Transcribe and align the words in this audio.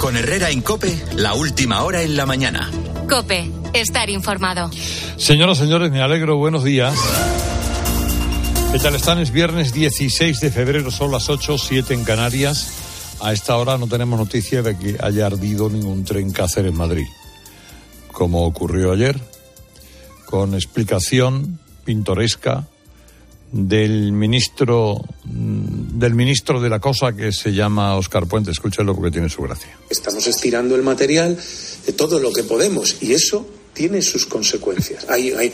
Con 0.00 0.16
Herrera 0.16 0.50
en 0.50 0.60
Cope, 0.60 1.02
la 1.16 1.34
última 1.34 1.82
hora 1.82 2.02
en 2.02 2.16
la 2.16 2.26
mañana. 2.26 2.70
Cope, 3.08 3.50
estar 3.72 4.10
informado. 4.10 4.70
Señoras, 5.16 5.58
señores, 5.58 5.90
me 5.90 6.00
alegro, 6.00 6.36
buenos 6.36 6.64
días. 6.64 6.94
¿Qué 8.72 8.78
tal 8.78 8.94
están? 8.94 9.18
Es 9.18 9.30
viernes 9.30 9.72
16 9.72 10.40
de 10.40 10.50
febrero, 10.50 10.90
son 10.90 11.10
las 11.10 11.28
8, 11.28 11.58
7 11.58 11.94
en 11.94 12.04
Canarias. 12.04 13.16
A 13.20 13.32
esta 13.32 13.56
hora 13.56 13.78
no 13.78 13.86
tenemos 13.88 14.18
noticia 14.18 14.62
de 14.62 14.76
que 14.78 14.96
haya 15.00 15.26
ardido 15.26 15.70
ningún 15.70 16.04
tren 16.04 16.30
Cáceres 16.30 16.72
en 16.72 16.76
Madrid, 16.76 17.06
como 18.12 18.44
ocurrió 18.44 18.92
ayer, 18.92 19.18
con 20.26 20.54
explicación 20.54 21.58
pintoresca 21.84 22.66
del 23.56 24.12
ministro 24.12 25.00
mm, 25.24 25.98
del 25.98 26.14
ministro 26.14 26.60
de 26.60 26.68
la 26.68 26.78
cosa 26.78 27.14
que 27.14 27.32
se 27.32 27.52
llama 27.52 27.96
Oscar 27.96 28.26
Puente. 28.26 28.50
Escúchalo 28.50 28.94
porque 28.94 29.10
tiene 29.10 29.28
su 29.28 29.42
gracia. 29.42 29.70
Estamos 29.88 30.26
estirando 30.26 30.76
el 30.76 30.82
material 30.82 31.38
de 31.86 31.92
todo 31.92 32.18
lo 32.18 32.32
que 32.32 32.42
podemos 32.42 32.96
y 33.00 33.12
eso 33.12 33.46
tiene 33.72 34.00
sus 34.02 34.26
consecuencias. 34.26 35.06
Hay, 35.08 35.32
hay 35.32 35.52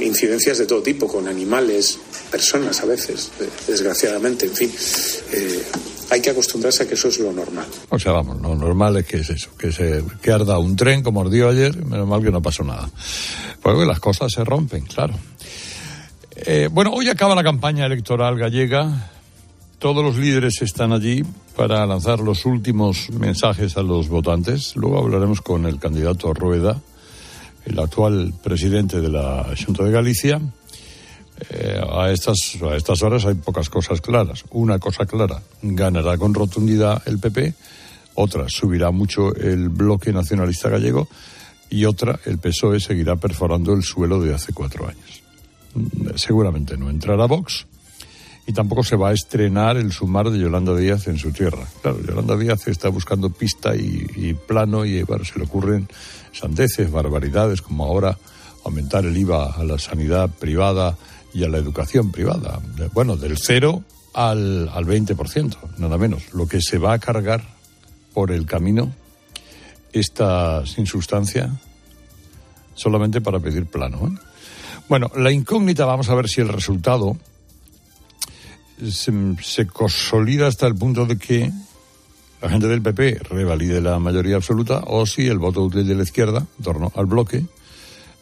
incidencias 0.00 0.58
de 0.58 0.66
todo 0.66 0.82
tipo, 0.82 1.06
con 1.06 1.28
animales, 1.28 1.98
personas 2.30 2.80
a 2.80 2.86
veces, 2.86 3.30
eh, 3.40 3.48
desgraciadamente, 3.68 4.46
en 4.46 4.54
fin. 4.54 4.72
Eh, 5.32 5.62
hay 6.10 6.20
que 6.20 6.30
acostumbrarse 6.30 6.82
a 6.82 6.88
que 6.88 6.94
eso 6.94 7.08
es 7.08 7.20
lo 7.20 7.32
normal. 7.32 7.66
O 7.88 7.98
sea, 7.98 8.10
vamos, 8.10 8.40
lo 8.42 8.56
normal 8.56 8.96
es 8.96 9.06
que 9.06 9.18
es 9.18 9.30
eso, 9.30 9.50
que 9.56 9.70
se 9.70 10.02
que 10.20 10.32
arda 10.32 10.58
un 10.58 10.74
tren 10.74 11.02
como 11.02 11.20
ardió 11.20 11.48
ayer, 11.48 11.84
menos 11.84 12.08
mal 12.08 12.22
que 12.22 12.32
no 12.32 12.42
pasó 12.42 12.64
nada. 12.64 12.90
Porque 13.62 13.86
las 13.86 14.00
cosas 14.00 14.32
se 14.32 14.44
rompen, 14.44 14.84
claro. 14.86 15.14
Eh, 16.36 16.68
bueno, 16.70 16.92
hoy 16.92 17.08
acaba 17.08 17.34
la 17.34 17.42
campaña 17.42 17.86
electoral 17.86 18.38
gallega. 18.38 19.10
Todos 19.78 20.04
los 20.04 20.16
líderes 20.16 20.62
están 20.62 20.92
allí 20.92 21.24
para 21.56 21.84
lanzar 21.86 22.20
los 22.20 22.46
últimos 22.46 23.10
mensajes 23.10 23.76
a 23.76 23.82
los 23.82 24.08
votantes. 24.08 24.76
Luego 24.76 24.98
hablaremos 24.98 25.40
con 25.40 25.66
el 25.66 25.78
candidato 25.78 26.32
Rueda, 26.32 26.80
el 27.64 27.78
actual 27.78 28.32
presidente 28.42 29.00
de 29.00 29.08
la 29.08 29.46
Junta 29.64 29.82
de 29.84 29.90
Galicia. 29.90 30.40
Eh, 31.48 31.80
a, 31.90 32.10
estas, 32.10 32.36
a 32.62 32.76
estas 32.76 33.02
horas 33.02 33.24
hay 33.24 33.34
pocas 33.34 33.68
cosas 33.68 34.00
claras. 34.00 34.44
Una 34.50 34.78
cosa 34.78 35.06
clara, 35.06 35.42
ganará 35.62 36.16
con 36.16 36.32
rotundidad 36.32 37.02
el 37.06 37.18
PP. 37.18 37.54
Otra, 38.14 38.48
subirá 38.48 38.90
mucho 38.92 39.34
el 39.34 39.68
bloque 39.68 40.12
nacionalista 40.12 40.68
gallego. 40.68 41.08
Y 41.70 41.86
otra, 41.86 42.20
el 42.24 42.38
PSOE 42.38 42.78
seguirá 42.78 43.16
perforando 43.16 43.72
el 43.72 43.82
suelo 43.82 44.20
de 44.20 44.34
hace 44.34 44.52
cuatro 44.52 44.86
años 44.86 45.19
seguramente 46.16 46.76
no 46.76 46.90
entrará 46.90 47.26
Vox 47.26 47.66
y 48.46 48.52
tampoco 48.52 48.82
se 48.82 48.96
va 48.96 49.10
a 49.10 49.12
estrenar 49.12 49.76
el 49.76 49.92
sumar 49.92 50.30
de 50.30 50.38
Yolanda 50.38 50.74
Díaz 50.74 51.06
en 51.06 51.18
su 51.18 51.30
tierra. 51.30 51.66
Claro, 51.82 52.00
Yolanda 52.02 52.36
Díaz 52.36 52.66
está 52.68 52.88
buscando 52.88 53.30
pista 53.30 53.76
y, 53.76 54.34
plano 54.34 54.84
y 54.84 55.02
bueno, 55.02 55.24
se 55.24 55.38
le 55.38 55.44
ocurren 55.44 55.88
sandeces, 56.32 56.90
barbaridades, 56.90 57.62
como 57.62 57.84
ahora 57.84 58.18
aumentar 58.64 59.04
el 59.04 59.16
IVA 59.16 59.52
a 59.52 59.64
la 59.64 59.78
sanidad 59.78 60.30
privada 60.30 60.96
y 61.32 61.44
a 61.44 61.48
la 61.48 61.58
educación 61.58 62.10
privada. 62.10 62.60
Bueno, 62.92 63.16
del 63.16 63.38
cero 63.38 63.84
al, 64.14 64.68
al 64.68 64.84
20%, 64.84 65.56
nada 65.78 65.96
menos. 65.96 66.34
Lo 66.34 66.46
que 66.46 66.60
se 66.60 66.78
va 66.78 66.94
a 66.94 66.98
cargar 66.98 67.42
por 68.12 68.32
el 68.32 68.46
camino 68.46 68.92
está 69.92 70.66
sin 70.66 70.86
sustancia 70.86 71.50
solamente 72.74 73.20
para 73.20 73.38
pedir 73.38 73.66
plano. 73.66 74.08
¿eh? 74.08 74.29
Bueno, 74.90 75.08
la 75.14 75.30
incógnita, 75.30 75.84
vamos 75.84 76.08
a 76.08 76.16
ver 76.16 76.28
si 76.28 76.40
el 76.40 76.48
resultado 76.48 77.16
se, 78.90 79.66
consolida 79.68 80.48
hasta 80.48 80.66
el 80.66 80.74
punto 80.74 81.06
de 81.06 81.16
que 81.16 81.52
la 82.42 82.50
gente 82.50 82.66
del 82.66 82.82
PP 82.82 83.20
revalide 83.30 83.80
la 83.80 84.00
mayoría 84.00 84.34
absoluta 84.34 84.82
o 84.88 85.06
si 85.06 85.28
el 85.28 85.38
voto 85.38 85.62
útil 85.62 85.86
de 85.86 85.94
la 85.94 86.02
izquierda, 86.02 86.44
en 86.58 86.64
torno 86.64 86.90
al 86.96 87.06
bloque, 87.06 87.46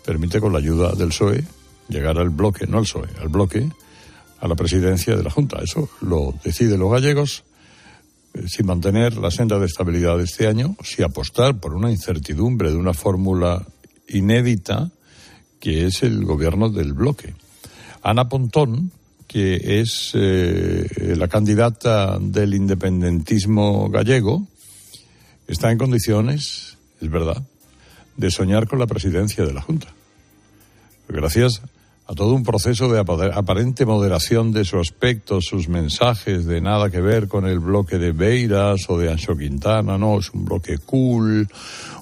permite 0.04 0.40
con 0.40 0.52
la 0.52 0.58
ayuda 0.58 0.92
del 0.92 1.08
PSOE 1.08 1.42
llegar 1.88 2.18
al 2.18 2.28
bloque, 2.28 2.66
no 2.66 2.76
al 2.76 2.84
PSOE, 2.84 3.08
al 3.18 3.28
bloque, 3.28 3.66
a 4.38 4.46
la 4.46 4.54
presidencia 4.54 5.16
de 5.16 5.22
la 5.22 5.30
Junta. 5.30 5.60
Eso 5.62 5.88
lo 6.02 6.34
deciden 6.44 6.80
los 6.80 6.92
gallegos 6.92 7.44
eh, 8.34 8.44
si 8.46 8.62
mantener 8.62 9.16
la 9.16 9.30
senda 9.30 9.58
de 9.58 9.64
estabilidad 9.64 10.18
de 10.18 10.24
este 10.24 10.46
año, 10.46 10.76
si 10.84 11.02
apostar 11.02 11.58
por 11.58 11.72
una 11.72 11.90
incertidumbre 11.90 12.70
de 12.70 12.76
una 12.76 12.92
fórmula 12.92 13.64
inédita 14.06 14.90
que 15.60 15.86
es 15.86 16.02
el 16.02 16.24
gobierno 16.24 16.68
del 16.68 16.92
bloque. 16.92 17.34
Ana 18.02 18.28
Pontón, 18.28 18.92
que 19.26 19.80
es 19.80 20.12
eh, 20.14 21.14
la 21.16 21.28
candidata 21.28 22.18
del 22.18 22.54
independentismo 22.54 23.90
gallego, 23.90 24.46
está 25.46 25.70
en 25.70 25.78
condiciones, 25.78 26.78
es 27.00 27.10
verdad, 27.10 27.42
de 28.16 28.30
soñar 28.30 28.66
con 28.66 28.78
la 28.78 28.86
presidencia 28.86 29.44
de 29.44 29.52
la 29.52 29.62
Junta. 29.62 29.88
Gracias 31.08 31.62
a 32.06 32.14
todo 32.14 32.34
un 32.34 32.42
proceso 32.42 32.90
de 32.90 33.00
aparente 33.00 33.84
moderación 33.84 34.50
de 34.50 34.64
su 34.64 34.78
aspecto, 34.78 35.42
sus 35.42 35.68
mensajes, 35.68 36.46
de 36.46 36.62
nada 36.62 36.88
que 36.88 37.02
ver 37.02 37.28
con 37.28 37.46
el 37.46 37.58
bloque 37.58 37.98
de 37.98 38.12
Beiras 38.12 38.88
o 38.88 38.98
de 38.98 39.10
Ancho 39.10 39.36
Quintana, 39.36 39.98
no, 39.98 40.18
es 40.18 40.30
un 40.30 40.46
bloque 40.46 40.78
cool, 40.78 41.46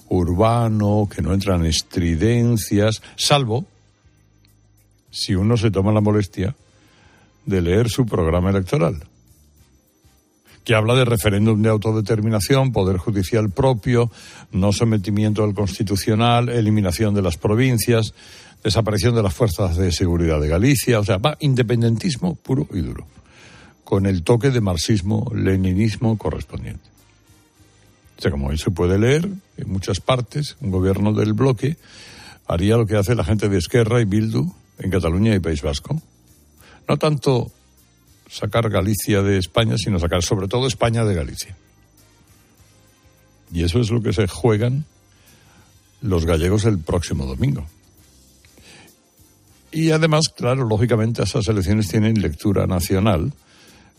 urbano, 0.09 1.09
que 1.13 1.23
no 1.23 1.33
entran 1.33 1.65
estridencias, 1.67 3.03
salvo 3.17 3.65
si 5.11 5.35
uno 5.35 5.57
se 5.57 5.71
toma 5.71 5.93
la 5.93 6.01
molestia 6.01 6.55
de 7.47 7.63
leer 7.63 7.89
su 7.89 8.05
programa 8.05 8.51
electoral, 8.51 9.03
que 10.65 10.75
habla 10.75 10.95
de 10.95 11.05
referéndum 11.05 11.63
de 11.63 11.71
autodeterminación, 11.71 12.73
poder 12.73 12.99
judicial 12.99 13.51
propio, 13.51 14.11
no 14.53 14.73
sometimiento 14.73 15.45
al 15.45 15.55
constitucional, 15.55 16.49
eliminación 16.49 17.15
de 17.15 17.23
las 17.23 17.39
provincias, 17.39 18.13
desaparición 18.63 19.15
de 19.15 19.23
las 19.23 19.33
fuerzas 19.33 19.77
de 19.77 19.93
seguridad 19.93 20.41
de 20.41 20.49
Galicia, 20.49 20.99
o 20.99 21.05
sea, 21.05 21.19
va 21.19 21.37
independentismo 21.41 22.35
puro 22.35 22.67
y 22.73 22.81
duro, 22.81 23.07
con 23.85 24.07
el 24.07 24.23
toque 24.23 24.51
de 24.51 24.61
marxismo-leninismo 24.61 26.19
correspondiente. 26.19 26.96
Sea, 28.19 28.31
como 28.31 28.49
hoy 28.49 28.59
se 28.59 28.71
puede 28.71 28.99
leer, 28.99 29.29
en 29.57 29.71
muchas 29.71 30.01
partes, 30.01 30.57
un 30.61 30.71
gobierno 30.71 31.13
del 31.13 31.35
bloque 31.35 31.77
haría 32.47 32.77
lo 32.77 32.87
que 32.87 32.97
hace 32.97 33.15
la 33.15 33.25
gente 33.25 33.49
de 33.49 33.59
Esquerra 33.59 34.01
y 34.01 34.05
Bildu 34.05 34.55
en 34.79 34.91
Cataluña 34.91 35.35
y 35.35 35.41
País 35.41 35.63
Vasco. 35.63 36.01
No 36.89 36.97
tanto 36.97 37.51
sacar 38.31 38.71
Galicia 38.71 39.23
de 39.23 39.39
España, 39.39 39.77
sino 39.77 39.99
sacar 39.99 40.23
sobre 40.23 40.49
todo 40.49 40.67
España 40.67 41.05
de 41.05 41.15
Galicia. 41.15 41.57
Y 43.53 43.65
eso 43.65 43.81
es 43.81 43.91
lo 43.91 44.03
que 44.03 44.13
se 44.13 44.27
juegan 44.27 44.85
los 46.01 46.25
gallegos 46.25 46.65
el 46.65 46.79
próximo 46.79 47.27
domingo. 47.27 47.67
Y 49.73 49.91
además, 49.91 50.29
claro, 50.29 50.65
lógicamente 50.65 51.23
esas 51.23 51.47
elecciones 51.49 51.89
tienen 51.89 52.21
lectura 52.21 52.67
nacional. 52.67 53.33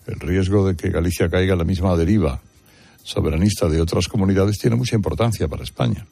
El 0.07 0.19
riesgo 0.19 0.67
de 0.67 0.75
que 0.75 0.89
Galicia 0.89 1.29
caiga 1.29 1.53
a 1.53 1.57
la 1.57 1.65
misma 1.65 1.95
deriva 1.95 2.41
soberanista 3.07 3.69
de 3.69 3.79
otras 3.79 4.09
comunidades 4.09 4.59
tiene 4.59 4.75
mucha 4.75 4.95
importancia 4.95 5.47
para 5.47 5.63
España. 5.63 6.05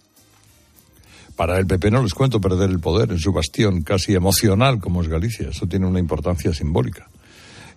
Para 1.36 1.60
el 1.60 1.68
PP 1.68 1.92
no 1.92 2.02
les 2.02 2.14
cuento 2.14 2.40
perder 2.40 2.70
el 2.70 2.80
poder 2.80 3.12
en 3.12 3.20
su 3.20 3.34
bastión 3.34 3.82
casi 3.82 4.14
emocional 4.14 4.80
como 4.80 5.02
es 5.02 5.10
Galicia. 5.10 5.50
Eso 5.50 5.68
tiene 5.68 5.88
una 5.88 6.00
importancia 6.00 6.54
simbólica. 6.54 7.10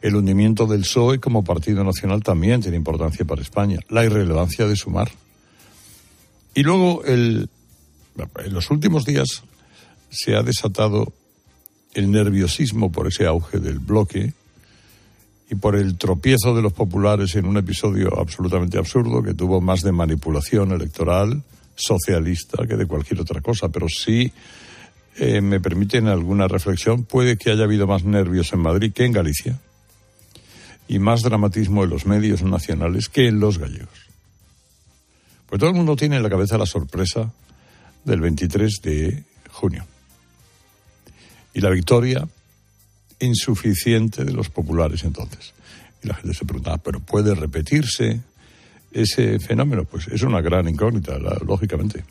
El 0.00 0.14
hundimiento 0.14 0.66
del 0.66 0.82
PSOE 0.82 1.18
como 1.18 1.42
partido 1.42 1.82
nacional 1.82 2.22
también 2.22 2.60
tiene 2.60 2.76
importancia 2.76 3.24
para 3.24 3.42
España. 3.42 3.80
La 3.88 4.04
irrelevancia 4.04 4.68
de 4.68 4.76
Sumar. 4.76 5.10
Y 6.54 6.62
luego, 6.62 7.04
el, 7.04 7.50
en 8.44 8.54
los 8.54 8.70
últimos 8.70 9.04
días 9.04 9.42
se 10.10 10.36
ha 10.36 10.44
desatado 10.44 11.12
el 11.92 12.12
nerviosismo 12.12 12.92
por 12.92 13.08
ese 13.08 13.26
auge 13.26 13.58
del 13.58 13.80
bloque 13.80 14.34
y 15.50 15.54
por 15.54 15.76
el 15.76 15.96
tropiezo 15.96 16.54
de 16.54 16.62
los 16.62 16.72
populares 16.72 17.34
en 17.36 17.46
un 17.46 17.56
episodio 17.56 18.18
absolutamente 18.18 18.78
absurdo 18.78 19.22
que 19.22 19.34
tuvo 19.34 19.60
más 19.60 19.82
de 19.82 19.92
manipulación 19.92 20.72
electoral 20.72 21.42
socialista 21.74 22.66
que 22.66 22.76
de 22.76 22.86
cualquier 22.86 23.20
otra 23.20 23.40
cosa. 23.40 23.68
Pero 23.68 23.88
si 23.88 24.30
eh, 25.16 25.40
me 25.40 25.60
permiten 25.60 26.06
alguna 26.06 26.48
reflexión, 26.48 27.04
puede 27.04 27.36
que 27.36 27.50
haya 27.50 27.64
habido 27.64 27.86
más 27.86 28.04
nervios 28.04 28.52
en 28.52 28.60
Madrid 28.60 28.92
que 28.92 29.04
en 29.04 29.12
Galicia 29.12 29.58
y 30.86 30.98
más 30.98 31.22
dramatismo 31.22 31.84
en 31.84 31.90
los 31.90 32.06
medios 32.06 32.42
nacionales 32.42 33.08
que 33.08 33.28
en 33.28 33.40
los 33.40 33.58
gallegos. 33.58 34.08
Pues 35.46 35.58
todo 35.58 35.70
el 35.70 35.76
mundo 35.76 35.96
tiene 35.96 36.16
en 36.16 36.22
la 36.22 36.30
cabeza 36.30 36.58
la 36.58 36.66
sorpresa 36.66 37.32
del 38.04 38.20
23 38.20 38.80
de 38.82 39.24
junio 39.50 39.86
y 41.54 41.60
la 41.60 41.70
victoria 41.70 42.28
insuficiente 43.20 44.24
de 44.24 44.32
los 44.32 44.48
populares 44.48 45.04
entonces. 45.04 45.52
Y 46.02 46.08
la 46.08 46.14
gente 46.14 46.34
se 46.34 46.44
preguntaba, 46.44 46.78
¿pero 46.78 47.00
puede 47.00 47.34
repetirse 47.34 48.20
ese 48.92 49.38
fenómeno? 49.40 49.84
Pues 49.84 50.08
es 50.08 50.22
una 50.22 50.40
gran 50.40 50.68
incógnita, 50.68 51.18
lógicamente. 51.44 52.04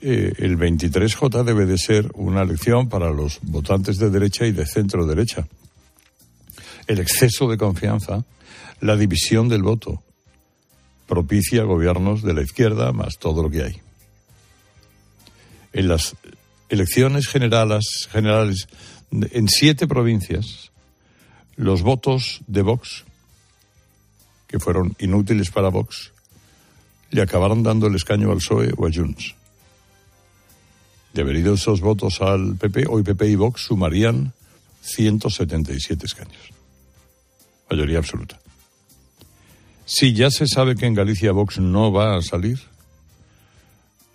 Eh, 0.00 0.32
el 0.38 0.56
23J 0.56 1.42
debe 1.44 1.66
de 1.66 1.76
ser 1.76 2.10
una 2.14 2.42
elección 2.42 2.88
para 2.88 3.10
los 3.10 3.40
votantes 3.42 3.98
de 3.98 4.10
derecha 4.10 4.46
y 4.46 4.52
de 4.52 4.64
centro 4.64 5.06
derecha. 5.06 5.46
El 6.86 7.00
exceso 7.00 7.48
de 7.48 7.58
confianza, 7.58 8.24
la 8.80 8.96
división 8.96 9.48
del 9.48 9.62
voto 9.62 10.02
propicia 11.06 11.64
gobiernos 11.64 12.22
de 12.22 12.34
la 12.34 12.42
izquierda 12.42 12.92
más 12.92 13.18
todo 13.18 13.42
lo 13.42 13.50
que 13.50 13.64
hay. 13.64 13.80
En 15.72 15.88
las 15.88 16.16
elecciones 16.68 17.26
generales, 17.26 18.08
generales 18.10 18.68
en 19.10 19.48
siete 19.48 19.86
provincias, 19.86 20.70
los 21.56 21.82
votos 21.82 22.40
de 22.46 22.62
Vox, 22.62 23.04
que 24.46 24.58
fueron 24.58 24.94
inútiles 24.98 25.50
para 25.50 25.68
Vox, 25.68 26.12
le 27.10 27.22
acabaron 27.22 27.62
dando 27.62 27.86
el 27.86 27.94
escaño 27.94 28.30
al 28.30 28.38
PSOE 28.38 28.72
o 28.76 28.86
a 28.86 28.90
Junts. 28.92 29.34
De 31.12 31.22
haber 31.22 31.36
ido 31.36 31.54
esos 31.54 31.80
votos 31.80 32.20
al 32.20 32.56
PP, 32.56 32.86
hoy 32.88 33.02
PP 33.02 33.28
y 33.28 33.34
Vox 33.34 33.62
sumarían 33.62 34.32
177 34.82 36.06
escaños. 36.06 36.52
Mayoría 37.70 37.98
absoluta. 37.98 38.38
Si 39.84 40.12
ya 40.12 40.30
se 40.30 40.46
sabe 40.46 40.76
que 40.76 40.86
en 40.86 40.94
Galicia 40.94 41.32
Vox 41.32 41.58
no 41.58 41.90
va 41.92 42.16
a 42.16 42.22
salir, 42.22 42.60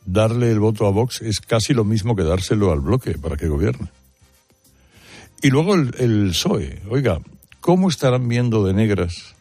darle 0.05 0.51
el 0.51 0.59
voto 0.59 0.85
a 0.85 0.91
Vox 0.91 1.21
es 1.21 1.39
casi 1.39 1.73
lo 1.73 1.83
mismo 1.83 2.15
que 2.15 2.23
dárselo 2.23 2.71
al 2.71 2.79
bloque 2.79 3.17
para 3.17 3.37
que 3.37 3.47
gobierne. 3.47 3.89
Y 5.43 5.49
luego 5.49 5.75
el, 5.75 5.93
el 5.99 6.29
PSOE. 6.29 6.79
Oiga, 6.89 7.19
¿cómo 7.59 7.89
estarán 7.89 8.29
viendo 8.29 8.65
de 8.65 8.73
negras 8.73 9.35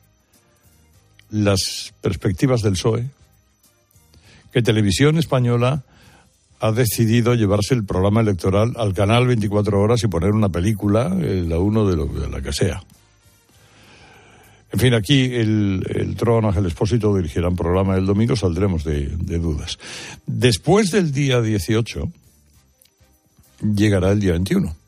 las 1.30 1.94
perspectivas 2.00 2.60
del 2.60 2.72
PSOE? 2.72 3.08
Que 4.52 4.62
Televisión 4.62 5.16
Española 5.16 5.84
ha 6.58 6.72
decidido 6.72 7.36
llevarse 7.36 7.74
el 7.74 7.84
programa 7.84 8.20
electoral 8.20 8.72
al 8.76 8.94
canal 8.94 9.28
24 9.28 9.80
horas 9.80 10.02
y 10.02 10.08
poner 10.08 10.32
una 10.32 10.48
película, 10.48 11.08
la 11.08 11.58
uno 11.58 11.88
de, 11.88 11.96
lo, 11.96 12.06
de 12.06 12.28
la 12.28 12.42
que 12.42 12.52
sea. 12.52 12.82
En 14.72 14.80
fin, 14.80 14.94
aquí 14.94 15.24
el, 15.34 15.86
el 15.88 16.16
Tron 16.16 16.46
Ángel 16.46 16.66
Expósito 16.66 17.14
dirigirá 17.14 17.48
un 17.48 17.56
programa 17.56 17.96
el 17.96 18.06
domingo, 18.06 18.34
saldremos 18.34 18.82
de, 18.82 19.06
de 19.06 19.38
dudas. 19.38 19.78
Después 20.26 20.90
del 20.90 21.12
día 21.12 21.40
18 21.40 22.10
llegará 23.76 24.10
el 24.10 24.18
día 24.18 24.32
21, 24.32 24.81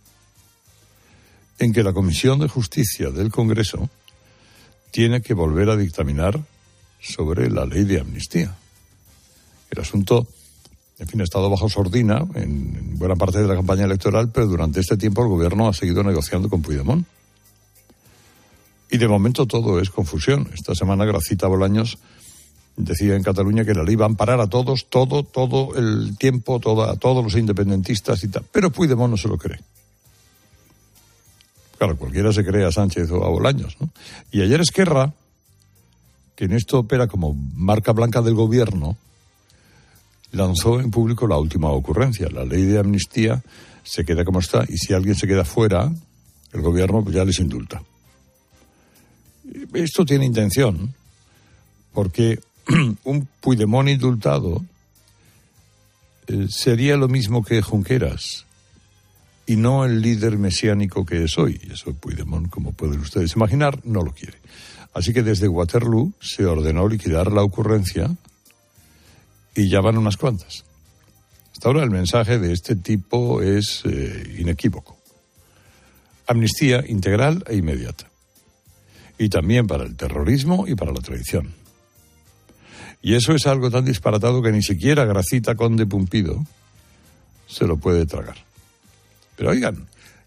en 1.58 1.72
que 1.72 1.82
la 1.82 1.92
Comisión 1.92 2.38
de 2.40 2.48
Justicia 2.48 3.10
del 3.10 3.30
Congreso 3.30 3.88
tiene 4.90 5.22
que 5.22 5.34
volver 5.34 5.70
a 5.70 5.76
dictaminar 5.76 6.40
sobre 7.00 7.50
la 7.50 7.66
ley 7.66 7.84
de 7.84 8.00
amnistía. 8.00 8.54
El 9.70 9.80
asunto, 9.80 10.26
en 10.98 11.08
fin, 11.08 11.20
ha 11.20 11.24
estado 11.24 11.50
bajo 11.50 11.68
sordina 11.68 12.24
en, 12.34 12.76
en 12.76 12.98
buena 12.98 13.16
parte 13.16 13.40
de 13.40 13.48
la 13.48 13.54
campaña 13.54 13.84
electoral, 13.84 14.30
pero 14.32 14.46
durante 14.46 14.80
este 14.80 14.96
tiempo 14.96 15.22
el 15.22 15.28
gobierno 15.28 15.68
ha 15.68 15.72
seguido 15.72 16.02
negociando 16.02 16.48
con 16.48 16.62
Puigdemont. 16.62 17.06
Y 18.90 18.98
de 18.98 19.08
momento 19.08 19.46
todo 19.46 19.80
es 19.80 19.90
confusión. 19.90 20.48
Esta 20.54 20.74
semana 20.74 21.04
Gracita 21.04 21.48
Bolaños 21.48 21.98
decía 22.76 23.16
en 23.16 23.22
Cataluña 23.22 23.64
que 23.64 23.74
la 23.74 23.82
ley 23.82 23.96
va 23.96 24.04
a 24.04 24.08
amparar 24.08 24.40
a 24.40 24.48
todos, 24.48 24.86
todo, 24.88 25.22
todo 25.22 25.74
el 25.76 26.16
tiempo, 26.18 26.56
a 26.56 26.96
todos 26.96 27.24
los 27.24 27.34
independentistas 27.34 28.22
y 28.24 28.28
tal. 28.28 28.44
Pero 28.52 28.70
Puigdemont 28.70 29.10
no 29.10 29.16
se 29.16 29.28
lo 29.28 29.38
cree. 29.38 29.60
Claro, 31.78 31.96
cualquiera 31.96 32.32
se 32.32 32.44
cree 32.44 32.64
a 32.64 32.72
Sánchez 32.72 33.10
o 33.10 33.24
a 33.24 33.28
Bolaños. 33.28 33.76
¿no? 33.80 33.90
Y 34.30 34.42
ayer 34.42 34.60
Esquerra, 34.60 35.12
que 36.36 36.44
en 36.44 36.52
esto 36.52 36.80
opera 36.80 37.06
como 37.06 37.34
marca 37.54 37.92
blanca 37.92 38.22
del 38.22 38.34
gobierno, 38.34 38.96
lanzó 40.32 40.80
en 40.80 40.90
público 40.90 41.26
la 41.26 41.38
última 41.38 41.70
ocurrencia. 41.70 42.28
La 42.30 42.44
ley 42.44 42.62
de 42.62 42.78
amnistía 42.78 43.42
se 43.82 44.04
queda 44.04 44.24
como 44.24 44.40
está 44.40 44.64
y 44.68 44.76
si 44.76 44.92
alguien 44.94 45.14
se 45.14 45.26
queda 45.26 45.44
fuera, 45.44 45.92
el 46.52 46.60
gobierno 46.60 47.04
ya 47.10 47.24
les 47.24 47.38
indulta. 47.38 47.82
Esto 49.74 50.04
tiene 50.04 50.24
intención, 50.24 50.94
porque 51.92 52.40
un 53.04 53.28
Puigdemont 53.40 53.88
indultado 53.88 54.64
eh, 56.26 56.46
sería 56.48 56.96
lo 56.96 57.08
mismo 57.08 57.44
que 57.44 57.60
Junqueras 57.60 58.46
y 59.46 59.56
no 59.56 59.84
el 59.84 60.00
líder 60.00 60.38
mesiánico 60.38 61.04
que 61.04 61.24
es 61.24 61.38
hoy. 61.38 61.60
Eso 61.70 61.94
Puigdemont, 61.94 62.48
como 62.48 62.72
pueden 62.72 63.00
ustedes 63.00 63.34
imaginar, 63.36 63.80
no 63.84 64.02
lo 64.02 64.12
quiere. 64.12 64.38
Así 64.94 65.12
que 65.12 65.22
desde 65.22 65.48
Waterloo 65.48 66.12
se 66.20 66.46
ordenó 66.46 66.88
liquidar 66.88 67.32
la 67.32 67.42
ocurrencia 67.42 68.10
y 69.54 69.68
ya 69.68 69.80
van 69.80 69.98
unas 69.98 70.16
cuantas. 70.16 70.64
Hasta 71.52 71.68
ahora 71.68 71.82
el 71.82 71.90
mensaje 71.90 72.38
de 72.38 72.52
este 72.52 72.76
tipo 72.76 73.42
es 73.42 73.82
eh, 73.84 74.36
inequívoco. 74.38 74.96
Amnistía 76.26 76.84
integral 76.86 77.44
e 77.48 77.56
inmediata. 77.56 78.08
Y 79.18 79.28
también 79.28 79.66
para 79.66 79.84
el 79.84 79.96
terrorismo 79.96 80.66
y 80.66 80.74
para 80.74 80.92
la 80.92 81.00
traición. 81.00 81.54
Y 83.02 83.14
eso 83.14 83.34
es 83.34 83.46
algo 83.46 83.70
tan 83.70 83.84
disparatado 83.84 84.42
que 84.42 84.50
ni 84.50 84.62
siquiera 84.62 85.04
Gracita 85.04 85.54
Conde 85.54 85.86
Pumpido 85.86 86.44
se 87.46 87.66
lo 87.66 87.76
puede 87.76 88.06
tragar. 88.06 88.36
Pero 89.36 89.50
oigan, 89.50 89.86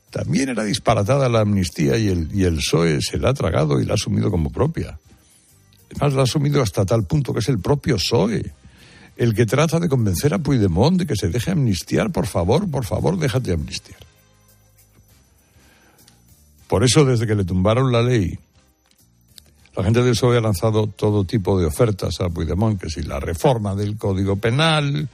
también 0.09 0.49
era 0.49 0.63
disparatada 0.63 1.29
la 1.29 1.41
amnistía 1.41 1.97
y 1.97 2.07
el, 2.07 2.29
y 2.33 2.43
el 2.43 2.55
PSOE 2.57 3.01
se 3.01 3.17
la 3.17 3.29
ha 3.29 3.33
tragado 3.33 3.79
y 3.79 3.85
la 3.85 3.93
ha 3.93 3.95
asumido 3.95 4.31
como 4.31 4.51
propia. 4.51 4.99
Además, 5.91 6.13
la 6.13 6.21
ha 6.21 6.23
asumido 6.23 6.61
hasta 6.61 6.85
tal 6.85 7.05
punto 7.05 7.33
que 7.33 7.39
es 7.39 7.49
el 7.49 7.59
propio 7.59 7.95
PSOE 7.97 8.53
el 9.17 9.33
que 9.33 9.45
trata 9.45 9.79
de 9.79 9.89
convencer 9.89 10.33
a 10.33 10.39
Puigdemont 10.39 10.99
de 10.99 11.07
que 11.07 11.15
se 11.15 11.29
deje 11.29 11.51
amnistiar. 11.51 12.11
Por 12.11 12.27
favor, 12.27 12.69
por 12.69 12.85
favor, 12.85 13.17
déjate 13.17 13.51
amnistiar. 13.51 13.99
Por 16.67 16.83
eso, 16.83 17.03
desde 17.03 17.25
que 17.25 17.35
le 17.35 17.43
tumbaron 17.43 17.91
la 17.91 18.03
ley, 18.03 18.37
la 19.75 19.83
gente 19.83 20.03
del 20.03 20.11
PSOE 20.11 20.37
ha 20.37 20.41
lanzado 20.41 20.87
todo 20.87 21.23
tipo 21.23 21.59
de 21.59 21.65
ofertas 21.65 22.21
a 22.21 22.29
Puigdemont, 22.29 22.79
que 22.79 22.89
si 22.89 23.01
la 23.01 23.19
reforma 23.19 23.73
del 23.73 23.97
Código 23.97 24.35
Penal, 24.35 25.07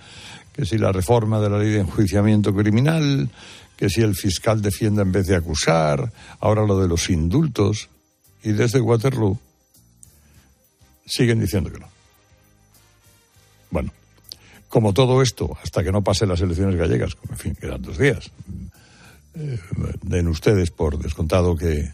que 0.53 0.65
si 0.65 0.77
la 0.77 0.91
reforma 0.91 1.39
de 1.39 1.49
la 1.49 1.59
ley 1.59 1.69
de 1.69 1.79
enjuiciamiento 1.79 2.53
criminal, 2.53 3.29
que 3.83 3.89
si 3.89 3.99
el 3.99 4.15
fiscal 4.15 4.61
defienda 4.61 5.01
en 5.01 5.11
vez 5.11 5.27
de 5.27 5.35
acusar, 5.35 6.13
ahora 6.39 6.65
lo 6.65 6.79
de 6.79 6.87
los 6.87 7.09
indultos, 7.09 7.89
y 8.41 8.53
desde 8.53 8.79
Waterloo 8.79 9.37
siguen 11.05 11.41
diciendo 11.41 11.69
que 11.69 11.79
no. 11.79 11.89
Bueno, 13.71 13.91
como 14.69 14.93
todo 14.93 15.21
esto, 15.21 15.57
hasta 15.61 15.83
que 15.83 15.91
no 15.91 16.01
pasen 16.01 16.29
las 16.29 16.39
elecciones 16.39 16.77
gallegas, 16.77 17.17
en 17.29 17.35
fin, 17.35 17.55
quedan 17.59 17.81
dos 17.81 17.97
días, 17.97 18.31
eh, 19.35 19.59
den 20.01 20.29
ustedes 20.29 20.71
por 20.71 20.97
descontado 20.97 21.57
que 21.57 21.91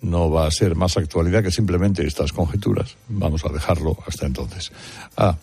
no 0.00 0.30
va 0.30 0.46
a 0.46 0.50
ser 0.50 0.74
más 0.74 0.96
actualidad 0.96 1.42
que 1.42 1.50
simplemente 1.50 2.06
estas 2.06 2.32
conjeturas. 2.32 2.96
Vamos 3.10 3.44
a 3.44 3.52
dejarlo 3.52 3.98
hasta 4.06 4.24
entonces. 4.24 4.72
Ah, 5.18 5.36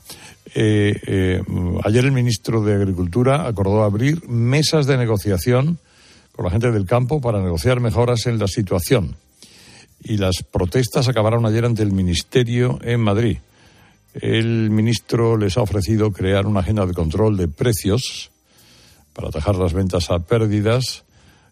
eh, 0.59 1.00
eh, 1.06 1.44
ayer 1.83 2.04
el 2.04 2.11
ministro 2.11 2.64
de 2.64 2.73
Agricultura 2.73 3.47
acordó 3.47 3.83
abrir 3.83 4.28
mesas 4.28 4.87
de 4.87 4.97
negociación 4.97 5.78
con 6.31 6.45
la 6.45 6.52
gente 6.52 6.71
del 6.71 6.87
campo 6.87 7.21
para 7.21 7.44
negociar 7.44 7.80
mejoras 7.80 8.26
en 8.26 8.40
la 8.40 8.47
situación. 8.47 9.18
Y 10.04 10.18
las 10.18 10.42
protestas 10.42 11.07
acabaron 11.07 11.45
ayer 11.45 11.64
ante 11.64 11.83
el 11.83 11.92
Ministerio 11.92 12.80
en 12.81 13.02
Madrid. 13.02 13.37
El 14.16 14.71
ministro 14.71 15.37
les 15.37 15.57
ha 15.57 15.61
ofrecido 15.61 16.11
crear 16.11 16.47
una 16.47 16.61
agenda 16.61 16.87
de 16.87 16.94
control 16.95 17.37
de 17.37 17.47
precios 17.47 18.31
para 19.14 19.28
atajar 19.28 19.57
las 19.57 19.73
ventas 19.73 20.09
a 20.09 20.18
pérdidas 20.18 21.04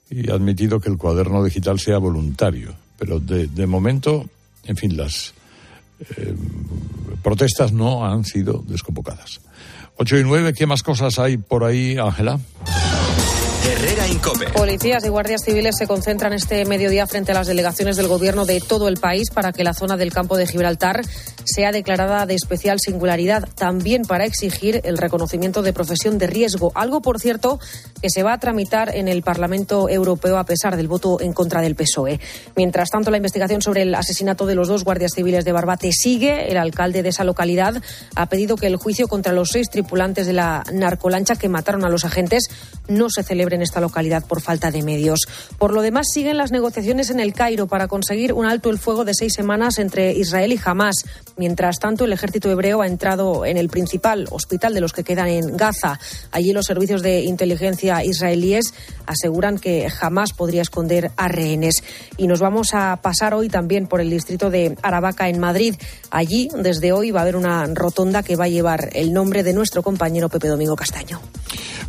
y 0.10 0.32
ha 0.32 0.34
admitido 0.34 0.80
que 0.80 0.90
el 0.90 0.98
cuaderno 0.98 1.44
digital 1.44 1.80
sea 1.80 2.00
voluntario. 2.00 2.74
Pero 2.98 3.20
de, 3.20 3.46
de 3.46 3.68
momento, 3.68 4.26
en 4.64 4.78
fin, 4.78 4.98
las 4.98 5.36
eh, 6.00 6.36
protestas 7.24 7.72
no 7.72 8.06
han 8.06 8.24
sido 8.26 8.64
desconvocadas. 8.68 9.42
Ocho 9.98 10.18
y 10.18 10.24
nueve, 10.24 10.54
¿qué 10.54 10.66
más 10.66 10.84
cosas 10.84 11.20
hay 11.20 11.38
por 11.38 11.64
ahí, 11.64 11.98
Ángela? 11.98 12.40
Herrera 13.66 14.08
Incope. 14.08 14.48
Policías 14.50 15.04
y 15.06 15.10
guardias 15.10 15.44
civiles 15.44 15.76
se 15.78 15.88
concentran 15.88 16.34
este 16.34 16.66
mediodía 16.66 17.08
frente 17.08 17.32
a 17.32 17.36
las 17.36 17.48
delegaciones 17.48 17.96
del 17.96 18.08
gobierno 18.08 18.46
de 18.46 18.62
todo 18.62 18.88
el 18.88 18.98
país 18.98 19.32
para 19.34 19.54
que 19.54 19.64
la 19.64 19.74
zona 19.74 19.98
del 19.98 20.14
campo 20.14 20.38
de 20.38 20.46
Gibraltar 20.46 21.02
sea 21.46 21.72
declarada 21.72 22.26
de 22.26 22.36
especial 22.36 22.80
singularidad, 22.80 23.48
también 23.56 24.04
para 24.04 24.26
exigir 24.26 24.82
el 24.84 24.98
reconocimiento 24.98 25.62
de 25.62 25.74
profesión 25.74 26.18
de 26.18 26.28
riesgo, 26.28 26.72
algo, 26.76 27.02
por 27.02 27.20
cierto, 27.20 27.60
que 28.02 28.10
se 28.10 28.24
va 28.24 28.34
a 28.34 28.40
tramitar 28.40 28.96
en 28.96 29.08
el 29.08 29.22
Parlamento 29.22 29.90
Europeo 29.90 30.38
a 30.38 30.44
pesar 30.46 30.76
del 30.76 30.88
voto 30.88 31.22
en 31.22 31.34
contra 31.34 31.62
del 31.62 31.76
PSOE. 31.76 32.20
Mientras 32.56 32.90
tanto, 32.90 33.12
la 33.12 33.18
investigación 33.18 33.62
sobre 33.62 33.84
el 33.84 33.96
asesinato 33.96 34.46
de 34.46 34.56
los 34.56 34.68
dos 34.68 34.84
guardias 34.84 35.14
civiles 35.16 35.46
de 35.46 35.52
Barbate 35.52 35.92
sigue. 35.92 36.52
El 36.52 36.58
alcalde 36.58 37.04
de 37.04 37.10
esa 37.10 37.24
localidad 37.24 37.82
ha 38.16 38.26
pedido 38.28 38.56
que 38.58 38.68
el 38.68 38.76
juicio 38.76 39.08
contra 39.08 39.34
los 39.34 39.50
seis 39.52 39.70
tripulantes 39.70 40.28
de 40.28 40.34
la 40.34 40.64
narcolancha 40.72 41.36
que 41.36 41.50
mataron 41.50 41.86
a 41.86 41.90
los 41.90 42.06
agentes 42.06 42.50
no 42.88 43.10
se 43.10 43.24
celebre 43.24 43.56
en 43.56 43.62
esta 43.62 43.82
localidad 43.82 44.26
por 44.26 44.42
falta 44.42 44.72
de 44.72 44.84
medios. 44.84 45.22
Por 45.58 45.74
lo 45.74 45.82
demás, 45.82 46.08
siguen 46.12 46.38
las 46.38 46.52
negociaciones 46.52 47.10
en 47.10 47.20
el 47.20 47.34
Cairo 47.34 47.68
para 47.68 47.88
conseguir 47.88 48.34
un 48.34 48.46
alto 48.46 48.70
el 48.70 48.80
fuego 48.80 49.06
de 49.06 49.14
seis 49.14 49.34
semanas 49.34 49.80
entre 49.80 50.14
Israel 50.14 50.54
y 50.54 50.60
Hamas. 50.64 51.06
Mientras 51.38 51.80
tanto, 51.80 52.06
el 52.06 52.14
ejército 52.14 52.50
hebreo 52.50 52.82
ha 52.82 52.88
entrado 52.88 53.46
en 53.46 53.58
el 53.58 53.70
principal 53.70 54.26
hospital 54.32 54.74
de 54.74 54.82
los 54.82 54.94
que 54.94 55.04
quedan 55.04 55.28
en 55.28 55.58
Gaza. 55.58 56.00
Allí 56.32 56.54
los 56.54 56.66
servicios 56.66 57.02
de 57.02 57.24
inteligencia 57.24 58.04
israelíes 58.06 58.74
aseguran 59.06 59.60
que 59.60 59.90
jamás 59.90 60.32
podría 60.32 60.62
esconder 60.62 61.12
a 61.18 61.28
rehenes. 61.28 61.84
Y 62.18 62.28
nos 62.28 62.40
vamos 62.40 62.74
a 62.74 63.00
pasar 63.02 63.34
hoy 63.34 63.50
también 63.50 63.88
por 63.88 64.00
el 64.00 64.10
distrito 64.10 64.50
de 64.50 64.78
Aravaca 64.82 65.28
en 65.28 65.40
Madrid. 65.40 65.76
Allí, 66.10 66.50
desde 66.56 66.94
hoy, 66.94 67.12
va 67.12 67.20
a 67.20 67.24
haber 67.24 67.36
una 67.36 67.66
rotonda 67.66 68.24
que 68.24 68.36
va 68.36 68.46
a 68.46 68.50
llevar 68.50 68.90
el 68.94 69.12
nombre 69.12 69.44
de 69.44 69.54
nuestro 69.54 69.84
compañero 69.84 70.30
Pepe 70.30 70.48
Domingo 70.48 70.76
Castaño. 70.76 71.20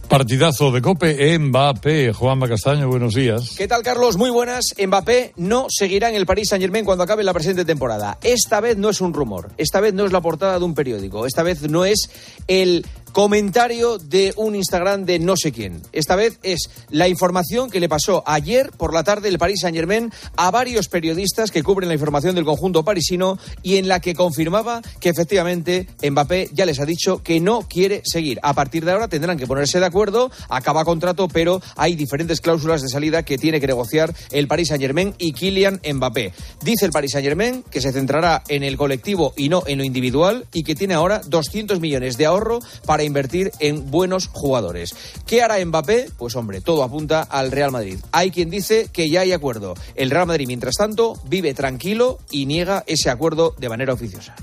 Partidazo 0.08 0.70
de 0.70 0.80
Cope, 0.80 1.36
Mbappé. 1.38 2.12
Juanma 2.12 2.48
Castaño, 2.48 2.88
buenos 2.88 3.14
días. 3.14 3.54
¿Qué 3.56 3.66
tal, 3.66 3.82
Carlos? 3.82 4.16
Muy 4.16 4.30
buenas. 4.30 4.66
Mbappé 4.78 5.32
no 5.36 5.66
seguirá 5.68 6.08
en 6.08 6.14
el 6.14 6.26
Paris 6.26 6.50
Saint-Germain 6.50 6.84
cuando 6.84 7.02
acabe 7.02 7.24
la 7.24 7.32
presente 7.32 7.64
temporada. 7.64 8.16
Esta 8.22 8.60
vez 8.60 8.76
no 8.76 8.90
es 8.90 9.00
un 9.00 9.12
rumor, 9.12 9.35
esta 9.56 9.80
vez 9.80 9.94
no 9.94 10.06
es 10.06 10.12
la 10.12 10.20
portada 10.20 10.58
de 10.58 10.64
un 10.64 10.74
periódico, 10.74 11.26
esta 11.26 11.42
vez 11.42 11.62
no 11.68 11.84
es 11.84 12.10
el 12.46 12.84
comentario 13.12 13.98
de 13.98 14.32
un 14.36 14.54
Instagram 14.54 15.04
de 15.04 15.18
no 15.18 15.36
sé 15.36 15.52
quién. 15.52 15.80
Esta 15.92 16.16
vez 16.16 16.38
es 16.42 16.70
la 16.90 17.08
información 17.08 17.70
que 17.70 17.80
le 17.80 17.88
pasó 17.88 18.22
ayer 18.26 18.70
por 18.72 18.92
la 18.92 19.04
tarde 19.04 19.28
el 19.28 19.38
Paris 19.38 19.60
Saint 19.60 19.76
Germain 19.76 20.12
a 20.36 20.50
varios 20.50 20.88
periodistas 20.88 21.50
que 21.50 21.62
cubren 21.62 21.88
la 21.88 21.94
información 21.94 22.34
del 22.34 22.44
conjunto 22.44 22.84
parisino 22.84 23.38
y 23.62 23.76
en 23.76 23.88
la 23.88 24.00
que 24.00 24.14
confirmaba 24.14 24.82
que 25.00 25.08
efectivamente 25.08 25.86
Mbappé 26.02 26.50
ya 26.52 26.66
les 26.66 26.80
ha 26.80 26.84
dicho 26.84 27.22
que 27.22 27.40
no 27.40 27.62
quiere 27.62 28.02
seguir. 28.04 28.38
A 28.42 28.54
partir 28.54 28.84
de 28.84 28.92
ahora 28.92 29.08
tendrán 29.08 29.38
que 29.38 29.46
ponerse 29.46 29.80
de 29.80 29.86
acuerdo, 29.86 30.30
acaba 30.48 30.84
contrato, 30.84 31.28
pero 31.28 31.60
hay 31.76 31.94
diferentes 31.94 32.40
cláusulas 32.40 32.82
de 32.82 32.88
salida 32.88 33.22
que 33.22 33.38
tiene 33.38 33.60
que 33.60 33.66
negociar 33.66 34.14
el 34.30 34.48
Paris 34.48 34.68
Saint 34.68 34.82
Germain 34.82 35.14
y 35.18 35.32
Kylian 35.32 35.80
Mbappé. 35.94 36.32
Dice 36.62 36.86
el 36.86 36.92
Paris 36.92 37.12
Saint 37.12 37.26
Germain 37.26 37.64
que 37.70 37.80
se 37.80 37.92
centrará 37.92 38.42
en 38.48 38.62
el 38.62 38.76
colectivo 38.76 39.32
y 39.36 39.48
no 39.48 39.62
en 39.66 39.78
lo 39.78 39.84
individual 39.84 40.46
y 40.52 40.62
que 40.62 40.74
tiene 40.74 40.94
ahora 40.94 41.20
200 41.26 41.80
millones 41.80 42.16
de 42.16 42.26
ahorro 42.26 42.60
para 42.84 42.95
invertir 43.04 43.52
en 43.58 43.90
buenos 43.90 44.28
jugadores. 44.28 44.94
¿Qué 45.26 45.42
hará 45.42 45.64
Mbappé? 45.64 46.10
Pues 46.18 46.36
hombre, 46.36 46.60
todo 46.60 46.82
apunta 46.82 47.22
al 47.22 47.50
Real 47.50 47.70
Madrid. 47.70 47.98
Hay 48.12 48.30
quien 48.30 48.50
dice 48.50 48.88
que 48.92 49.08
ya 49.08 49.20
hay 49.20 49.32
acuerdo. 49.32 49.74
El 49.94 50.10
Real 50.10 50.26
Madrid, 50.26 50.46
mientras 50.46 50.76
tanto, 50.76 51.18
vive 51.24 51.54
tranquilo 51.54 52.18
y 52.30 52.46
niega 52.46 52.84
ese 52.86 53.10
acuerdo 53.10 53.54
de 53.58 53.68
manera 53.68 53.92
oficiosa. 53.92 54.34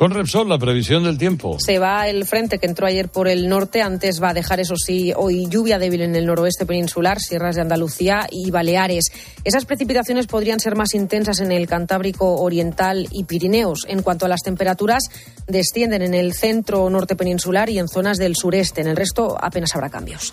Con 0.00 0.12
Repsol, 0.12 0.48
la 0.48 0.56
previsión 0.56 1.04
del 1.04 1.18
tiempo. 1.18 1.58
Se 1.60 1.78
va 1.78 2.08
el 2.08 2.24
frente 2.24 2.56
que 2.56 2.64
entró 2.64 2.86
ayer 2.86 3.10
por 3.10 3.28
el 3.28 3.50
norte. 3.50 3.82
Antes 3.82 4.18
va 4.22 4.30
a 4.30 4.32
dejar, 4.32 4.58
eso 4.58 4.74
sí, 4.74 5.12
hoy 5.14 5.46
lluvia 5.46 5.78
débil 5.78 6.00
en 6.00 6.16
el 6.16 6.24
noroeste 6.24 6.64
peninsular, 6.64 7.20
sierras 7.20 7.56
de 7.56 7.60
Andalucía 7.60 8.26
y 8.30 8.50
Baleares. 8.50 9.12
Esas 9.44 9.66
precipitaciones 9.66 10.26
podrían 10.26 10.58
ser 10.58 10.74
más 10.74 10.94
intensas 10.94 11.40
en 11.40 11.52
el 11.52 11.68
Cantábrico 11.68 12.40
Oriental 12.40 13.08
y 13.12 13.24
Pirineos. 13.24 13.84
En 13.88 14.00
cuanto 14.00 14.24
a 14.24 14.30
las 14.30 14.40
temperaturas, 14.40 15.02
descienden 15.46 16.00
en 16.00 16.14
el 16.14 16.32
centro 16.32 16.88
norte 16.88 17.14
peninsular 17.14 17.68
y 17.68 17.78
en 17.78 17.86
zonas 17.86 18.16
del 18.16 18.36
sureste. 18.36 18.80
En 18.80 18.86
el 18.86 18.96
resto 18.96 19.36
apenas 19.38 19.76
habrá 19.76 19.90
cambios. 19.90 20.32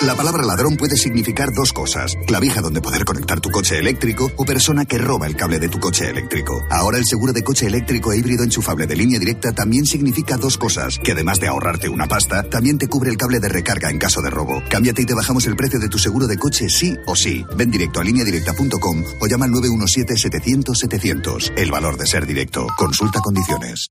La 0.00 0.14
palabra 0.14 0.44
ladrón 0.44 0.76
puede 0.76 0.96
significar 0.96 1.52
dos 1.52 1.72
cosas. 1.72 2.14
Clavija 2.24 2.60
donde 2.60 2.80
poder 2.80 3.04
conectar 3.04 3.40
tu 3.40 3.50
coche 3.50 3.78
eléctrico 3.78 4.30
o 4.36 4.44
persona 4.44 4.84
que 4.84 4.96
roba 4.96 5.26
el 5.26 5.34
cable 5.34 5.58
de 5.58 5.68
tu 5.68 5.80
coche 5.80 6.08
eléctrico. 6.08 6.62
Ahora 6.70 6.98
el 6.98 7.04
seguro 7.04 7.32
de 7.32 7.42
coche 7.42 7.66
eléctrico 7.66 8.12
e 8.12 8.18
híbrido 8.18 8.44
enchufable 8.44 8.86
de 8.86 8.94
línea 8.94 9.18
directa 9.18 9.50
también 9.50 9.86
significa 9.86 10.36
dos 10.36 10.56
cosas. 10.56 11.00
Que 11.02 11.10
además 11.12 11.40
de 11.40 11.48
ahorrarte 11.48 11.88
una 11.88 12.06
pasta, 12.06 12.44
también 12.44 12.78
te 12.78 12.86
cubre 12.86 13.10
el 13.10 13.16
cable 13.16 13.40
de 13.40 13.48
recarga 13.48 13.90
en 13.90 13.98
caso 13.98 14.22
de 14.22 14.30
robo. 14.30 14.62
Cámbiate 14.70 15.02
y 15.02 15.04
te 15.04 15.14
bajamos 15.14 15.46
el 15.46 15.56
precio 15.56 15.80
de 15.80 15.88
tu 15.88 15.98
seguro 15.98 16.28
de 16.28 16.38
coche 16.38 16.68
sí 16.68 16.94
o 17.06 17.16
sí. 17.16 17.44
Ven 17.56 17.72
directo 17.72 17.98
a 17.98 18.04
lineadirecta.com 18.04 19.02
o 19.20 19.26
llama 19.26 19.46
al 19.46 19.50
917-700-700. 19.50 21.54
El 21.56 21.72
valor 21.72 21.98
de 21.98 22.06
ser 22.06 22.24
directo. 22.24 22.68
Consulta 22.76 23.18
condiciones. 23.18 23.88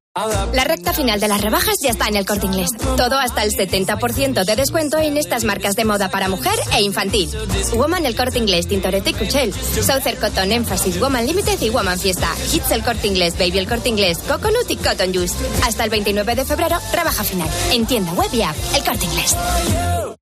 La 0.53 0.63
recta 0.63 0.93
final 0.93 1.19
de 1.19 1.27
las 1.27 1.41
rebajas 1.41 1.75
ya 1.83 1.91
está 1.91 2.07
en 2.07 2.15
el 2.15 2.25
corte 2.25 2.45
inglés. 2.45 2.69
Todo 2.95 3.19
hasta 3.19 3.43
el 3.43 3.51
70% 3.51 4.45
de 4.45 4.55
descuento 4.55 4.99
en 4.99 5.17
estas 5.17 5.43
marcas 5.43 5.75
de 5.75 5.83
moda 5.85 5.96
para 6.09 6.29
mujer 6.29 6.53
e 6.75 6.81
infantil. 6.81 7.29
Woman 7.73 8.05
el 8.05 8.15
corte 8.15 8.37
inglés, 8.37 8.67
Tintoretto 8.67 9.09
y 9.09 9.13
Cuchel. 9.13 9.53
Southern 9.53 10.17
Cotton, 10.21 10.51
Emphasis, 10.51 10.99
Woman 10.99 11.25
Limited 11.25 11.59
y 11.61 11.69
Woman 11.69 11.99
Fiesta. 11.99 12.33
Hits 12.53 12.71
el 12.71 12.83
corte 12.83 13.07
inglés, 13.07 13.33
Baby 13.37 13.57
el 13.57 13.67
corte 13.67 13.89
inglés, 13.89 14.19
Coconut 14.19 14.69
y 14.69 14.75
Cotton 14.77 15.13
Juice. 15.13 15.35
Hasta 15.63 15.83
el 15.83 15.89
29 15.89 16.35
de 16.35 16.45
febrero, 16.45 16.77
rebaja 16.93 17.23
final. 17.23 17.49
En 17.71 17.85
tienda 17.85 18.13
web 18.13 18.29
y 18.31 18.43
app, 18.43 18.55
el 18.75 18.83
corte 18.83 19.05
inglés. 19.05 19.35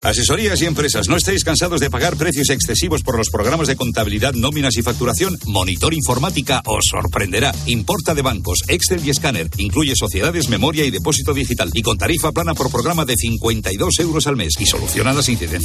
Asesorías 0.06 0.62
y 0.62 0.66
empresas, 0.66 1.10
¿no 1.10 1.18
estáis 1.18 1.44
cansados 1.44 1.80
de 1.80 1.90
pagar 1.90 2.16
precios 2.16 2.52
excesivos 2.52 3.02
por 3.02 3.18
los 3.18 3.32
programas 3.32 3.68
de 3.68 3.76
contabilidad, 3.76 4.34
nóminas 4.36 4.78
y 4.78 4.84
facturación? 4.84 5.40
Monitor 5.48 5.96
Informática 5.96 6.62
os 6.68 6.86
sorprenderá. 6.92 7.52
Importa 7.66 8.14
de 8.14 8.22
bancos, 8.22 8.60
Excel 8.68 9.04
y 9.04 9.10
escáner. 9.10 9.50
Incluye 9.58 9.96
sociedades, 9.96 10.48
memoria 10.48 10.86
y 10.86 10.92
depósito 10.92 11.34
digital. 11.34 11.72
Y 11.74 11.82
con 11.82 11.98
tarifa 11.98 12.32
plana 12.32 12.54
por 12.54 12.72
programa 12.72 13.04
de 13.04 13.16
52 13.16 14.00
euros 14.02 14.28
al 14.28 14.36
mes. 14.36 14.54
Y 14.60 14.68
soluciona 14.68 15.12
las 15.12 15.28
incidencias 15.28 15.65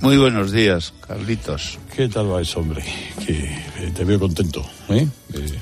Muy 0.00 0.18
buenos 0.18 0.52
días, 0.52 0.92
Carlitos. 1.06 1.78
¿Qué 1.94 2.08
tal 2.08 2.26
vais, 2.28 2.54
hombre? 2.56 2.84
Que 3.24 3.32
eh, 3.32 3.92
te 3.94 4.04
veo 4.04 4.18
contento, 4.20 4.64
¿eh? 4.88 5.06
Eh, 5.32 5.58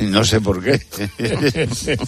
No 0.02 0.22
sé 0.24 0.40
por 0.40 0.62
qué. 0.62 0.80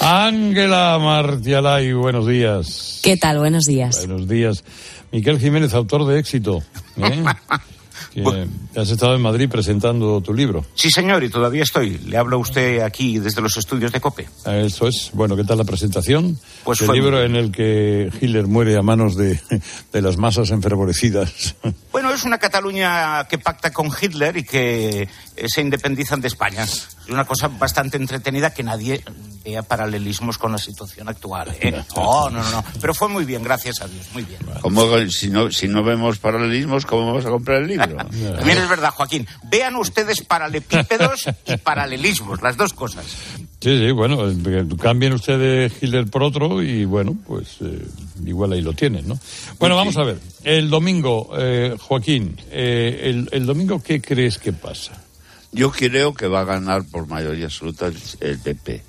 Ángela 0.00 0.98
Martialay, 0.98 1.92
buenos 1.92 2.26
días. 2.26 3.00
¿Qué 3.02 3.16
tal? 3.16 3.38
Buenos 3.38 3.66
días. 3.66 4.06
Buenos 4.06 4.26
días. 4.28 4.64
Miquel 5.12 5.38
Jiménez, 5.38 5.74
autor 5.74 6.06
de 6.06 6.18
Éxito. 6.18 6.62
¿eh? 6.96 7.24
que 8.12 8.46
has 8.76 8.90
estado 8.90 9.14
en 9.14 9.22
Madrid 9.22 9.48
presentando 9.48 10.20
tu 10.20 10.34
libro. 10.34 10.64
Sí, 10.74 10.90
señor, 10.90 11.24
y 11.24 11.30
todavía 11.30 11.62
estoy. 11.62 11.98
Le 11.98 12.16
hablo 12.16 12.36
a 12.36 12.40
usted 12.40 12.80
aquí 12.80 13.18
desde 13.18 13.40
los 13.40 13.56
estudios 13.56 13.92
de 13.92 14.00
COPE. 14.00 14.28
Eso 14.46 14.88
es. 14.88 15.10
Bueno, 15.12 15.36
¿qué 15.36 15.44
tal 15.44 15.58
la 15.58 15.64
presentación? 15.64 16.38
Pues 16.64 16.80
el 16.80 16.86
fue 16.86 16.96
libro 16.96 17.22
en 17.22 17.36
el 17.36 17.50
que 17.50 18.10
Hitler 18.20 18.46
muere 18.46 18.76
a 18.76 18.82
manos 18.82 19.16
de, 19.16 19.40
de 19.92 20.02
las 20.02 20.16
masas 20.16 20.50
enfervorecidas. 20.50 21.56
Bueno, 21.90 22.12
es 22.12 22.24
una 22.24 22.38
Cataluña 22.38 23.26
que 23.28 23.38
pacta 23.38 23.72
con 23.72 23.88
Hitler 23.88 24.36
y 24.36 24.44
que 24.44 25.08
se 25.46 25.60
independizan 25.60 26.20
de 26.20 26.28
España. 26.28 26.64
Es 26.64 26.96
una 27.08 27.24
cosa 27.24 27.48
bastante 27.48 27.96
entretenida 27.96 28.52
que 28.52 28.62
nadie 28.62 29.02
vea 29.44 29.62
paralelismos 29.62 30.38
con 30.38 30.52
la 30.52 30.58
situación 30.58 31.08
actual. 31.08 31.54
¿eh? 31.60 31.82
Oh, 31.94 32.30
no, 32.30 32.42
no, 32.42 32.50
no. 32.50 32.64
Pero 32.80 32.94
fue 32.94 33.08
muy 33.08 33.24
bien, 33.24 33.42
gracias 33.42 33.80
a 33.80 33.86
Dios, 33.86 34.06
muy 34.12 34.22
bien. 34.22 34.40
¿Cómo, 34.60 34.86
si, 35.08 35.28
no, 35.28 35.50
si 35.50 35.68
no 35.68 35.82
vemos 35.82 36.18
paralelismos, 36.18 36.86
¿cómo 36.86 37.06
vamos 37.06 37.24
a 37.26 37.30
comprar 37.30 37.62
el 37.62 37.68
libro? 37.68 37.96
También 37.96 38.58
es 38.58 38.68
verdad, 38.68 38.90
Joaquín. 38.90 39.26
Vean 39.44 39.76
ustedes 39.76 40.22
paralepípedos 40.22 41.26
y 41.46 41.56
paralelismos, 41.58 42.40
las 42.42 42.56
dos 42.56 42.72
cosas. 42.72 43.04
Sí, 43.60 43.78
sí, 43.78 43.90
bueno, 43.92 44.28
eh, 44.28 44.66
cambien 44.80 45.12
ustedes 45.12 45.72
Hitler 45.80 46.06
por 46.06 46.24
otro 46.24 46.62
y 46.62 46.84
bueno, 46.84 47.16
pues 47.26 47.58
eh, 47.60 47.86
igual 48.24 48.52
ahí 48.52 48.60
lo 48.60 48.72
tienen, 48.72 49.06
¿no? 49.06 49.18
Bueno, 49.58 49.76
vamos 49.76 49.96
a 49.96 50.02
ver. 50.02 50.18
El 50.42 50.68
domingo, 50.68 51.30
eh, 51.38 51.76
Joaquín, 51.78 52.36
eh, 52.50 53.00
el, 53.04 53.28
el 53.30 53.46
domingo, 53.46 53.80
¿qué 53.80 54.00
crees 54.00 54.38
que 54.38 54.52
pasa? 54.52 55.01
Yo 55.52 55.70
creo 55.70 56.14
que 56.14 56.26
va 56.26 56.40
a 56.40 56.44
ganar 56.44 56.84
por 56.84 57.06
mayoría 57.06 57.46
absoluta 57.46 57.86
el, 57.86 57.96
el 58.20 58.38
PP. 58.38 58.82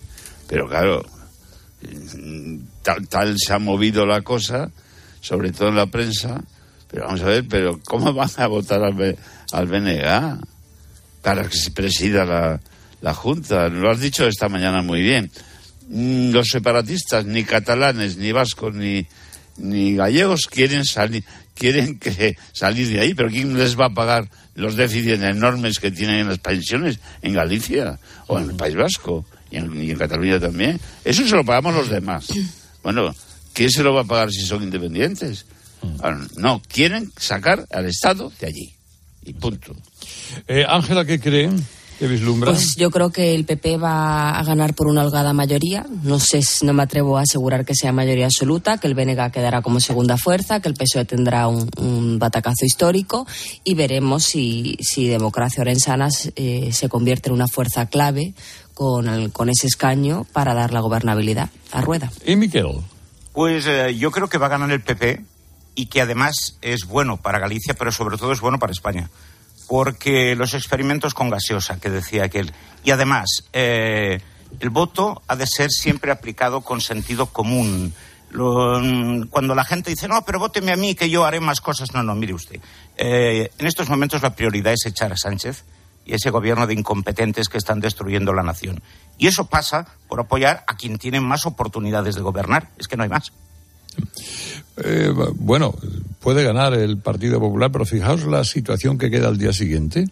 Pero 0.48 0.68
claro, 0.68 1.04
mm, 1.82 2.58
tal, 2.82 3.08
tal 3.08 3.36
se 3.38 3.54
ha 3.54 3.60
movido 3.60 4.06
la 4.06 4.22
cosa, 4.22 4.72
sobre 5.22 5.52
todo 5.52 5.70
en 5.70 5.76
la 5.76 5.88
prensa. 5.88 6.42
Pero 6.90 7.06
vamos 7.06 7.22
a 7.22 7.26
ver, 7.26 7.48
pero 7.48 7.80
¿cómo 7.84 8.14
van 8.16 8.30
a 8.38 8.48
votar 8.48 8.84
al, 8.84 9.18
al 9.52 9.68
BNG? 9.68 10.40
para 11.22 11.48
que 11.48 11.56
se 11.56 11.72
presida 11.72 12.26
la, 12.26 12.60
la 13.02 13.14
Junta. 13.14 13.70
Lo 13.70 13.90
has 13.90 14.02
dicho 14.02 14.28
esta 14.28 14.50
mañana 14.50 14.82
muy 14.82 15.02
bien. 15.02 15.32
Mm, 15.88 16.32
Los 16.32 16.50
separatistas, 16.50 17.26
ni 17.26 17.46
catalanes, 17.46 18.18
ni 18.18 18.34
vascos, 18.34 18.76
ni, 18.76 19.08
ni 19.58 19.96
gallegos 19.96 20.48
quieren 20.48 20.84
salir, 20.84 21.24
quieren 21.56 22.00
que 22.00 22.38
salir 22.52 22.88
de 22.90 23.00
ahí, 23.00 23.14
pero 23.14 23.30
¿quién 23.30 23.58
les 23.58 23.80
va 23.80 23.86
a 23.88 23.94
pagar 23.94 24.30
los 24.56 24.76
déficits 24.76 25.22
enormes 25.22 25.80
que 25.80 25.92
tienen 25.92 26.18
en 26.18 26.30
las 26.30 26.40
pensiones 26.40 27.00
en 27.22 27.34
Galicia 27.34 28.00
o 28.28 28.40
en 28.40 28.50
el 28.52 28.56
País 28.56 28.76
Vasco 28.76 29.26
y 29.52 29.58
en, 29.58 29.82
y 29.82 29.92
en 29.92 29.98
Cataluña 29.98 30.40
también? 30.40 30.80
Eso 31.04 31.28
se 31.28 31.36
lo 31.36 31.44
pagamos 31.44 31.76
los 31.76 31.90
demás. 31.90 32.28
Bueno, 32.84 33.16
¿quién 33.54 33.72
se 33.72 33.82
lo 33.82 33.94
va 33.94 34.02
a 34.02 34.04
pagar 34.04 34.30
si 34.30 34.42
son 34.42 34.62
independientes? 34.62 35.46
Ah, 36.02 36.20
No, 36.36 36.62
quieren 36.68 37.14
sacar 37.16 37.66
al 37.72 37.86
Estado 37.86 38.30
de 38.42 38.48
allí. 38.48 38.74
Y 39.26 39.32
punto. 39.32 39.74
Eh, 40.50 40.66
Ángela, 40.68 41.06
¿qué 41.06 41.18
cree? 41.18 41.50
¿Qué 42.04 42.10
vislumbra? 42.10 42.52
Pues 42.52 42.76
yo 42.76 42.92
creo 42.92 43.12
que 43.12 43.34
el 43.34 43.46
PP 43.46 43.78
va 43.78 44.32
a 44.38 44.44
ganar 44.44 44.74
por 44.74 44.88
una 44.88 45.04
holgada 45.06 45.32
mayoría. 45.32 45.86
No 46.04 46.20
sé, 46.20 46.42
no 46.64 46.74
me 46.74 46.84
atrevo 46.84 47.18
a 47.18 47.22
asegurar 47.22 47.64
que 47.64 47.76
sea 47.76 47.94
mayoría 47.94 48.26
absoluta, 48.26 48.78
que 48.78 48.88
el 48.88 48.94
BNG 48.94 49.32
quedará 49.32 49.62
como 49.62 49.80
segunda 49.80 50.18
fuerza, 50.18 50.60
que 50.60 50.68
el 50.68 50.76
PSOE 50.76 51.06
tendrá 51.06 51.48
un, 51.48 51.70
un 51.78 52.20
batacazo 52.20 52.66
histórico 52.66 53.26
y 53.64 53.76
veremos 53.76 54.26
si, 54.26 54.76
si 54.82 55.08
Democracia 55.08 55.62
Orensana 55.62 56.10
eh, 56.36 56.72
se 56.74 56.90
convierte 56.90 57.30
en 57.30 57.36
una 57.36 57.48
fuerza 57.48 57.86
clave 57.86 58.34
con, 58.74 59.08
el- 59.08 59.32
con 59.32 59.48
ese 59.48 59.68
escaño 59.68 60.26
para 60.34 60.54
dar 60.54 60.74
la 60.74 60.82
gobernabilidad 60.82 61.52
a 61.72 61.80
Rueda. 61.80 62.12
¿Y 62.26 62.36
Miquel? 62.36 62.68
Pues 63.32 63.66
eh, 63.66 63.96
yo 63.98 64.12
creo 64.12 64.28
que 64.28 64.38
va 64.38 64.48
a 64.48 64.50
ganar 64.50 64.70
el 64.72 64.82
PP 64.82 65.22
y 65.76 65.86
que 65.86 66.02
además 66.02 66.58
es 66.62 66.84
bueno 66.86 67.16
para 67.16 67.40
Galicia, 67.40 67.76
pero 67.76 67.94
sobre 67.94 68.18
todo 68.18 68.34
es 68.34 68.42
bueno 68.42 68.60
para 68.60 68.74
España. 68.74 69.10
Porque 69.68 70.36
los 70.36 70.54
experimentos 70.54 71.14
con 71.14 71.30
gaseosa, 71.30 71.80
que 71.80 71.90
decía 71.90 72.26
aquel. 72.26 72.52
Y 72.84 72.92
además, 72.92 73.46
eh, 73.54 74.20
el 74.60 74.70
voto 74.70 75.22
ha 75.28 75.36
de 75.36 75.48
ser 75.48 75.72
siempre 75.72 76.12
aplicado 76.12 76.62
con 76.62 76.82
sentido 76.82 77.28
común. 77.28 77.94
Lo- 78.32 78.80
mm, 78.80 79.28
cuando 79.28 79.56
la 79.56 79.64
gente 79.64 79.90
dice, 79.92 80.08
no, 80.08 80.24
pero 80.26 80.40
vóteme 80.40 80.72
a 80.72 80.76
mí 80.76 80.96
que 80.96 81.10
yo 81.10 81.26
haré 81.26 81.40
más 81.40 81.62
cosas. 81.62 81.94
No, 81.94 82.04
no, 82.04 82.16
mire 82.16 82.34
usted. 82.34 82.60
Eh, 82.98 83.52
en 83.58 83.68
estos 83.68 83.90
momentos 83.90 84.22
la 84.22 84.36
prioridad 84.36 84.74
es 84.74 84.86
echar 84.86 85.12
a 85.14 85.18
Sánchez 85.18 85.64
y 86.06 86.14
ese 86.14 86.30
gobierno 86.32 86.68
de 86.68 86.74
incompetentes 86.74 87.48
que 87.48 87.58
están 87.58 87.80
destruyendo 87.80 88.34
la 88.34 88.44
nación. 88.44 88.82
Y 89.18 89.28
eso 89.28 89.46
pasa 89.46 89.88
por 90.08 90.20
apoyar 90.20 90.64
a 90.68 90.76
quien 90.76 90.98
tiene 90.98 91.22
más 91.22 91.46
oportunidades 91.46 92.16
de 92.16 92.22
gobernar. 92.22 92.70
Es 92.78 92.88
que 92.88 92.98
no 92.98 93.04
hay 93.04 93.10
más. 93.10 93.32
Eh, 94.78 95.12
bueno, 95.36 95.76
puede 96.20 96.44
ganar 96.44 96.74
el 96.74 96.98
Partido 96.98 97.40
Popular, 97.40 97.72
pero 97.72 97.86
fijaos 97.86 98.24
la 98.26 98.44
situación 98.44 98.98
que 98.98 99.10
queda 99.12 99.28
al 99.28 99.38
día 99.38 99.54
siguiente 99.54 100.06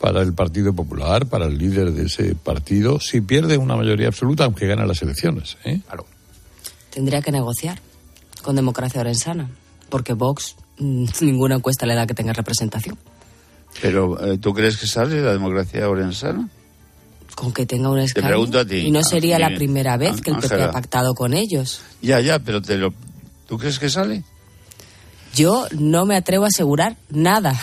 para 0.00 0.22
el 0.22 0.32
Partido 0.32 0.72
Popular, 0.72 1.26
para 1.26 1.46
el 1.46 1.58
líder 1.58 1.92
de 1.92 2.06
ese 2.06 2.34
partido, 2.34 3.00
si 3.00 3.20
pierde 3.20 3.58
una 3.58 3.76
mayoría 3.76 4.08
absoluta, 4.08 4.44
aunque 4.44 4.66
gana 4.66 4.86
las 4.86 5.02
elecciones. 5.02 5.56
¿eh? 5.64 5.80
Tendría 6.90 7.20
que 7.20 7.32
negociar 7.32 7.80
con 8.42 8.56
Democracia 8.56 9.00
Orensana, 9.00 9.50
porque 9.90 10.14
Vox 10.14 10.56
mm, 10.78 11.06
ninguna 11.22 11.56
encuesta 11.56 11.84
le 11.86 11.94
da 11.94 12.06
que 12.06 12.14
tenga 12.14 12.32
representación. 12.32 12.96
Pero, 13.82 14.24
eh, 14.24 14.38
¿tú 14.38 14.54
crees 14.54 14.76
que 14.78 14.86
sale 14.86 15.20
la 15.20 15.32
democracia 15.32 15.88
orensana? 15.88 16.48
Con 17.34 17.52
que 17.52 17.66
tenga 17.66 17.90
un 17.90 17.98
escaño. 17.98 18.26
pregunto 18.26 18.58
a 18.58 18.64
ti, 18.64 18.76
y 18.78 18.90
no 18.90 19.02
sería 19.04 19.36
Ángel- 19.36 19.52
la 19.52 19.56
primera 19.56 19.96
vez 19.96 20.20
que 20.20 20.30
el 20.30 20.36
PP 20.36 20.46
Ángela. 20.54 20.64
ha 20.66 20.72
pactado 20.72 21.14
con 21.14 21.34
ellos. 21.34 21.80
Ya, 22.02 22.18
ya, 22.20 22.38
pero 22.38 22.62
te 22.62 22.76
lo... 22.78 22.92
¿Tú 23.48 23.58
crees 23.58 23.78
que 23.80 23.88
sale? 23.90 24.22
Yo 25.34 25.66
no 25.72 26.06
me 26.06 26.16
atrevo 26.16 26.44
a 26.44 26.48
asegurar 26.48 26.96
nada. 27.10 27.58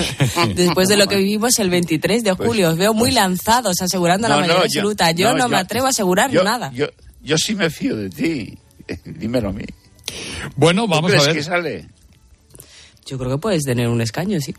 Después 0.54 0.88
de 0.88 0.96
lo 0.96 1.06
que 1.06 1.16
vivimos 1.16 1.58
el 1.58 1.70
23 1.70 2.22
de 2.24 2.32
julio, 2.32 2.70
os 2.70 2.76
veo 2.76 2.94
muy 2.94 3.10
lanzados 3.10 3.80
asegurando 3.82 4.28
la 4.28 4.36
Pues, 4.36 4.46
No, 4.48 4.52
no, 4.54 4.58
mayoría 4.60 4.72
yo- 4.74 4.80
absoluta. 4.80 5.10
Yo 5.12 5.32
no, 5.32 5.38
no, 5.38 5.48
me 5.48 5.56
yo- 5.56 5.60
atrevo 5.62 5.86
a 5.86 5.90
asegurar 5.90 6.30
yo- 6.30 6.44
nada. 6.44 6.70
Yo, 6.72 6.86
yo 7.22 7.36
sí 7.38 7.54
me 7.54 7.70
fío 7.70 7.96
de 7.96 8.10
ti. 8.10 8.58
Dímelo 9.04 9.48
a 9.48 9.52
mí. 9.52 9.64
Bueno, 10.56 10.84
¿Tú 10.84 10.88
vamos 10.90 11.10
a 11.10 11.14
crees 11.14 11.26
ver. 11.26 11.36
que 11.36 11.42
sale? 11.42 11.88
Yo 13.06 13.18
creo 13.18 13.30
que 13.32 13.38
puedes 13.38 13.64
tener 13.64 13.88
un 13.88 14.00
escaño, 14.00 14.40
sí. 14.40 14.54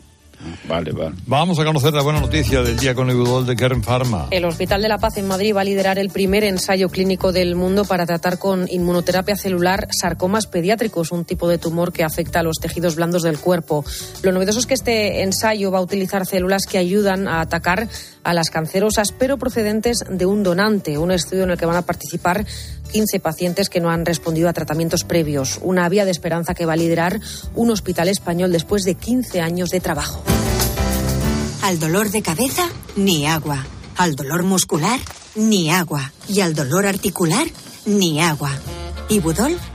Vale, 0.67 0.91
vale. 0.91 1.15
Vamos 1.25 1.59
a 1.59 1.65
conocer 1.65 1.93
la 1.93 2.01
buena 2.01 2.19
noticia 2.19 2.61
del 2.61 2.77
día 2.77 2.95
con 2.95 3.09
el 3.09 3.17
Udol 3.17 3.45
de 3.45 3.55
Kern 3.55 3.83
Pharma. 3.83 4.27
El 4.31 4.45
Hospital 4.45 4.81
de 4.81 4.89
la 4.89 4.97
Paz 4.97 5.17
en 5.17 5.27
Madrid 5.27 5.55
va 5.55 5.61
a 5.61 5.63
liderar 5.63 5.97
el 5.97 6.09
primer 6.09 6.43
ensayo 6.43 6.89
clínico 6.89 7.31
del 7.31 7.55
mundo 7.55 7.85
para 7.85 8.05
tratar 8.05 8.39
con 8.39 8.67
inmunoterapia 8.69 9.35
celular 9.35 9.87
sarcomas 9.91 10.47
pediátricos, 10.47 11.11
un 11.11 11.25
tipo 11.25 11.47
de 11.47 11.57
tumor 11.57 11.93
que 11.93 12.03
afecta 12.03 12.39
a 12.39 12.43
los 12.43 12.57
tejidos 12.57 12.95
blandos 12.95 13.23
del 13.23 13.39
cuerpo. 13.39 13.85
Lo 14.23 14.31
novedoso 14.31 14.59
es 14.59 14.65
que 14.65 14.73
este 14.73 15.23
ensayo 15.23 15.71
va 15.71 15.79
a 15.79 15.81
utilizar 15.81 16.25
células 16.25 16.65
que 16.65 16.77
ayudan 16.77 17.27
a 17.27 17.41
atacar 17.41 17.87
a 18.23 18.33
las 18.33 18.49
cancerosas, 18.49 19.11
pero 19.11 19.37
procedentes 19.37 20.03
de 20.09 20.25
un 20.25 20.43
donante, 20.43 20.97
un 20.97 21.11
estudio 21.11 21.43
en 21.43 21.51
el 21.51 21.57
que 21.57 21.65
van 21.65 21.77
a 21.77 21.81
participar 21.81 22.45
15 22.91 23.19
pacientes 23.19 23.69
que 23.69 23.79
no 23.79 23.89
han 23.89 24.05
respondido 24.05 24.49
a 24.49 24.53
tratamientos 24.53 25.03
previos. 25.03 25.59
Una 25.61 25.87
vía 25.89 26.05
de 26.05 26.11
esperanza 26.11 26.53
que 26.53 26.65
va 26.65 26.73
a 26.73 26.77
liderar 26.77 27.19
un 27.55 27.71
hospital 27.71 28.09
español 28.09 28.51
después 28.51 28.83
de 28.83 28.95
15 28.95 29.41
años 29.41 29.69
de 29.69 29.79
trabajo. 29.79 30.23
Al 31.63 31.79
dolor 31.79 32.09
de 32.09 32.21
cabeza, 32.21 32.67
ni 32.95 33.27
agua. 33.27 33.65
Al 33.97 34.15
dolor 34.15 34.43
muscular, 34.43 34.99
ni 35.35 35.71
agua. 35.71 36.11
Y 36.27 36.41
al 36.41 36.55
dolor 36.55 36.85
articular, 36.85 37.47
ni 37.85 38.21
agua. 38.21 38.51
Ibudol 39.09 39.57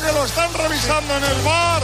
¡Ojo 0.00 0.06
que 0.06 0.12
lo 0.12 0.24
están 0.24 0.52
revisando 0.54 1.16
en 1.16 1.24
el 1.24 1.42
bar! 1.42 1.82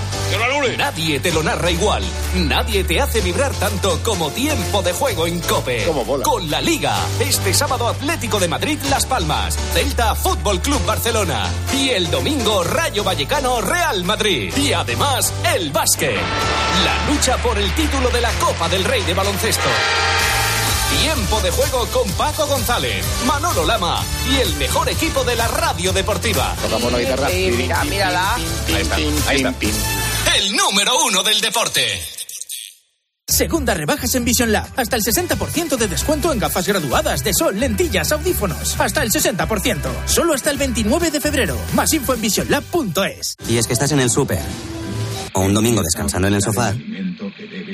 Nadie 0.78 1.20
te 1.20 1.32
lo 1.32 1.42
narra 1.42 1.70
igual. 1.70 2.02
Nadie 2.34 2.84
te 2.84 3.00
hace 3.00 3.20
vibrar 3.20 3.52
tanto 3.54 4.02
como 4.02 4.30
tiempo 4.30 4.82
de 4.82 4.92
juego 4.92 5.26
en 5.26 5.40
Cope. 5.40 5.86
Con 6.22 6.50
la 6.50 6.60
Liga. 6.60 6.96
Este 7.20 7.52
sábado 7.52 7.88
Atlético 7.88 8.38
de 8.38 8.48
Madrid 8.48 8.78
Las 8.90 9.06
Palmas. 9.06 9.56
Celta 9.72 10.14
Fútbol 10.14 10.60
Club 10.60 10.84
Barcelona. 10.86 11.48
Y 11.74 11.90
el 11.90 12.10
domingo 12.10 12.64
Rayo 12.64 13.04
Vallecano 13.04 13.60
Real 13.60 14.04
Madrid. 14.04 14.52
Y 14.56 14.72
además 14.72 15.32
el 15.54 15.70
básquet. 15.70 16.16
La 16.84 17.12
lucha 17.12 17.36
por 17.38 17.58
el 17.58 17.70
título 17.74 18.08
de 18.10 18.20
la 18.20 18.30
Copa 18.32 18.68
del 18.68 18.84
Rey 18.84 19.02
de 19.02 19.14
Baloncesto. 19.14 19.68
Tiempo 20.90 21.40
de 21.40 21.50
juego 21.50 21.86
con 21.88 22.10
Paco 22.12 22.46
González, 22.46 23.04
Manolo 23.26 23.64
Lama 23.64 24.04
y 24.30 24.36
el 24.40 24.54
mejor 24.56 24.88
equipo 24.88 25.24
de 25.24 25.36
la 25.36 25.48
radio 25.48 25.92
deportiva. 25.92 26.54
Tocamos 26.62 26.92
la 26.92 26.98
guitarra. 27.00 27.28
mira, 27.28 27.84
mírala. 27.84 28.34
Ahí 28.34 28.82
está, 28.82 28.96
ahí 28.96 29.36
está. 29.36 29.54
El 30.36 30.56
número 30.56 30.92
uno 31.06 31.22
del 31.22 31.40
deporte. 31.40 32.00
Segundas 33.28 33.76
rebajas 33.76 34.14
en 34.14 34.24
Vision 34.24 34.52
Lab. 34.52 34.68
Hasta 34.76 34.94
el 34.94 35.02
60% 35.02 35.76
de 35.76 35.88
descuento 35.88 36.32
en 36.32 36.38
gafas 36.38 36.68
graduadas 36.68 37.24
de 37.24 37.34
sol, 37.34 37.58
lentillas, 37.58 38.12
audífonos. 38.12 38.78
Hasta 38.78 39.02
el 39.02 39.10
60%. 39.10 39.80
Solo 40.06 40.32
hasta 40.32 40.52
el 40.52 40.58
29 40.58 41.10
de 41.10 41.20
febrero. 41.20 41.58
Más 41.74 41.92
info 41.92 42.14
en 42.14 42.20
visionlab.es. 42.20 43.34
Y 43.48 43.58
es 43.58 43.66
que 43.66 43.72
estás 43.72 43.90
en 43.90 43.98
el 43.98 44.10
súper. 44.10 44.38
O 45.36 45.40
un 45.42 45.52
domingo 45.52 45.82
descansando 45.82 46.28
en 46.28 46.34
el 46.34 46.42
sofá. 46.42 46.74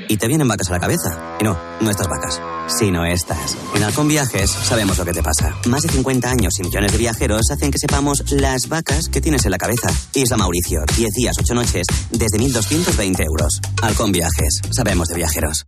Y 0.08 0.16
te 0.16 0.26
vienen 0.26 0.48
vacas 0.48 0.68
a 0.70 0.72
la 0.72 0.80
cabeza. 0.80 1.36
Y 1.40 1.44
no, 1.44 1.56
no 1.80 1.90
estas 1.90 2.08
vacas, 2.08 2.40
sino 2.66 3.06
estas. 3.06 3.56
En 3.76 3.84
Halcón 3.84 4.08
Viajes 4.08 4.50
sabemos 4.50 4.98
lo 4.98 5.04
que 5.04 5.12
te 5.12 5.22
pasa. 5.22 5.56
Más 5.68 5.82
de 5.82 5.88
50 5.90 6.28
años 6.28 6.58
y 6.58 6.64
millones 6.64 6.90
de 6.90 6.98
viajeros 6.98 7.42
hacen 7.52 7.70
que 7.70 7.78
sepamos 7.78 8.32
las 8.32 8.68
vacas 8.68 9.06
que 9.06 9.20
tienes 9.20 9.44
en 9.44 9.52
la 9.52 9.58
cabeza. 9.58 9.90
Isla 10.12 10.36
Mauricio, 10.36 10.80
10 10.96 11.10
días, 11.12 11.36
8 11.38 11.54
noches, 11.54 11.86
desde 12.10 12.36
1.220 12.38 13.24
euros. 13.24 13.60
Halcón 13.80 14.10
Viajes, 14.10 14.60
sabemos 14.72 15.06
de 15.06 15.14
viajeros. 15.14 15.66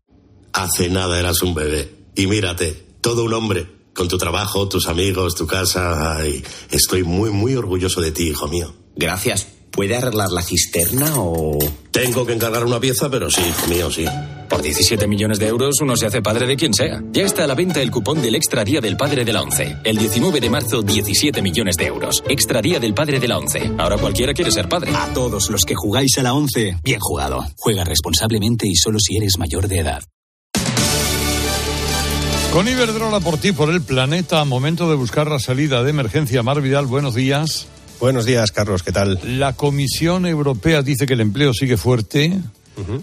Hace 0.52 0.90
nada 0.90 1.20
eras 1.20 1.42
un 1.42 1.54
bebé. 1.54 2.08
Y 2.16 2.26
mírate, 2.26 2.72
todo 3.00 3.22
un 3.24 3.34
hombre. 3.34 3.72
Con 3.94 4.08
tu 4.08 4.18
trabajo, 4.18 4.68
tus 4.68 4.88
amigos, 4.88 5.36
tu 5.36 5.46
casa. 5.46 6.16
Ay, 6.16 6.44
estoy 6.72 7.04
muy, 7.04 7.30
muy 7.30 7.54
orgulloso 7.54 8.00
de 8.00 8.10
ti, 8.10 8.30
hijo 8.30 8.48
mío. 8.48 8.74
Gracias. 8.96 9.53
¿Puede 9.74 9.96
arreglar 9.96 10.30
la 10.30 10.40
cisterna 10.40 11.14
o...? 11.16 11.58
Tengo 11.90 12.24
que 12.24 12.32
encargar 12.32 12.64
una 12.64 12.78
pieza, 12.78 13.10
pero 13.10 13.28
sí, 13.28 13.40
hijo 13.40 13.66
mío, 13.66 13.90
sí. 13.90 14.04
Por 14.48 14.62
17 14.62 15.08
millones 15.08 15.40
de 15.40 15.48
euros 15.48 15.80
uno 15.80 15.96
se 15.96 16.06
hace 16.06 16.22
padre 16.22 16.46
de 16.46 16.54
quien 16.56 16.72
sea. 16.72 17.02
Ya 17.10 17.24
está 17.24 17.42
a 17.42 17.46
la 17.48 17.56
venta 17.56 17.82
el 17.82 17.90
cupón 17.90 18.22
del 18.22 18.36
Extra 18.36 18.62
Día 18.62 18.80
del 18.80 18.96
Padre 18.96 19.24
de 19.24 19.32
la 19.32 19.42
ONCE. 19.42 19.78
El 19.82 19.96
19 19.96 20.40
de 20.40 20.48
marzo, 20.48 20.82
17 20.82 21.42
millones 21.42 21.76
de 21.76 21.86
euros. 21.86 22.22
Extra 22.28 22.62
Día 22.62 22.78
del 22.78 22.94
Padre 22.94 23.18
de 23.18 23.26
la 23.26 23.38
ONCE. 23.38 23.72
Ahora 23.76 23.98
cualquiera 23.98 24.32
quiere 24.32 24.52
ser 24.52 24.68
padre. 24.68 24.92
A 24.94 25.12
todos 25.12 25.50
los 25.50 25.64
que 25.64 25.74
jugáis 25.74 26.18
a 26.18 26.22
la 26.22 26.34
11, 26.34 26.76
bien 26.84 27.00
jugado. 27.00 27.44
Juega 27.56 27.82
responsablemente 27.82 28.68
y 28.68 28.76
solo 28.76 29.00
si 29.00 29.16
eres 29.16 29.38
mayor 29.38 29.66
de 29.66 29.78
edad. 29.80 30.04
Con 32.52 32.68
Iberdrola 32.68 33.18
por 33.18 33.38
ti, 33.38 33.50
por 33.50 33.70
el 33.70 33.82
planeta, 33.82 34.44
momento 34.44 34.88
de 34.88 34.94
buscar 34.94 35.28
la 35.28 35.40
salida 35.40 35.82
de 35.82 35.90
emergencia. 35.90 36.44
Mar 36.44 36.60
Vidal, 36.60 36.86
buenos 36.86 37.16
días. 37.16 37.66
Buenos 38.04 38.26
días, 38.26 38.52
Carlos, 38.52 38.82
¿qué 38.82 38.92
tal? 38.92 39.18
La 39.38 39.54
Comisión 39.54 40.26
Europea 40.26 40.82
dice 40.82 41.06
que 41.06 41.14
el 41.14 41.22
empleo 41.22 41.54
sigue 41.54 41.78
fuerte, 41.78 42.38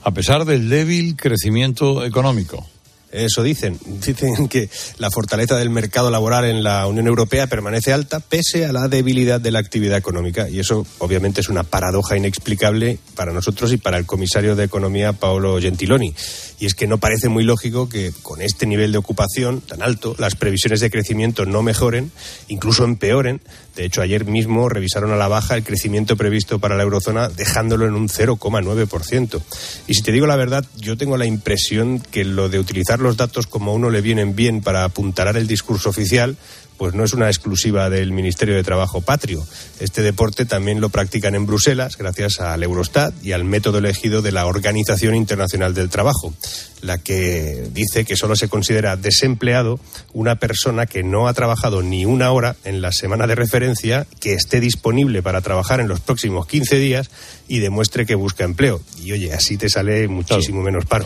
a 0.04 0.12
pesar 0.12 0.46
del 0.46 0.70
débil 0.70 1.16
crecimiento 1.16 2.06
económico. 2.06 2.64
Eso 3.12 3.42
dicen. 3.42 3.80
Dicen 4.06 4.48
que 4.48 4.70
la 5.00 5.10
fortaleza 5.10 5.58
del 5.58 5.72
mercado 5.72 6.12
laboral 6.12 6.46
en 6.46 6.64
la 6.64 6.86
Unión 6.86 7.08
Europea 7.08 7.48
permanece 7.48 7.92
alta 7.92 8.20
pese 8.20 8.66
a 8.66 8.72
la 8.72 8.88
debilidad 8.88 9.42
de 9.42 9.52
la 9.52 9.58
actividad 9.58 9.98
económica. 9.98 10.48
Y 10.48 10.60
eso 10.60 10.86
obviamente 11.00 11.42
es 11.42 11.50
una 11.50 11.64
paradoja 11.64 12.16
inexplicable 12.16 13.00
para 13.16 13.34
nosotros 13.34 13.74
y 13.74 13.78
para 13.78 13.98
el 13.98 14.06
comisario 14.06 14.56
de 14.56 14.66
Economía, 14.66 15.14
Paolo 15.14 15.60
Gentiloni. 15.60 16.14
Y 16.62 16.68
es 16.68 16.76
que 16.76 16.86
no 16.86 17.00
parece 17.00 17.28
muy 17.28 17.44
lógico 17.44 17.90
que 17.90 18.14
con 18.22 18.40
este 18.40 18.68
nivel 18.68 18.92
de 18.92 19.00
ocupación 19.00 19.62
tan 19.62 19.82
alto 19.82 20.16
las 20.20 20.36
previsiones 20.36 20.80
de 20.80 20.92
crecimiento 20.92 21.48
no 21.48 21.64
mejoren, 21.64 22.12
incluso 22.50 22.84
empeoren. 22.84 23.42
De 23.76 23.84
hecho, 23.84 24.04
ayer 24.04 24.26
mismo 24.26 24.70
revisaron 24.70 25.12
a 25.12 25.16
la 25.16 25.28
baja 25.28 25.56
el 25.56 25.64
crecimiento 25.64 26.16
previsto 26.16 26.60
para 26.60 26.76
la 26.76 26.84
eurozona, 26.84 27.30
dejándolo 27.30 27.88
en 27.88 27.96
un 27.96 28.10
0,9%. 28.10 29.42
Y 29.88 29.96
si 29.96 30.04
te 30.04 30.12
digo 30.12 30.28
la 30.28 30.36
verdad, 30.36 30.64
yo 30.78 30.98
tengo 30.98 31.18
la 31.18 31.26
impresión 31.26 32.00
que 32.00 32.26
lo 32.26 32.48
de 32.48 32.60
utilizar 32.60 33.00
los 33.00 33.18
datos 33.18 33.48
como 33.48 33.72
a 33.72 33.74
uno 33.74 33.90
le 33.90 34.02
vienen 34.02 34.36
bien 34.36 34.62
para 34.62 34.84
apuntalar 34.84 35.38
el 35.38 35.48
discurso 35.48 35.90
oficial, 35.90 36.38
pues 36.82 36.96
no 36.96 37.04
es 37.04 37.14
una 37.14 37.28
exclusiva 37.28 37.92
del 37.92 38.12
Ministerio 38.12 38.56
de 38.56 38.64
Trabajo 38.64 39.02
patrio. 39.02 39.46
Este 39.80 40.02
deporte 40.02 40.46
también 40.46 40.82
lo 40.82 40.90
practican 40.90 41.36
en 41.36 41.46
Bruselas 41.46 41.96
gracias 41.96 42.40
al 42.40 42.64
Eurostat 42.64 43.14
y 43.24 43.34
al 43.34 43.44
método 43.44 43.78
elegido 43.78 44.24
de 44.24 44.32
la 44.32 44.48
Organización 44.48 45.14
Internacional 45.14 45.76
del 45.76 45.92
Trabajo, 45.92 46.34
la 46.82 46.98
que 46.98 47.70
dice 47.74 48.06
que 48.06 48.16
solo 48.16 48.36
se 48.36 48.50
considera 48.50 48.96
desempleado 48.98 49.80
una 50.14 50.36
persona 50.36 50.86
que 50.86 51.04
no 51.04 51.28
ha 51.28 51.34
trabajado 51.34 51.82
ni 51.82 52.06
una 52.06 52.32
hora 52.32 52.56
en 52.64 52.82
la 52.82 52.92
semana 52.92 53.28
de 53.28 53.36
referencia, 53.36 54.08
que 54.20 54.34
esté 54.34 54.60
disponible 54.60 55.22
para 55.22 55.42
trabajar 55.42 55.80
en 55.80 55.88
los 55.88 56.00
próximos 56.00 56.48
15 56.48 56.78
días 56.78 57.10
y 57.48 57.60
demuestre 57.60 58.06
que 58.06 58.16
busca 58.16 58.44
empleo. 58.44 58.82
Y 59.04 59.12
oye, 59.12 59.34
así 59.34 59.58
te 59.58 59.70
sale 59.70 60.08
muchísimo 60.08 60.62
menos 60.62 60.86
paro. 60.86 61.06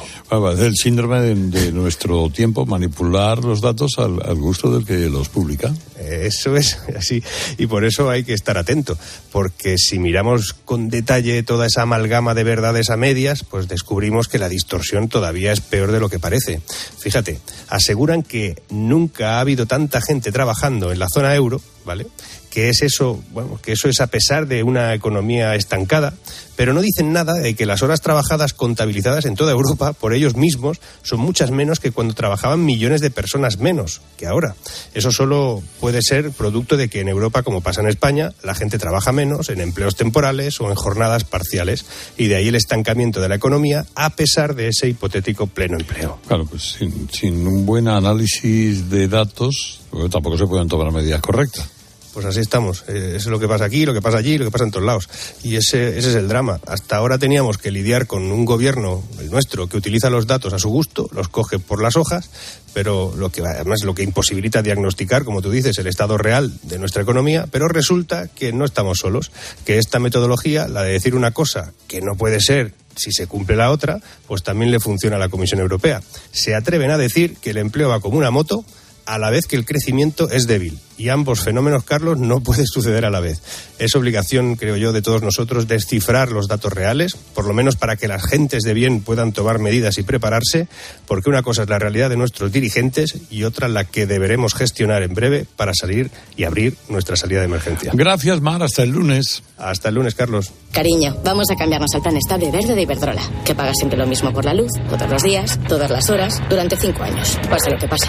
es 0.53 0.59
el 0.59 0.75
síndrome 0.75 1.21
de, 1.21 1.35
de, 1.35 1.71
nuestro 1.71 2.29
tiempo, 2.29 2.65
manipular 2.65 3.39
los 3.39 3.61
datos 3.61 3.93
al, 3.97 4.21
al 4.23 4.35
gusto 4.35 4.71
del 4.71 4.85
que 4.85 5.09
los 5.09 5.29
publica. 5.29 5.73
Eso 5.99 6.55
es 6.55 6.77
así. 6.97 7.23
Y 7.57 7.67
por 7.67 7.83
eso 7.83 8.09
hay 8.09 8.23
que 8.23 8.33
estar 8.33 8.57
atento. 8.57 8.97
Porque 9.31 9.77
si 9.77 9.97
miramos 9.99 10.53
con 10.53 10.89
detalle 10.89 11.41
toda 11.43 11.65
esa 11.65 11.81
amalgama 11.81 12.33
de 12.33 12.43
verdades 12.43 12.89
a 12.89 12.97
medias, 12.97 13.43
pues 13.43 13.67
descubrimos 13.67 14.27
que 14.27 14.38
la 14.38 14.49
distorsión 14.49 15.09
todavía 15.09 15.51
es 15.51 15.61
peor 15.69 15.91
de 15.91 15.99
lo 15.99 16.10
que 16.10 16.19
parece. 16.19 16.62
Fíjate, 16.99 17.39
aseguran 17.69 18.23
que 18.23 18.62
nunca 18.69 19.38
ha 19.38 19.39
habido 19.39 19.65
tanta 19.65 20.01
gente 20.01 20.32
trabajando 20.32 20.91
en 20.91 20.99
la 20.99 21.08
zona 21.13 21.36
euro, 21.36 21.62
¿vale? 21.86 22.08
Que 22.56 22.70
es 22.70 22.84
eso, 22.84 23.22
bueno, 23.34 23.60
que 23.62 23.74
eso 23.74 23.89
es 23.89 24.00
a 24.00 24.08
pesar 24.08 24.48
de 24.48 24.63
una 24.63 24.94
economía 24.94 25.56
estancada, 25.56 26.13
pero 26.56 26.72
no 26.72 26.80
dicen 26.80 27.12
nada 27.12 27.34
de 27.34 27.54
que 27.54 27.65
las 27.65 27.84
horas 27.84 28.00
trabajadas 28.00 28.54
contabilizadas 28.54 29.26
en 29.26 29.36
toda 29.36 29.52
Europa 29.52 29.91
por 29.91 30.13
ellos 30.13 30.38
mismos 30.38 30.80
son 31.04 31.20
muchas 31.20 31.52
menos 31.52 31.82
que 31.82 31.91
cuando 31.91 32.13
trabajaban 32.13 32.63
millones 32.63 33.02
de 33.02 33.12
personas 33.12 33.60
menos 33.60 34.00
que 34.15 34.26
ahora. 34.26 34.56
Eso 34.94 35.12
solo 35.12 35.62
puede 35.82 36.02
ser 36.02 36.32
producto 36.32 36.78
de 36.78 36.88
que 36.88 37.02
en 37.02 37.10
Europa, 37.10 37.44
como 37.44 37.60
pasa 37.60 37.82
en 37.82 37.89
España, 37.89 38.32
la 38.41 38.56
gente 38.56 38.78
trabaja 38.78 39.12
menos 39.12 39.50
en 39.50 39.60
empleos 39.60 39.98
temporales 39.98 40.62
o 40.62 40.70
en 40.70 40.76
jornadas 40.76 41.26
parciales 41.26 41.86
y 42.15 42.28
de 42.28 42.38
ahí 42.38 42.48
el 42.48 42.56
estancamiento 42.56 43.20
de 43.20 43.28
la 43.28 43.36
economía 43.36 43.86
a 43.96 44.12
pesar 44.12 44.56
de 44.56 44.70
ese 44.70 44.88
hipotético 44.88 45.48
pleno 45.48 45.78
empleo. 45.78 46.20
Claro, 46.26 46.46
pues 46.46 46.78
sin, 46.80 47.10
sin 47.12 47.46
un 47.46 47.65
buen 47.65 47.89
análisis 47.89 48.89
de 48.89 49.10
datos 49.10 49.82
pues 49.89 50.10
tampoco 50.10 50.38
se 50.38 50.48
pueden 50.48 50.70
tomar 50.70 50.94
medidas 50.94 51.20
correctas 51.20 51.74
pues 52.15 52.25
así 52.25 52.39
estamos. 52.39 52.86
Eh, 52.88 53.10
eso 53.10 53.17
es 53.17 53.25
lo 53.28 53.41
que 53.41 53.47
pasa 53.47 53.65
aquí, 53.65 53.86
lo 53.86 53.93
que 53.93 54.01
pasa 54.01 54.17
allí, 54.17 54.38
lo 54.38 54.45
que 54.45 54.51
pasa 54.51 54.63
en 54.63 54.71
todos 54.71 54.86
lados. 54.86 55.10
Y 55.43 55.58
ese, 55.58 55.97
ese 55.97 56.12
es 56.12 56.15
el 56.15 56.30
drama. 56.30 56.62
Hasta 56.65 56.95
ahora 56.95 57.17
teníamos 57.17 57.58
que 57.58 57.71
lidiar 57.71 58.08
con 58.08 58.32
un 58.32 58.45
gobierno, 58.45 59.04
el 59.19 59.30
nuestro, 59.30 59.67
que 59.67 59.75
utiliza 59.75 60.10
los 60.10 60.25
datos 60.25 60.54
a 60.54 60.58
su 60.58 60.69
gusto, 60.69 61.10
los 61.12 61.28
coge 61.28 61.60
por 61.60 61.84
las 61.84 61.97
hojas, 61.97 62.30
pero 62.73 63.13
lo 63.17 63.32
que 63.32 63.41
además 63.41 63.84
lo 63.84 63.93
que 63.93 64.04
imposibilita 64.04 64.62
diagnosticar, 64.62 65.25
como 65.25 65.41
tú 65.41 65.51
dices, 65.51 65.78
el 65.78 65.88
estado 65.88 66.17
real 66.17 66.54
de 66.63 66.80
nuestra 66.80 67.01
economía, 67.01 67.47
pero 67.51 67.67
resulta 67.67 68.30
que 68.30 68.54
no 68.54 68.63
estamos 68.63 68.99
solos, 68.99 69.34
que 69.65 69.78
esta 69.78 69.99
metodología, 69.99 70.69
la 70.69 70.84
de 70.84 70.93
decir 70.93 71.15
una 71.15 71.32
cosa 71.32 71.73
que 71.89 71.99
no 71.99 72.15
puede 72.15 72.39
ser 72.39 72.71
si 72.95 73.12
se 73.12 73.28
cumple 73.28 73.58
la 73.58 73.71
otra, 73.71 73.99
pues 74.25 74.41
también 74.41 74.71
le 74.71 74.80
funciona 74.80 75.17
a 75.17 75.19
la 75.19 75.28
Comisión 75.28 75.60
Europea. 75.60 76.01
Se 76.32 76.56
atreven 76.56 76.91
a 76.91 76.97
decir 76.97 77.36
que 77.41 77.49
el 77.49 77.58
empleo 77.58 77.89
va 77.89 77.99
como 77.99 78.17
una 78.17 78.32
moto, 78.32 78.63
a 79.06 79.19
la 79.19 79.30
vez 79.30 79.45
que 79.45 79.56
el 79.56 79.65
crecimiento 79.65 80.30
es 80.30 80.47
débil. 80.47 80.80
Y 80.97 81.10
ambos 81.10 81.41
fenómenos, 81.41 81.84
Carlos, 81.84 82.17
no 82.17 82.41
pueden 82.41 82.67
suceder 82.67 83.05
a 83.05 83.10
la 83.10 83.19
vez. 83.19 83.41
Es 83.79 83.95
obligación, 83.95 84.55
creo 84.55 84.77
yo, 84.77 84.93
de 84.93 85.01
todos 85.01 85.21
nosotros 85.21 85.67
descifrar 85.67 86.31
los 86.31 86.47
datos 86.47 86.71
reales, 86.73 87.15
por 87.34 87.45
lo 87.45 87.53
menos 87.53 87.75
para 87.75 87.95
que 87.95 88.08
las 88.08 88.25
gentes 88.25 88.63
de 88.63 88.73
bien 88.73 89.01
puedan 89.01 89.34
tomar 89.34 89.60
medidas 89.60 89.97
y 89.97 90.03
prepararse, 90.03 90.67
porque 91.08 91.29
una 91.29 91.43
cosa 91.43 91.63
es 91.63 91.69
la 91.69 91.79
realidad 91.79 92.10
de 92.10 92.17
nuestros 92.17 92.51
dirigentes 92.51 93.15
y 93.29 93.43
otra 93.43 93.67
la 93.67 93.84
que 93.84 94.05
deberemos 94.05 94.53
gestionar 94.53 95.03
en 95.03 95.13
breve 95.13 95.45
para 95.55 95.73
salir 95.73 96.12
y 96.36 96.43
abrir 96.43 96.75
nuestra 96.89 97.15
salida 97.15 97.39
de 97.39 97.45
emergencia. 97.45 97.91
Gracias, 97.93 98.41
Mar. 98.41 98.63
Hasta 98.63 98.84
el 98.84 98.91
lunes. 98.91 99.43
Hasta 99.58 99.89
el 99.89 99.95
lunes, 99.95 100.15
Carlos. 100.15 100.51
Cariño, 100.71 101.17
vamos 101.23 101.47
a 101.51 101.55
cambiarnos 101.55 101.93
al 101.93 102.01
plan 102.01 102.17
estable 102.17 102.51
verde 102.51 102.75
de 102.75 102.81
Iberdrola, 102.81 103.21
que 103.45 103.55
paga 103.55 103.73
siempre 103.73 103.97
lo 103.97 104.08
mismo 104.08 104.34
por 104.34 104.45
la 104.45 104.53
luz, 104.53 104.71
todos 104.89 105.10
los 105.10 105.23
días, 105.23 105.60
todas 105.67 105.89
las 105.89 106.10
horas, 106.10 106.41
durante 106.49 106.75
cinco 106.77 107.03
años, 107.03 107.39
pase 107.49 107.71
lo 107.71 107.77
que 107.77 107.88
pase. 107.88 108.08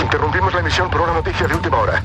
Interrumpimos 0.00 0.52
la 0.52 0.60
emisión 0.60 0.90
por 0.90 1.00
una 1.00 1.14
noticia 1.14 1.46
de 1.46 1.54
última 1.54 1.80
hora. 1.80 2.04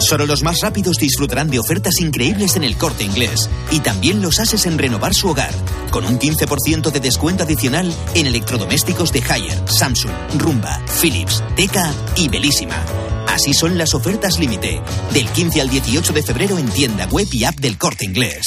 Solo 0.00 0.26
los 0.26 0.42
más 0.42 0.60
rápidos 0.60 0.96
disfrutarán 0.98 1.50
de 1.50 1.58
ofertas 1.58 2.00
increíbles 2.00 2.56
en 2.56 2.64
el 2.64 2.76
corte 2.76 3.04
inglés. 3.04 3.48
Y 3.70 3.80
también 3.80 4.22
los 4.22 4.40
haces 4.40 4.66
en 4.66 4.78
renovar 4.78 5.14
su 5.14 5.28
hogar. 5.28 5.52
Con 5.90 6.04
un 6.04 6.18
15% 6.18 6.90
de 6.90 7.00
descuento 7.00 7.44
adicional 7.44 7.92
en 8.14 8.26
electrodomésticos 8.26 9.12
de 9.12 9.22
Haier, 9.22 9.68
Samsung, 9.68 10.12
Rumba, 10.38 10.80
Philips, 11.00 11.44
Teca 11.54 11.92
y 12.16 12.28
Belísima. 12.28 12.76
Así 13.28 13.54
son 13.54 13.78
las 13.78 13.94
ofertas 13.94 14.38
límite. 14.38 14.80
Del 15.12 15.28
15 15.28 15.60
al 15.60 15.70
18 15.70 16.12
de 16.12 16.22
febrero 16.22 16.58
en 16.58 16.68
tienda 16.68 17.06
web 17.06 17.28
y 17.30 17.44
app 17.44 17.56
del 17.56 17.78
corte 17.78 18.04
inglés. 18.04 18.46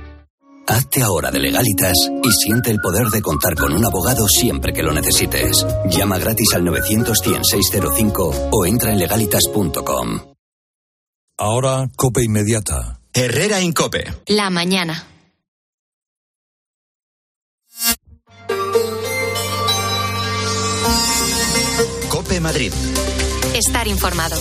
Hazte 0.67 1.01
ahora 1.01 1.31
de 1.31 1.39
legalitas 1.39 1.93
y 2.23 2.31
siente 2.31 2.71
el 2.71 2.79
poder 2.79 3.07
de 3.07 3.21
contar 3.21 3.55
con 3.55 3.73
un 3.73 3.83
abogado 3.85 4.27
siempre 4.27 4.73
que 4.73 4.83
lo 4.83 4.93
necesites. 4.93 5.65
Llama 5.89 6.17
gratis 6.17 6.53
al 6.53 6.63
900 6.63 7.17
605 7.17 8.49
o 8.51 8.65
entra 8.65 8.91
en 8.91 8.99
legalitas.com. 8.99 10.19
Ahora, 11.37 11.89
Cope 11.95 12.23
Inmediata. 12.23 12.99
Herrera 13.13 13.59
Incope. 13.61 14.03
La 14.27 14.49
mañana. 14.49 15.07
Cope 22.09 22.39
Madrid. 22.39 22.71
Estar 23.55 23.87
informado. 23.87 24.35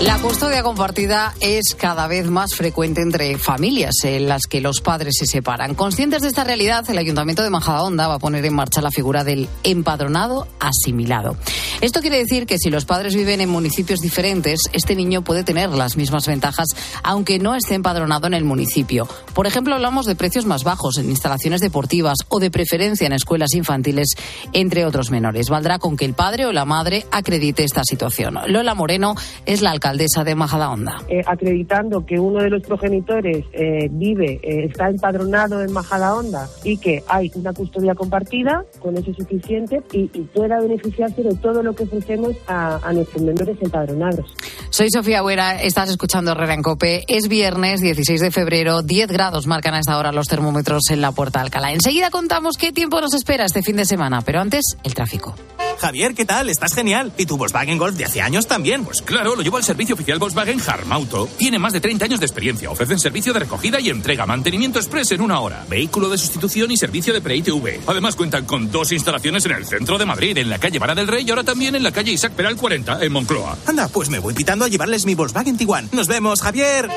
La 0.00 0.18
custodia 0.18 0.62
compartida 0.62 1.34
es 1.40 1.74
cada 1.78 2.06
vez 2.06 2.26
más 2.30 2.54
frecuente 2.54 3.02
entre 3.02 3.36
familias 3.36 3.92
en 4.04 4.28
las 4.28 4.46
que 4.48 4.62
los 4.62 4.80
padres 4.80 5.16
se 5.18 5.26
separan. 5.26 5.74
Conscientes 5.74 6.22
de 6.22 6.28
esta 6.28 6.42
realidad, 6.42 6.88
el 6.88 6.96
Ayuntamiento 6.96 7.42
de 7.42 7.50
Majadahonda 7.50 8.08
va 8.08 8.14
a 8.14 8.18
poner 8.18 8.42
en 8.46 8.54
marcha 8.54 8.80
la 8.80 8.90
figura 8.90 9.24
del 9.24 9.46
empadronado 9.62 10.48
asimilado. 10.58 11.36
Esto 11.82 12.00
quiere 12.00 12.16
decir 12.16 12.46
que 12.46 12.56
si 12.56 12.70
los 12.70 12.86
padres 12.86 13.14
viven 13.14 13.42
en 13.42 13.50
municipios 13.50 14.00
diferentes, 14.00 14.60
este 14.72 14.96
niño 14.96 15.22
puede 15.22 15.44
tener 15.44 15.68
las 15.68 15.98
mismas 15.98 16.26
ventajas 16.26 16.68
aunque 17.02 17.38
no 17.38 17.54
esté 17.54 17.74
empadronado 17.74 18.26
en 18.26 18.32
el 18.34 18.44
municipio. 18.44 19.06
Por 19.34 19.46
ejemplo, 19.46 19.74
hablamos 19.74 20.06
de 20.06 20.16
precios 20.16 20.46
más 20.46 20.64
bajos 20.64 20.96
en 20.96 21.10
instalaciones 21.10 21.60
deportivas 21.60 22.16
o 22.28 22.40
de 22.40 22.50
preferencia 22.50 23.06
en 23.06 23.12
escuelas 23.12 23.52
infantiles, 23.52 24.14
entre 24.54 24.86
otros 24.86 25.10
menores. 25.10 25.50
Valdrá 25.50 25.78
con 25.78 25.98
que 25.98 26.06
el 26.06 26.14
padre 26.14 26.46
o 26.46 26.52
la 26.52 26.64
madre 26.64 27.06
acredite 27.10 27.64
esta 27.64 27.82
situación. 27.84 28.38
Lola 28.46 28.74
Moreno 28.74 29.14
es 29.44 29.60
la 29.60 29.72
alcaldesa 29.72 29.89
alcaldesa 29.90 30.24
de 30.24 30.34
Majadahonda. 30.34 31.02
Eh, 31.08 31.22
acreditando 31.26 32.06
que 32.06 32.18
uno 32.18 32.42
de 32.42 32.50
los 32.50 32.62
progenitores 32.62 33.44
eh, 33.52 33.88
vive, 33.90 34.40
eh, 34.42 34.66
está 34.66 34.88
empadronado 34.88 35.62
en 35.62 35.72
Majadahonda 35.72 36.48
y 36.62 36.78
que 36.78 37.02
hay 37.08 37.30
una 37.34 37.52
custodia 37.52 37.94
compartida, 37.94 38.64
con 38.78 38.96
eso 38.96 39.10
es 39.10 39.16
suficiente 39.16 39.82
y, 39.92 40.08
pueda 40.30 40.60
beneficiarse 40.60 41.22
de 41.22 41.34
todo 41.36 41.62
lo 41.62 41.74
que 41.74 41.84
ofrecemos 41.84 42.36
a, 42.46 42.76
a 42.86 42.92
nuestros 42.92 43.22
menores 43.22 43.56
empadronados. 43.60 44.32
Soy 44.70 44.88
Sofía 44.90 45.22
Buera, 45.22 45.60
estás 45.60 45.90
escuchando 45.90 46.32
Herrera 46.32 46.54
en 46.54 46.62
Cope. 46.62 47.04
Es 47.08 47.26
viernes 47.28 47.80
16 47.80 48.20
de 48.20 48.30
febrero, 48.30 48.82
10 48.82 49.08
grados 49.08 49.46
marcan 49.46 49.74
a 49.74 49.80
esta 49.80 49.98
hora 49.98 50.12
los 50.12 50.26
termómetros 50.26 50.82
en 50.90 51.00
la 51.00 51.10
Puerta 51.12 51.40
Alcalá. 51.40 51.72
Enseguida 51.72 52.10
contamos 52.10 52.56
qué 52.56 52.70
tiempo 52.70 53.00
nos 53.00 53.14
espera 53.14 53.44
este 53.44 53.62
fin 53.62 53.76
de 53.76 53.84
semana, 53.84 54.22
pero 54.22 54.40
antes 54.40 54.76
el 54.84 54.94
tráfico. 54.94 55.34
Javier, 55.80 56.14
¿qué 56.14 56.26
tal? 56.26 56.50
Estás 56.50 56.74
genial. 56.74 57.10
¿Y 57.16 57.24
tu 57.24 57.38
Volkswagen 57.38 57.78
Golf 57.78 57.96
de 57.96 58.04
hace 58.04 58.20
años 58.20 58.46
también? 58.46 58.84
Pues 58.84 59.00
claro, 59.00 59.34
lo 59.34 59.40
llevo 59.40 59.56
al 59.56 59.64
servicio 59.64 59.79
oficial 59.88 60.18
Volkswagen 60.18 60.60
Harmauto. 60.60 61.28
Tiene 61.38 61.58
más 61.58 61.72
de 61.72 61.80
30 61.80 62.04
años 62.04 62.20
de 62.20 62.26
experiencia. 62.26 62.70
Ofrecen 62.70 62.98
servicio 62.98 63.32
de 63.32 63.40
recogida 63.40 63.80
y 63.80 63.88
entrega, 63.88 64.26
mantenimiento 64.26 64.78
express 64.78 65.12
en 65.12 65.22
una 65.22 65.40
hora, 65.40 65.64
vehículo 65.68 66.08
de 66.08 66.18
sustitución 66.18 66.70
y 66.70 66.76
servicio 66.76 67.14
de 67.14 67.20
pre-ITV. 67.20 67.80
Además 67.86 68.16
cuentan 68.16 68.44
con 68.44 68.70
dos 68.70 68.92
instalaciones 68.92 69.44
en 69.46 69.52
el 69.52 69.66
centro 69.66 69.98
de 69.98 70.06
Madrid, 70.06 70.36
en 70.38 70.50
la 70.50 70.58
calle 70.58 70.78
Vara 70.78 70.94
del 70.94 71.08
Rey 71.08 71.24
y 71.26 71.30
ahora 71.30 71.44
también 71.44 71.74
en 71.74 71.82
la 71.82 71.92
calle 71.92 72.12
Isaac 72.12 72.32
Peral 72.32 72.56
40, 72.56 73.04
en 73.04 73.12
Moncloa. 73.12 73.56
Anda, 73.66 73.88
pues 73.88 74.10
me 74.10 74.18
voy 74.18 74.34
pitando 74.34 74.64
a 74.64 74.68
llevarles 74.68 75.06
mi 75.06 75.14
Volkswagen 75.14 75.56
Tiguan. 75.56 75.88
Nos 75.92 76.06
vemos, 76.06 76.42
Javier. 76.42 76.88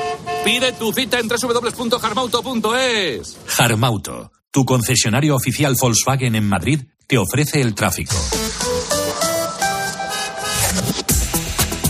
Pide 0.44 0.72
tu 0.72 0.92
cita 0.92 1.18
en 1.18 1.28
www.harmauto.es. 1.28 3.36
Harmauto, 3.58 4.32
tu 4.50 4.64
concesionario 4.64 5.36
oficial 5.36 5.76
Volkswagen 5.80 6.34
en 6.34 6.48
Madrid, 6.48 6.80
te 7.06 7.18
ofrece 7.18 7.60
el 7.60 7.74
tráfico. 7.74 8.16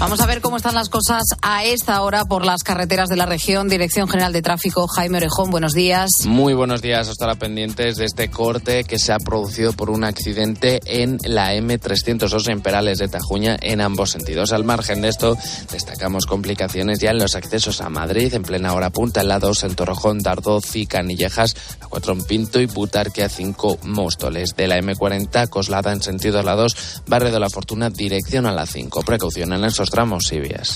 Vamos 0.04 0.20
a 0.20 0.26
ver 0.26 0.42
cómo 0.42 0.58
están 0.58 0.74
las 0.74 0.90
cosas 0.90 1.22
a 1.40 1.64
esta 1.64 2.02
hora 2.02 2.26
por 2.26 2.44
las 2.44 2.62
carreteras 2.62 3.08
de 3.08 3.16
la 3.16 3.24
región. 3.24 3.70
Dirección 3.70 4.06
General 4.06 4.34
de 4.34 4.42
Tráfico, 4.42 4.86
Jaime 4.86 5.16
Orejón, 5.16 5.50
buenos 5.50 5.72
días. 5.72 6.10
Muy 6.26 6.52
buenos 6.52 6.82
días. 6.82 7.08
Estará 7.08 7.36
pendientes 7.36 7.96
de 7.96 8.04
este 8.04 8.28
corte 8.28 8.84
que 8.84 8.98
se 8.98 9.14
ha 9.14 9.18
producido 9.18 9.72
por 9.72 9.88
un 9.88 10.04
accidente 10.04 10.80
en 10.84 11.16
la 11.24 11.54
M302 11.54 12.50
en 12.50 12.60
Perales 12.60 12.98
de 12.98 13.08
Tajuña 13.08 13.56
en 13.62 13.80
ambos 13.80 14.10
sentidos. 14.10 14.52
Al 14.52 14.64
margen 14.64 15.00
de 15.00 15.08
esto, 15.08 15.38
destacamos 15.72 16.26
complicaciones 16.26 16.98
ya 16.98 17.10
en 17.10 17.18
los 17.18 17.34
accesos 17.34 17.80
a 17.80 17.88
Madrid 17.88 18.34
en 18.34 18.42
plena 18.42 18.74
hora 18.74 18.90
punta, 18.90 19.22
en 19.22 19.28
la 19.28 19.38
2 19.38 19.64
en 19.64 19.74
Torrejón, 19.74 20.18
Dardoz 20.18 20.76
y 20.76 20.84
Canillejas, 20.84 21.56
a 21.80 21.86
4 21.86 22.12
en 22.12 22.24
Pinto 22.24 22.60
y 22.60 22.66
Butarque 22.66 23.24
a 23.24 23.30
5 23.30 23.78
Móstoles. 23.84 24.54
De 24.54 24.68
la 24.68 24.78
M40, 24.78 25.48
Coslada 25.48 25.92
en 25.92 26.02
sentido 26.02 26.40
a 26.40 26.42
la 26.42 26.56
2, 26.56 27.04
Barrio 27.06 27.32
de 27.32 27.40
la 27.40 27.48
Fortuna, 27.48 27.88
dirección 27.88 28.44
a 28.44 28.52
la 28.52 28.66
5. 28.66 29.00
Precaución 29.00 29.54
en 29.54 29.64
esos 29.64 29.93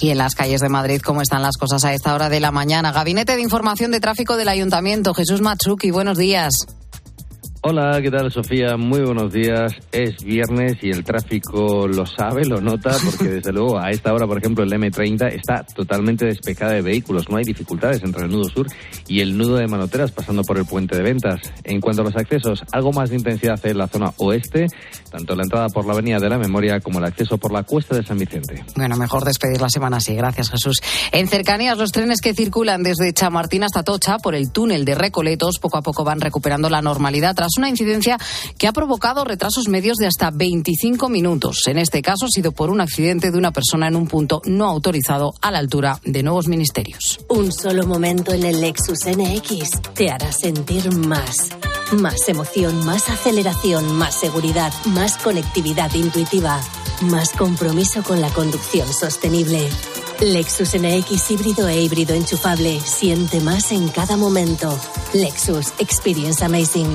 y 0.00 0.10
en 0.10 0.18
las 0.18 0.34
calles 0.34 0.60
de 0.60 0.68
Madrid, 0.68 1.00
¿cómo 1.04 1.22
están 1.22 1.42
las 1.42 1.56
cosas 1.56 1.84
a 1.84 1.92
esta 1.92 2.14
hora 2.14 2.28
de 2.28 2.38
la 2.38 2.52
mañana? 2.52 2.92
Gabinete 2.92 3.34
de 3.34 3.42
Información 3.42 3.90
de 3.90 3.98
Tráfico 3.98 4.36
del 4.36 4.48
Ayuntamiento, 4.48 5.12
Jesús 5.12 5.40
Matsuki, 5.40 5.90
buenos 5.90 6.16
días. 6.18 6.54
Hola, 7.60 7.98
¿qué 8.00 8.08
tal 8.08 8.30
Sofía? 8.30 8.76
Muy 8.76 9.00
buenos 9.00 9.32
días. 9.32 9.72
Es 9.90 10.22
viernes 10.22 10.76
y 10.80 10.90
el 10.90 11.02
tráfico 11.02 11.88
lo 11.88 12.06
sabe, 12.06 12.44
lo 12.44 12.60
nota, 12.60 12.96
porque 13.04 13.24
desde 13.34 13.52
luego 13.52 13.80
a 13.80 13.90
esta 13.90 14.14
hora, 14.14 14.28
por 14.28 14.38
ejemplo, 14.38 14.62
el 14.62 14.70
M30 14.70 15.32
está 15.32 15.64
totalmente 15.64 16.24
despejada 16.24 16.74
de 16.74 16.82
vehículos. 16.82 17.28
No 17.28 17.36
hay 17.36 17.42
dificultades 17.42 18.00
entre 18.04 18.26
el 18.26 18.30
nudo 18.30 18.44
sur 18.44 18.68
y 19.08 19.20
el 19.20 19.36
nudo 19.36 19.56
de 19.56 19.66
Manoteras 19.66 20.12
pasando 20.12 20.44
por 20.44 20.56
el 20.56 20.66
puente 20.66 20.96
de 20.96 21.02
ventas. 21.02 21.40
En 21.64 21.80
cuanto 21.80 22.02
a 22.02 22.04
los 22.04 22.16
accesos, 22.16 22.62
algo 22.70 22.92
más 22.92 23.10
de 23.10 23.16
intensidad 23.16 23.58
en 23.66 23.78
la 23.78 23.88
zona 23.88 24.12
oeste, 24.18 24.68
tanto 25.10 25.34
la 25.34 25.42
entrada 25.42 25.68
por 25.68 25.84
la 25.84 25.94
Avenida 25.94 26.20
de 26.20 26.28
la 26.28 26.38
Memoria 26.38 26.78
como 26.78 27.00
el 27.00 27.06
acceso 27.06 27.38
por 27.38 27.52
la 27.52 27.64
Cuesta 27.64 27.96
de 27.96 28.04
San 28.04 28.18
Vicente. 28.18 28.64
Bueno, 28.76 28.96
mejor 28.96 29.24
despedir 29.24 29.60
la 29.60 29.68
semana 29.68 29.96
así. 29.96 30.14
Gracias, 30.14 30.50
Jesús. 30.50 30.80
En 31.10 31.26
cercanías, 31.26 31.76
los 31.76 31.90
trenes 31.90 32.20
que 32.20 32.34
circulan 32.34 32.84
desde 32.84 33.12
Chamartín 33.12 33.64
hasta 33.64 33.82
Tocha 33.82 34.18
por 34.18 34.36
el 34.36 34.52
túnel 34.52 34.84
de 34.84 34.94
Recoletos 34.94 35.58
poco 35.58 35.78
a 35.78 35.82
poco 35.82 36.04
van 36.04 36.20
recuperando 36.20 36.70
la 36.70 36.82
normalidad 36.82 37.34
tras 37.34 37.47
una 37.56 37.68
incidencia 37.68 38.18
que 38.58 38.66
ha 38.66 38.72
provocado 38.72 39.24
retrasos 39.24 39.68
medios 39.68 39.96
de 39.96 40.06
hasta 40.06 40.30
25 40.30 41.08
minutos. 41.08 41.62
En 41.66 41.78
este 41.78 42.02
caso 42.02 42.26
ha 42.26 42.28
sido 42.28 42.52
por 42.52 42.70
un 42.70 42.80
accidente 42.80 43.30
de 43.30 43.38
una 43.38 43.52
persona 43.52 43.88
en 43.88 43.96
un 43.96 44.06
punto 44.06 44.42
no 44.44 44.66
autorizado 44.66 45.34
a 45.40 45.50
la 45.50 45.58
altura 45.58 46.00
de 46.04 46.22
nuevos 46.22 46.48
ministerios. 46.48 47.20
Un 47.28 47.52
solo 47.52 47.86
momento 47.86 48.32
en 48.32 48.44
el 48.44 48.60
Lexus 48.60 49.06
NX 49.06 49.94
te 49.94 50.10
hará 50.10 50.32
sentir 50.32 50.92
más. 50.94 51.50
Más 51.92 52.28
emoción, 52.28 52.84
más 52.84 53.08
aceleración, 53.08 53.96
más 53.96 54.14
seguridad, 54.14 54.72
más 54.86 55.16
conectividad 55.16 55.92
intuitiva, 55.94 56.60
más 57.02 57.30
compromiso 57.30 58.02
con 58.02 58.20
la 58.20 58.28
conducción 58.30 58.92
sostenible. 58.92 59.68
Lexus 60.20 60.74
NX 60.74 61.30
híbrido 61.30 61.68
e 61.68 61.80
híbrido 61.80 62.14
enchufable. 62.14 62.80
Siente 62.80 63.40
más 63.40 63.70
en 63.70 63.88
cada 63.88 64.16
momento. 64.16 64.78
Lexus 65.14 65.72
Experience 65.78 66.44
Amazing. 66.44 66.90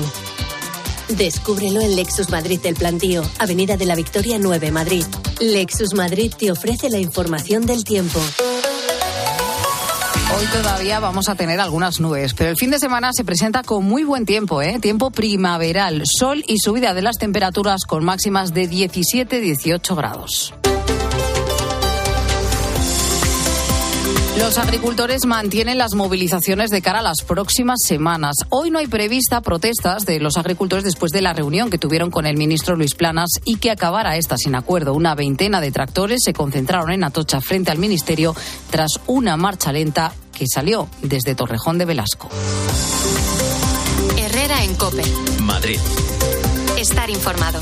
Descúbrelo 1.08 1.80
en 1.80 1.96
Lexus 1.96 2.30
Madrid 2.30 2.60
del 2.60 2.74
Plantío, 2.74 3.22
Avenida 3.38 3.76
de 3.76 3.84
la 3.84 3.94
Victoria 3.94 4.38
9, 4.40 4.70
Madrid. 4.70 5.04
Lexus 5.40 5.94
Madrid 5.94 6.32
te 6.36 6.50
ofrece 6.50 6.88
la 6.88 6.98
información 6.98 7.66
del 7.66 7.84
tiempo. 7.84 8.20
Hoy 10.36 10.46
todavía 10.46 10.98
vamos 11.00 11.28
a 11.28 11.34
tener 11.34 11.60
algunas 11.60 12.00
nubes, 12.00 12.34
pero 12.34 12.50
el 12.50 12.56
fin 12.56 12.70
de 12.70 12.78
semana 12.78 13.10
se 13.12 13.24
presenta 13.24 13.62
con 13.62 13.84
muy 13.84 14.02
buen 14.02 14.24
tiempo, 14.24 14.62
¿eh? 14.62 14.78
tiempo 14.80 15.10
primaveral, 15.10 16.02
sol 16.06 16.42
y 16.46 16.58
subida 16.58 16.94
de 16.94 17.02
las 17.02 17.18
temperaturas 17.18 17.84
con 17.84 18.04
máximas 18.04 18.52
de 18.52 18.68
17-18 18.68 19.94
grados. 19.94 20.54
Los 24.38 24.58
agricultores 24.58 25.26
mantienen 25.26 25.78
las 25.78 25.94
movilizaciones 25.94 26.70
de 26.70 26.82
cara 26.82 26.98
a 26.98 27.02
las 27.02 27.22
próximas 27.22 27.78
semanas. 27.86 28.34
Hoy 28.50 28.70
no 28.70 28.80
hay 28.80 28.88
prevista 28.88 29.40
protestas 29.40 30.04
de 30.06 30.18
los 30.18 30.36
agricultores 30.36 30.84
después 30.84 31.12
de 31.12 31.22
la 31.22 31.32
reunión 31.32 31.70
que 31.70 31.78
tuvieron 31.78 32.10
con 32.10 32.26
el 32.26 32.36
ministro 32.36 32.74
Luis 32.74 32.94
Planas 32.94 33.30
y 33.44 33.56
que 33.56 33.70
acabara 33.70 34.16
esta 34.16 34.36
sin 34.36 34.56
acuerdo. 34.56 34.92
Una 34.92 35.14
veintena 35.14 35.60
de 35.60 35.70
tractores 35.70 36.20
se 36.24 36.32
concentraron 36.32 36.90
en 36.90 37.04
Atocha 37.04 37.40
frente 37.40 37.70
al 37.70 37.78
ministerio 37.78 38.34
tras 38.70 39.00
una 39.06 39.36
marcha 39.36 39.72
lenta 39.72 40.12
que 40.32 40.46
salió 40.52 40.88
desde 41.00 41.36
Torrejón 41.36 41.78
de 41.78 41.84
Velasco. 41.84 42.28
Herrera 44.18 44.64
en 44.64 44.74
Cope. 44.74 45.04
Madrid. 45.42 45.78
Estar 46.76 47.08
informado. 47.08 47.60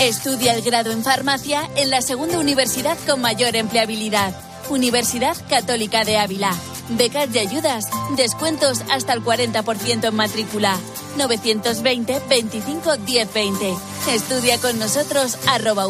Estudia 0.00 0.54
el 0.54 0.62
grado 0.62 0.92
en 0.92 1.04
farmacia 1.04 1.68
en 1.76 1.90
la 1.90 2.00
segunda 2.00 2.38
universidad 2.38 2.96
con 3.06 3.20
mayor 3.20 3.54
empleabilidad. 3.54 4.49
Universidad 4.70 5.36
Católica 5.48 6.04
de 6.04 6.16
Ávila. 6.16 6.54
Becas 6.90 7.32
de 7.32 7.40
ayudas, 7.40 7.86
descuentos 8.16 8.82
hasta 8.90 9.12
el 9.12 9.22
40% 9.22 10.08
en 10.08 10.14
matrícula. 10.14 10.78
920 11.16 12.22
25 12.28 12.98
1020. 12.98 13.74
Estudia 14.12 14.58
con 14.58 14.78
nosotros 14.78 15.36
arroba 15.46 15.86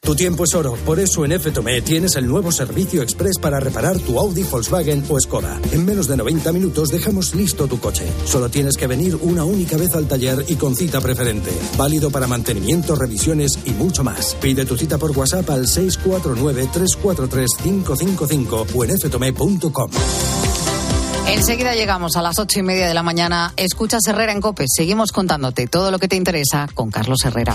tu 0.00 0.14
tiempo 0.14 0.44
es 0.44 0.54
oro, 0.54 0.74
por 0.86 0.98
eso 0.98 1.26
en 1.26 1.38
FTOME 1.38 1.82
tienes 1.82 2.16
el 2.16 2.26
nuevo 2.26 2.50
servicio 2.50 3.02
express 3.02 3.38
para 3.38 3.60
reparar 3.60 3.98
tu 3.98 4.18
Audi, 4.18 4.42
Volkswagen 4.42 5.04
o 5.08 5.20
Skoda. 5.20 5.60
En 5.70 5.84
menos 5.84 6.08
de 6.08 6.16
90 6.16 6.50
minutos 6.52 6.88
dejamos 6.88 7.34
listo 7.34 7.66
tu 7.66 7.78
coche. 7.78 8.10
Solo 8.24 8.48
tienes 8.48 8.78
que 8.78 8.86
venir 8.86 9.18
una 9.20 9.44
única 9.44 9.76
vez 9.76 9.94
al 9.94 10.08
taller 10.08 10.46
y 10.48 10.56
con 10.56 10.74
cita 10.74 11.02
preferente. 11.02 11.50
Válido 11.76 12.10
para 12.10 12.26
mantenimiento, 12.26 12.94
revisiones 12.94 13.58
y 13.66 13.72
mucho 13.72 14.02
más. 14.02 14.34
Pide 14.36 14.64
tu 14.64 14.78
cita 14.78 14.96
por 14.96 15.10
WhatsApp 15.10 15.50
al 15.50 15.66
649-343-555 15.66 18.66
o 18.74 18.84
en 18.84 18.98
ftome.com. 18.98 19.90
Enseguida 21.28 21.74
llegamos 21.74 22.16
a 22.16 22.22
las 22.22 22.38
ocho 22.38 22.60
y 22.60 22.62
media 22.62 22.88
de 22.88 22.94
la 22.94 23.02
mañana. 23.02 23.52
Escuchas 23.56 24.06
Herrera 24.06 24.32
en 24.32 24.40
Cope. 24.40 24.64
Seguimos 24.66 25.12
contándote 25.12 25.66
todo 25.66 25.90
lo 25.90 25.98
que 25.98 26.08
te 26.08 26.16
interesa 26.16 26.66
con 26.72 26.90
Carlos 26.90 27.22
Herrera. 27.26 27.54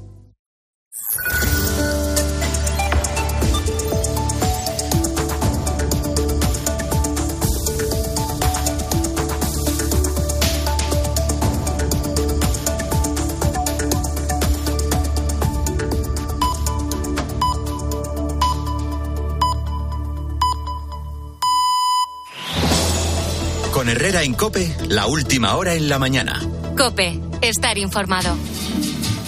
Con 23.81 23.89
Herrera 23.89 24.21
en 24.21 24.35
Cope, 24.35 24.71
la 24.89 25.07
última 25.07 25.55
hora 25.55 25.73
en 25.73 25.89
la 25.89 25.97
mañana. 25.97 26.39
Cope, 26.77 27.19
estar 27.41 27.79
informado. 27.79 28.37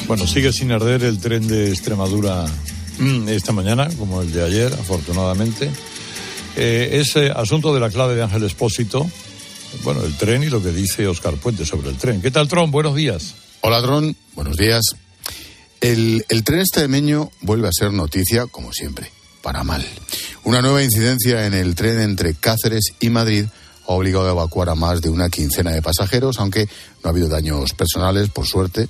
Bueno, 0.05 0.27
sigue 0.27 0.53
sin 0.53 0.71
arder 0.71 1.03
el 1.03 1.19
tren 1.19 1.47
de 1.47 1.69
Extremadura 1.69 2.45
mm, 2.99 3.29
esta 3.29 3.51
mañana, 3.51 3.89
como 3.97 4.21
el 4.21 4.31
de 4.31 4.43
ayer, 4.43 4.71
afortunadamente. 4.71 5.71
Eh, 6.55 6.99
ese 7.01 7.31
asunto 7.31 7.73
de 7.73 7.79
la 7.79 7.89
clave 7.89 8.13
de 8.13 8.21
Ángel 8.21 8.43
Espósito, 8.43 9.09
bueno, 9.81 10.03
el 10.03 10.15
tren 10.17 10.43
y 10.43 10.51
lo 10.51 10.61
que 10.61 10.71
dice 10.71 11.07
Oscar 11.07 11.33
Puente 11.37 11.65
sobre 11.65 11.89
el 11.89 11.97
tren. 11.97 12.21
¿Qué 12.21 12.29
tal, 12.29 12.47
Tron? 12.47 12.69
Buenos 12.69 12.93
días. 12.93 13.33
Hola, 13.61 13.81
Tron. 13.81 14.15
Buenos 14.35 14.55
días. 14.55 14.83
El, 15.81 16.27
el 16.29 16.43
tren 16.43 16.59
extremeño 16.59 17.31
vuelve 17.41 17.69
a 17.69 17.71
ser 17.73 17.91
noticia, 17.91 18.45
como 18.45 18.71
siempre, 18.71 19.09
para 19.41 19.63
mal. 19.63 19.83
Una 20.43 20.61
nueva 20.61 20.83
incidencia 20.83 21.47
en 21.47 21.55
el 21.55 21.73
tren 21.73 21.99
entre 21.99 22.35
Cáceres 22.35 22.93
y 22.99 23.09
Madrid 23.09 23.45
ha 23.87 23.91
obligado 23.91 24.27
a 24.27 24.31
evacuar 24.31 24.69
a 24.69 24.75
más 24.75 25.01
de 25.01 25.09
una 25.09 25.29
quincena 25.29 25.71
de 25.71 25.81
pasajeros, 25.81 26.39
aunque 26.39 26.65
no 26.65 27.07
ha 27.07 27.09
habido 27.09 27.27
daños 27.27 27.73
personales, 27.73 28.29
por 28.29 28.47
suerte. 28.47 28.87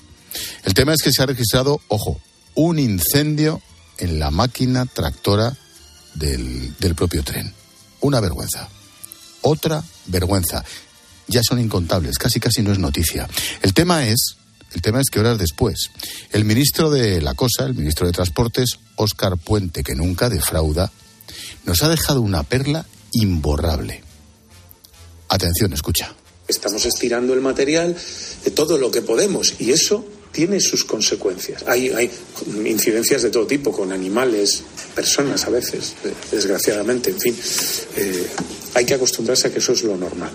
El 0.64 0.74
tema 0.74 0.94
es 0.94 1.02
que 1.02 1.12
se 1.12 1.24
ha 1.24 1.26
registrado, 1.26 1.82
ojo, 1.88 2.20
un 2.56 2.80
incendio 2.80 3.62
en 3.98 4.20
la 4.20 4.32
máquina 4.32 4.86
tractora 4.86 5.56
del, 6.16 6.76
del 6.78 6.96
propio 6.96 7.24
tren. 7.24 7.54
Una 8.02 8.20
vergüenza. 8.20 8.70
Otra 9.42 9.84
vergüenza. 10.08 10.64
Ya 11.28 11.42
son 11.48 11.60
incontables, 11.60 12.18
casi 12.18 12.40
casi 12.40 12.62
no 12.62 12.72
es 12.72 12.80
noticia. 12.80 13.28
El 13.62 13.74
tema 13.74 14.06
es, 14.06 14.36
el 14.74 14.82
tema 14.82 15.00
es 15.00 15.10
que 15.10 15.20
horas 15.20 15.38
después, 15.38 15.90
el 16.32 16.46
ministro 16.46 16.90
de 16.90 17.22
la 17.22 17.34
cosa, 17.34 17.66
el 17.66 17.76
ministro 17.76 18.06
de 18.06 18.14
Transportes, 18.14 18.80
Óscar 18.96 19.38
Puente, 19.38 19.84
que 19.84 19.96
nunca 19.96 20.30
defrauda, 20.30 20.92
nos 21.66 21.82
ha 21.82 21.90
dejado 21.90 22.22
una 22.22 22.44
perla 22.44 22.86
imborrable. 23.14 24.04
Atención, 25.34 25.74
escucha. 25.74 26.14
Estamos 26.48 26.86
estirando 26.86 27.34
el 27.34 27.42
material 27.42 27.98
de 28.46 28.52
todo 28.52 28.78
lo 28.78 28.92
que 28.92 29.02
podemos 29.02 29.56
y 29.58 29.72
eso 29.72 30.06
tiene 30.32 30.60
sus 30.60 30.84
consecuencias. 30.84 31.64
Hay, 31.66 31.90
hay 31.90 32.12
incidencias 32.68 33.24
de 33.24 33.32
todo 33.32 33.48
tipo, 33.48 33.72
con 33.72 33.92
animales, 33.92 34.62
personas 34.94 35.44
a 35.46 35.50
veces, 35.50 35.96
desgraciadamente, 36.30 37.10
en 37.10 37.20
fin. 37.20 37.36
Eh, 37.96 38.28
hay 38.76 38.86
que 38.86 38.94
acostumbrarse 38.94 39.48
a 39.48 39.52
que 39.52 39.58
eso 39.58 39.74
es 39.74 39.82
lo 39.82 39.98
normal. 39.98 40.30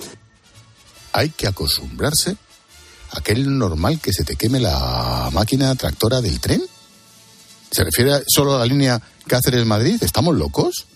Hay 1.13 1.29
que 1.31 1.47
acostumbrarse 1.47 2.37
a 3.13 3.21
que 3.21 3.35
es 3.35 3.39
normal 3.39 4.01
que 4.01 4.13
se 4.13 4.25
te 4.25 4.35
queme 4.35 4.59
la 4.59 5.31
máquina 5.33 5.73
tractora 5.77 6.21
del 6.21 6.41
tren. 6.41 6.65
¿Se 7.71 7.85
refiere 7.85 8.25
solo 8.27 8.57
a 8.57 8.59
la 8.59 8.67
línea 8.67 9.01
Cáceres-Madrid? 9.29 10.03
¿Estamos 10.03 10.35
locos? 10.35 10.87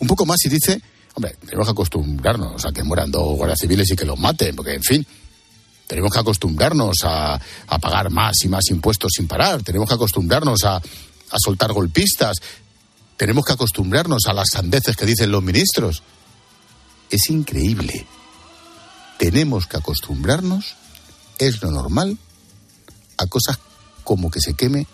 Un 0.00 0.08
poco 0.08 0.26
más 0.26 0.44
y 0.44 0.48
dice 0.48 0.82
Hombre, 1.18 1.34
tenemos 1.40 1.66
que 1.66 1.72
acostumbrarnos 1.72 2.64
a 2.64 2.70
que 2.70 2.84
mueran 2.84 3.10
dos 3.10 3.36
guardias 3.36 3.58
civiles 3.58 3.90
y 3.90 3.96
que 3.96 4.04
los 4.04 4.16
maten, 4.16 4.54
porque, 4.54 4.74
en 4.74 4.84
fin, 4.84 5.04
tenemos 5.88 6.12
que 6.12 6.20
acostumbrarnos 6.20 6.98
a, 7.02 7.40
pagar 7.80 8.08
más 8.08 8.36
y 8.44 8.48
más 8.48 8.70
impuestos 8.70 9.10
sin 9.16 9.26
parar, 9.26 9.64
tenemos 9.64 9.88
que 9.88 9.96
acostumbrarnos 9.96 10.62
a 10.62 10.80
soltar 11.36 11.72
golpistas, 11.72 12.36
tenemos 13.16 13.44
que 13.44 13.52
acostumbrarnos 13.52 14.26
a 14.28 14.32
las 14.32 14.50
sandeces 14.52 14.94
que 14.94 15.06
dicen 15.06 15.32
los 15.32 15.42
ministros. 15.42 16.04
Es 17.10 17.30
increíble. 17.30 18.06
Tenemos 19.18 19.66
que 19.66 19.78
acostumbrarnos, 19.78 20.76
es 21.40 21.60
lo 21.62 21.72
normal, 21.72 22.16
a 23.16 23.26
cosas 23.26 23.58
como 24.04 24.30
que 24.30 24.40
se 24.40 24.54
queme 24.54 24.86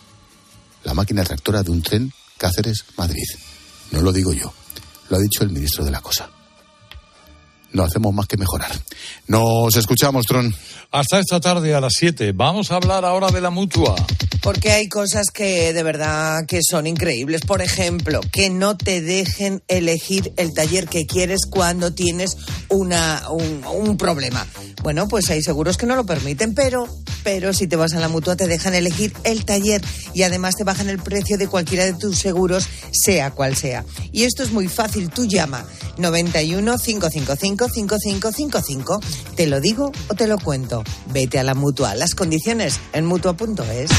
la 0.85 0.95
máquina 0.95 1.23
tractora 1.23 1.63
de 1.63 1.71
un 1.71 1.83
tren 1.83 2.15
Cáceres-Madrid. 2.39 3.29
No 3.91 4.01
lo 4.01 4.11
digo 4.11 4.33
yo 4.33 4.55
lo 5.09 5.17
ha 5.17 5.21
dicho 5.21 5.45
el 5.45 5.51
ministro 5.51 5.85
de 5.85 5.91
la 5.91 6.01
Cosa. 6.01 6.29
No 7.75 7.83
hacemos 7.83 8.15
más 8.15 8.27
que 8.29 8.37
mejorar. 8.37 8.71
Nos 9.27 9.77
escuchamos, 9.77 10.27
Tron. 10.27 10.55
Hasta 10.93 11.19
esta 11.19 11.41
tarde 11.41 11.75
a 11.75 11.81
las 11.81 11.95
7. 11.99 12.31
Vamos 12.33 12.71
a 12.71 12.77
hablar 12.77 13.05
ahora 13.05 13.33
de 13.33 13.41
la 13.41 13.51
mutua. 13.51 13.97
Porque 14.43 14.71
hay 14.71 14.89
cosas 14.89 15.27
que 15.33 15.73
de 15.73 15.83
verdad 15.83 16.47
que 16.47 16.61
son 16.63 16.87
increíbles. 16.87 17.41
Por 17.41 17.63
ejemplo, 17.63 18.21
que 18.31 18.49
no 18.49 18.77
te 18.77 19.01
dejen 19.01 19.63
elegir 19.67 20.33
el 20.37 20.55
taller 20.55 20.87
que 20.87 21.07
quieres 21.07 21.47
cuando 21.51 21.93
tienes 21.93 22.37
una, 22.69 23.23
un, 23.31 23.65
un 23.65 23.97
problema. 23.97 24.47
Bueno, 24.85 25.09
pues 25.09 25.29
hay 25.31 25.43
seguros 25.43 25.77
que 25.77 25.87
no 25.87 25.97
lo 25.97 26.07
permiten, 26.07 26.55
pero, 26.55 26.87
pero 27.25 27.53
si 27.55 27.67
te 27.67 27.75
vas 27.75 27.95
a 27.95 28.01
la 28.01 28.09
mutua 28.09 28.37
te 28.37 28.47
dejan 28.47 28.75
elegir 28.75 29.15
el 29.25 29.45
taller 29.45 29.83
y 30.13 30.23
además 30.23 30.57
te 30.57 30.65
bajan 30.65 30.91
el 30.91 30.99
precio 30.99 31.39
de 31.39 31.49
cualquiera 31.49 31.87
de 31.87 31.95
tus 31.95 32.19
seguros, 32.19 32.69
sea 32.93 33.31
cual 33.31 33.57
sea. 33.57 33.85
Y 34.13 34.25
esto 34.25 34.43
es 34.43 34.53
muy 34.53 34.69
fácil. 34.69 35.09
Tú 35.09 35.25
llama 35.25 35.65
91 35.97 36.77
555 36.77 37.64
5555. 37.69 39.01
Te 39.37 39.47
lo 39.47 39.61
digo 39.61 39.93
o 40.09 40.15
te 40.15 40.27
lo 40.27 40.39
cuento. 40.39 40.83
Vete 41.13 41.39
a 41.39 41.45
la 41.45 41.55
mutua. 41.55 41.95
Las 41.95 42.15
condiciones 42.15 42.81
en 42.93 43.07
mutua.es. 43.07 43.91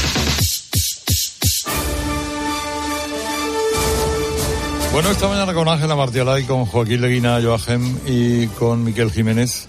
Bueno, 4.92 5.10
esta 5.10 5.28
mañana 5.28 5.52
con 5.52 5.68
Ángela 5.68 5.94
Martialay, 5.94 6.44
con 6.44 6.64
Joaquín 6.64 7.02
Leguina 7.02 7.38
Joachim 7.42 7.98
y 8.06 8.46
con 8.46 8.82
Miquel 8.82 9.10
Jiménez 9.10 9.68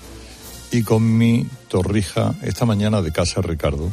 y 0.72 0.84
con 0.84 1.18
mi 1.18 1.46
torrija 1.68 2.36
esta 2.44 2.66
mañana 2.66 3.02
de 3.02 3.12
Casa 3.12 3.42
Ricardo, 3.42 3.92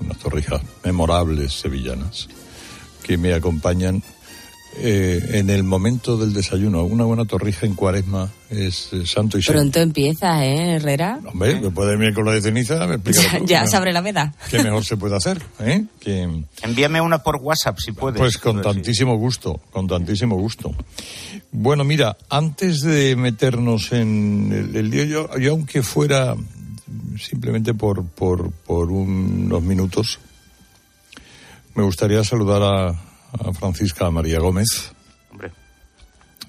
unas 0.00 0.18
torrijas 0.18 0.60
memorables 0.84 1.54
sevillanas 1.54 2.28
que 3.02 3.16
me 3.16 3.32
acompañan 3.32 4.02
eh, 4.76 5.20
en 5.32 5.50
el 5.50 5.64
momento 5.64 6.16
del 6.16 6.32
desayuno. 6.32 6.84
Una 6.84 7.04
buena 7.04 7.24
torrija 7.24 7.66
en 7.66 7.74
cuaresma 7.74 8.30
es 8.48 8.92
eh, 8.92 9.04
santo 9.04 9.36
y 9.36 9.42
santo. 9.42 9.58
Pronto 9.58 9.80
empieza, 9.80 10.44
¿eh, 10.44 10.76
Herrera? 10.76 11.18
Hombre, 11.26 11.56
después 11.60 11.88
del 11.88 11.98
miércoles 11.98 12.34
de 12.34 12.42
ceniza 12.42 12.86
me 12.86 12.94
explica. 12.94 13.20
Ya, 13.40 13.62
ya 13.62 13.66
se 13.66 13.76
abre 13.76 13.92
la 13.92 14.00
veda. 14.00 14.32
¿Qué 14.48 14.62
mejor 14.62 14.84
se 14.84 14.96
puede 14.96 15.16
hacer? 15.16 15.42
¿eh? 15.58 15.84
Que, 15.98 16.44
Envíame 16.62 17.00
una 17.00 17.22
por 17.22 17.36
WhatsApp 17.36 17.78
si 17.78 17.92
puedes. 17.92 18.18
pues 18.18 18.38
con 18.38 18.62
tantísimo 18.62 19.16
gusto, 19.16 19.60
con 19.72 19.88
tantísimo 19.88 20.36
gusto. 20.36 20.72
Bueno, 21.50 21.82
mira, 21.82 22.16
antes 22.28 22.80
de 22.80 23.16
meternos 23.16 23.90
en 23.92 24.52
el, 24.52 24.76
el 24.76 24.90
lío, 24.90 25.04
yo, 25.04 25.38
yo 25.38 25.50
aunque 25.50 25.82
fuera 25.82 26.36
simplemente 27.18 27.74
por, 27.74 28.04
por, 28.04 28.50
por 28.50 28.90
unos 28.90 29.62
minutos, 29.62 30.20
me 31.74 31.82
gustaría 31.82 32.22
saludar 32.24 32.62
a, 32.62 33.09
a 33.32 33.52
Francisca 33.52 34.10
María 34.10 34.38
Gómez. 34.40 34.92
Hombre. 35.30 35.52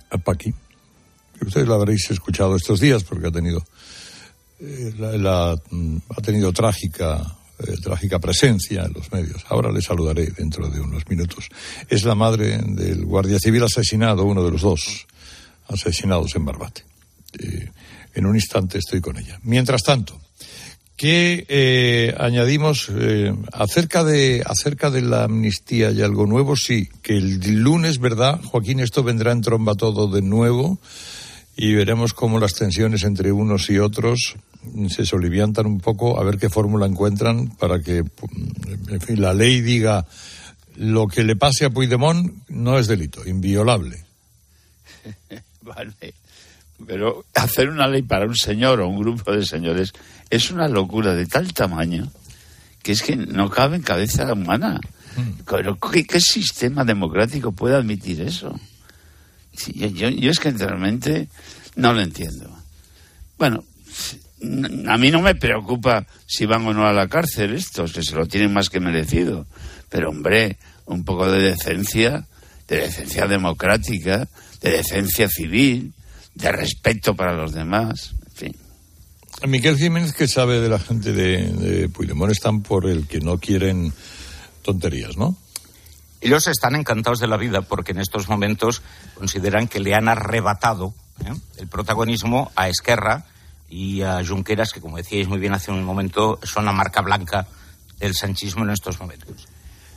A 0.09 0.17
Paqui. 0.17 0.53
Ustedes 1.41 1.67
la 1.67 1.75
habréis 1.75 2.09
escuchado 2.11 2.55
estos 2.55 2.79
días 2.79 3.03
porque 3.03 3.27
ha 3.27 3.31
tenido 3.31 3.63
eh, 4.59 4.93
la, 4.97 5.17
la, 5.17 5.61
mm, 5.71 5.97
ha 6.09 6.21
tenido 6.21 6.53
trágica 6.53 7.37
eh, 7.67 7.77
trágica 7.81 8.17
presencia 8.19 8.85
en 8.85 8.93
los 8.93 9.11
medios. 9.11 9.45
Ahora 9.49 9.71
le 9.71 9.81
saludaré 9.81 10.31
dentro 10.31 10.67
de 10.67 10.79
unos 10.79 11.07
minutos. 11.07 11.47
Es 11.87 12.03
la 12.03 12.15
madre 12.15 12.57
del 12.57 13.05
guardia 13.05 13.37
civil 13.39 13.63
asesinado, 13.63 14.23
uno 14.23 14.43
de 14.43 14.51
los 14.51 14.61
dos 14.61 15.05
asesinados 15.67 16.35
en 16.35 16.45
Barbate. 16.45 16.83
Eh, 17.37 17.69
en 18.15 18.25
un 18.25 18.35
instante 18.35 18.79
estoy 18.79 18.99
con 18.99 19.17
ella. 19.17 19.39
Mientras 19.43 19.83
tanto, 19.83 20.19
que 21.01 21.47
eh, 21.49 22.13
añadimos 22.19 22.87
eh, 22.95 23.33
acerca 23.53 24.03
de 24.03 24.43
acerca 24.45 24.91
de 24.91 25.01
la 25.01 25.23
amnistía 25.23 25.89
y 25.89 26.03
algo 26.03 26.27
nuevo. 26.27 26.55
Sí 26.55 26.89
que 27.01 27.17
el 27.17 27.39
lunes 27.63 27.97
verdad 27.97 28.39
Joaquín 28.43 28.79
esto 28.79 29.01
vendrá 29.01 29.31
en 29.31 29.41
tromba 29.41 29.73
todo 29.73 30.07
de 30.07 30.21
nuevo 30.21 30.77
y 31.57 31.73
veremos 31.73 32.13
cómo 32.13 32.37
las 32.37 32.53
tensiones 32.53 33.01
entre 33.01 33.31
unos 33.31 33.71
y 33.71 33.79
otros 33.79 34.35
se 34.89 35.03
soliviantan 35.07 35.65
un 35.65 35.79
poco 35.79 36.19
a 36.19 36.23
ver 36.23 36.37
qué 36.37 36.51
fórmula 36.51 36.85
encuentran 36.85 37.49
para 37.49 37.81
que 37.81 38.03
fin 39.01 39.21
la 39.21 39.33
ley 39.33 39.61
diga 39.61 40.05
lo 40.75 41.07
que 41.07 41.23
le 41.23 41.35
pase 41.35 41.65
a 41.65 41.71
Puigdemont 41.71 42.31
no 42.49 42.77
es 42.77 42.85
delito 42.85 43.27
inviolable 43.27 44.05
Vale. 45.63 46.13
Pero 46.87 47.25
hacer 47.33 47.69
una 47.69 47.87
ley 47.87 48.01
para 48.01 48.25
un 48.25 48.35
señor 48.35 48.79
o 48.81 48.87
un 48.87 48.99
grupo 48.99 49.31
de 49.31 49.45
señores 49.45 49.93
es 50.29 50.51
una 50.51 50.67
locura 50.67 51.13
de 51.13 51.25
tal 51.25 51.53
tamaño 51.53 52.11
que 52.83 52.91
es 52.93 53.01
que 53.01 53.15
no 53.15 53.49
cabe 53.49 53.77
en 53.77 53.83
cabeza 53.83 54.31
humana. 54.33 54.79
Pero 55.49 55.77
¿qué, 55.77 56.05
qué 56.05 56.19
sistema 56.19 56.83
democrático 56.83 57.51
puede 57.51 57.75
admitir 57.75 58.21
eso? 58.21 58.59
Sí, 59.53 59.73
yo, 59.75 59.87
yo, 59.87 60.09
yo 60.09 60.31
es 60.31 60.39
que 60.39 60.51
realmente 60.51 61.27
no 61.75 61.93
lo 61.93 62.01
entiendo. 62.01 62.49
Bueno, 63.37 63.63
a 64.87 64.97
mí 64.97 65.11
no 65.11 65.21
me 65.21 65.35
preocupa 65.35 66.07
si 66.25 66.45
van 66.45 66.65
o 66.65 66.73
no 66.73 66.87
a 66.87 66.93
la 66.93 67.07
cárcel 67.07 67.53
estos, 67.53 67.93
que 67.93 68.03
se 68.03 68.15
lo 68.15 68.25
tienen 68.25 68.53
más 68.53 68.69
que 68.69 68.79
merecido. 68.79 69.45
Pero, 69.89 70.09
hombre, 70.09 70.57
un 70.85 71.03
poco 71.03 71.29
de 71.29 71.41
decencia, 71.41 72.25
de 72.67 72.77
decencia 72.77 73.27
democrática, 73.27 74.27
de 74.61 74.71
decencia 74.71 75.27
civil, 75.27 75.93
de 76.35 76.51
respeto 76.51 77.15
para 77.15 77.33
los 77.33 77.53
demás, 77.53 78.13
en 78.25 78.31
fin. 78.35 78.55
Miguel 79.47 79.77
Jiménez, 79.77 80.13
que 80.13 80.27
sabe 80.27 80.59
de 80.59 80.69
la 80.69 80.79
gente 80.79 81.13
de, 81.13 81.51
de 81.51 81.89
Puigdemont, 81.89 82.31
están 82.31 82.61
por 82.61 82.87
el 82.87 83.07
que 83.07 83.19
no 83.19 83.37
quieren 83.37 83.91
tonterías, 84.61 85.17
¿no? 85.17 85.35
Ellos 86.21 86.47
están 86.47 86.75
encantados 86.75 87.19
de 87.19 87.27
la 87.27 87.37
vida 87.37 87.63
porque 87.63 87.93
en 87.93 87.99
estos 87.99 88.29
momentos 88.29 88.83
consideran 89.15 89.67
que 89.67 89.79
le 89.79 89.95
han 89.95 90.07
arrebatado 90.07 90.93
¿eh? 91.25 91.33
el 91.57 91.67
protagonismo 91.67 92.51
a 92.55 92.69
Esquerra 92.69 93.25
y 93.69 94.03
a 94.03 94.23
Junqueras, 94.23 94.71
que 94.71 94.81
como 94.81 94.97
decíais 94.97 95.27
muy 95.27 95.39
bien 95.39 95.53
hace 95.53 95.71
un 95.71 95.83
momento, 95.83 96.39
son 96.43 96.65
la 96.65 96.73
marca 96.73 97.01
blanca 97.01 97.47
del 97.97 98.13
sanchismo 98.13 98.63
en 98.63 98.69
estos 98.69 98.99
momentos. 98.99 99.47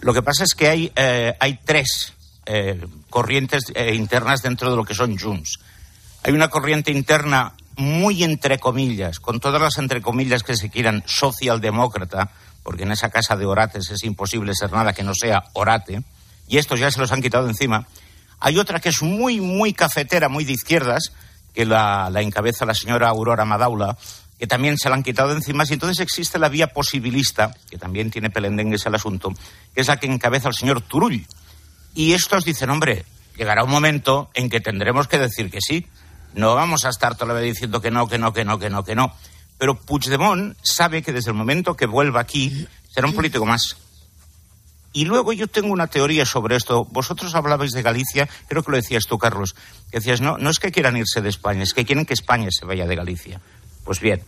Lo 0.00 0.14
que 0.14 0.22
pasa 0.22 0.44
es 0.44 0.54
que 0.54 0.68
hay, 0.68 0.92
eh, 0.96 1.34
hay 1.38 1.58
tres 1.64 2.14
eh, 2.46 2.86
corrientes 3.10 3.64
eh, 3.74 3.94
internas 3.94 4.42
dentro 4.42 4.70
de 4.70 4.76
lo 4.76 4.84
que 4.84 4.94
son 4.94 5.18
Junts. 5.18 5.58
Hay 6.24 6.32
una 6.32 6.48
corriente 6.48 6.90
interna 6.90 7.52
muy 7.76 8.24
entre 8.24 8.58
comillas, 8.58 9.20
con 9.20 9.40
todas 9.40 9.60
las 9.60 9.76
entre 9.76 10.00
comillas 10.00 10.42
que 10.42 10.56
se 10.56 10.70
quieran, 10.70 11.02
socialdemócrata, 11.06 12.30
porque 12.62 12.84
en 12.84 12.92
esa 12.92 13.10
casa 13.10 13.36
de 13.36 13.44
orates 13.44 13.90
es 13.90 14.04
imposible 14.04 14.54
ser 14.54 14.72
nada 14.72 14.94
que 14.94 15.02
no 15.02 15.14
sea 15.14 15.44
orate, 15.52 16.02
y 16.48 16.56
estos 16.56 16.80
ya 16.80 16.90
se 16.90 16.98
los 16.98 17.12
han 17.12 17.20
quitado 17.20 17.46
encima. 17.46 17.86
Hay 18.40 18.58
otra 18.58 18.80
que 18.80 18.88
es 18.88 19.02
muy, 19.02 19.42
muy 19.42 19.74
cafetera, 19.74 20.30
muy 20.30 20.44
de 20.44 20.52
izquierdas, 20.52 21.12
que 21.54 21.66
la, 21.66 22.10
encabeza 22.22 22.64
la 22.64 22.74
señora 22.74 23.10
Aurora 23.10 23.44
Madaula, 23.44 23.98
que 24.38 24.46
también 24.46 24.78
se 24.78 24.88
la 24.88 24.96
han 24.96 25.02
quitado 25.02 25.32
encima. 25.32 25.64
Y 25.68 25.74
entonces 25.74 26.00
existe 26.00 26.38
la 26.38 26.48
vía 26.48 26.68
posibilista, 26.68 27.54
que 27.68 27.76
también 27.76 28.10
tiene 28.10 28.30
pelendengues 28.30 28.86
el 28.86 28.94
asunto, 28.94 29.32
que 29.74 29.82
es 29.82 29.88
la 29.88 29.98
que 29.98 30.06
encabeza 30.06 30.48
el 30.48 30.54
señor 30.54 30.80
Turull. 30.80 31.26
Y 31.94 32.14
estos 32.14 32.44
dicen, 32.44 32.70
hombre, 32.70 33.04
llegará 33.36 33.62
un 33.62 33.70
momento 33.70 34.30
en 34.34 34.48
que 34.48 34.60
tendremos 34.60 35.06
que 35.06 35.18
decir 35.18 35.50
que 35.50 35.60
sí. 35.60 35.86
No 36.34 36.54
vamos 36.54 36.84
a 36.84 36.90
estar 36.90 37.14
toda 37.14 37.32
la 37.32 37.40
vida 37.40 37.52
diciendo 37.52 37.80
que 37.80 37.90
no, 37.90 38.08
que 38.08 38.18
no, 38.18 38.32
que 38.32 38.44
no, 38.44 38.58
que 38.58 38.70
no, 38.70 38.84
que 38.84 38.94
no. 38.94 39.12
Pero 39.58 39.76
Puigdemont 39.76 40.56
sabe 40.62 41.02
que 41.02 41.12
desde 41.12 41.30
el 41.30 41.36
momento 41.36 41.76
que 41.76 41.86
vuelva 41.86 42.20
aquí 42.20 42.66
será 42.92 43.06
un 43.06 43.14
político 43.14 43.46
más. 43.46 43.76
Y 44.92 45.04
luego 45.06 45.32
yo 45.32 45.48
tengo 45.48 45.72
una 45.72 45.88
teoría 45.88 46.24
sobre 46.24 46.56
esto. 46.56 46.84
Vosotros 46.84 47.34
hablabais 47.34 47.72
de 47.72 47.82
Galicia, 47.82 48.28
creo 48.48 48.62
que 48.62 48.70
lo 48.70 48.76
decías 48.76 49.06
tú, 49.06 49.18
Carlos, 49.18 49.54
que 49.90 49.98
decías, 49.98 50.20
no, 50.20 50.38
no 50.38 50.50
es 50.50 50.60
que 50.60 50.70
quieran 50.70 50.96
irse 50.96 51.20
de 51.20 51.28
España, 51.28 51.62
es 51.62 51.74
que 51.74 51.84
quieren 51.84 52.06
que 52.06 52.14
España 52.14 52.48
se 52.50 52.64
vaya 52.64 52.86
de 52.86 52.94
Galicia. 52.94 53.40
Pues 53.84 54.00
bien, 54.00 54.22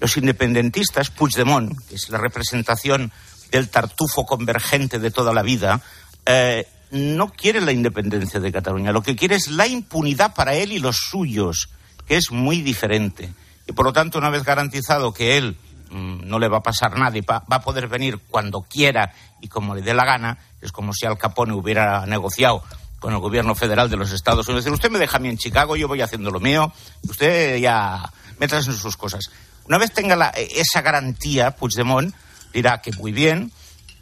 los 0.00 0.16
independentistas, 0.16 1.10
Puigdemont, 1.10 1.72
que 1.88 1.94
es 1.94 2.08
la 2.10 2.18
representación 2.18 3.10
del 3.50 3.70
tartufo 3.70 4.26
convergente 4.26 4.98
de 4.98 5.10
toda 5.10 5.32
la 5.32 5.42
vida, 5.42 5.80
eh, 6.26 6.66
no 6.90 7.28
quiere 7.32 7.60
la 7.60 7.72
independencia 7.72 8.40
de 8.40 8.52
Cataluña. 8.52 8.92
Lo 8.92 9.02
que 9.02 9.16
quiere 9.16 9.36
es 9.36 9.48
la 9.48 9.66
impunidad 9.66 10.34
para 10.34 10.54
él 10.54 10.72
y 10.72 10.78
los 10.78 10.96
suyos, 10.96 11.68
que 12.06 12.16
es 12.16 12.30
muy 12.30 12.62
diferente. 12.62 13.32
Y 13.66 13.72
por 13.72 13.84
lo 13.84 13.92
tanto, 13.92 14.18
una 14.18 14.30
vez 14.30 14.44
garantizado 14.44 15.12
que 15.12 15.36
él 15.36 15.56
mm, 15.90 16.20
no 16.28 16.38
le 16.38 16.48
va 16.48 16.58
a 16.58 16.62
pasar 16.62 16.96
nada 16.98 17.16
y 17.18 17.20
va, 17.22 17.42
a 17.48 17.60
poder 17.60 17.88
venir 17.88 18.18
cuando 18.30 18.62
quiera 18.62 19.12
y 19.40 19.48
como 19.48 19.74
le 19.74 19.82
dé 19.82 19.92
la 19.94 20.04
gana, 20.04 20.38
es 20.60 20.70
como 20.72 20.92
si 20.92 21.06
Al 21.06 21.18
Capone 21.18 21.52
hubiera 21.52 22.06
negociado 22.06 22.62
con 23.00 23.12
el 23.12 23.18
gobierno 23.18 23.54
federal 23.54 23.90
de 23.90 23.96
los 23.96 24.12
Estados 24.12 24.46
Unidos. 24.48 24.66
Usted 24.66 24.90
me 24.90 24.98
deja 24.98 25.16
a 25.18 25.20
mí 25.20 25.28
en 25.28 25.36
Chicago, 25.38 25.76
yo 25.76 25.88
voy 25.88 26.00
haciendo 26.00 26.30
lo 26.30 26.40
mío, 26.40 26.72
usted 27.08 27.56
ya 27.58 28.10
metas 28.38 28.66
en 28.68 28.74
sus 28.74 28.96
cosas. 28.96 29.30
Una 29.66 29.78
vez 29.78 29.92
tenga 29.92 30.14
la- 30.16 30.30
esa 30.30 30.80
garantía, 30.80 31.50
Puigdemont 31.50 32.14
dirá 32.52 32.80
que 32.80 32.92
muy 32.92 33.12
bien 33.12 33.52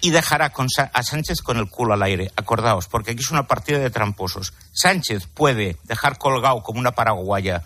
y 0.04 0.10
dejará 0.10 0.50
con 0.50 0.68
Sa- 0.68 0.90
a 0.92 1.02
Sánchez 1.02 1.40
con 1.40 1.56
el 1.56 1.68
culo 1.70 1.94
al 1.94 2.02
aire. 2.02 2.30
Acordaos, 2.36 2.88
porque 2.88 3.12
aquí 3.12 3.20
es 3.22 3.30
una 3.30 3.46
partida 3.46 3.78
de 3.78 3.88
tramposos. 3.88 4.52
Sánchez 4.72 5.26
puede 5.32 5.78
dejar 5.84 6.18
colgado 6.18 6.62
como 6.62 6.78
una 6.78 6.92
paraguaya 6.92 7.62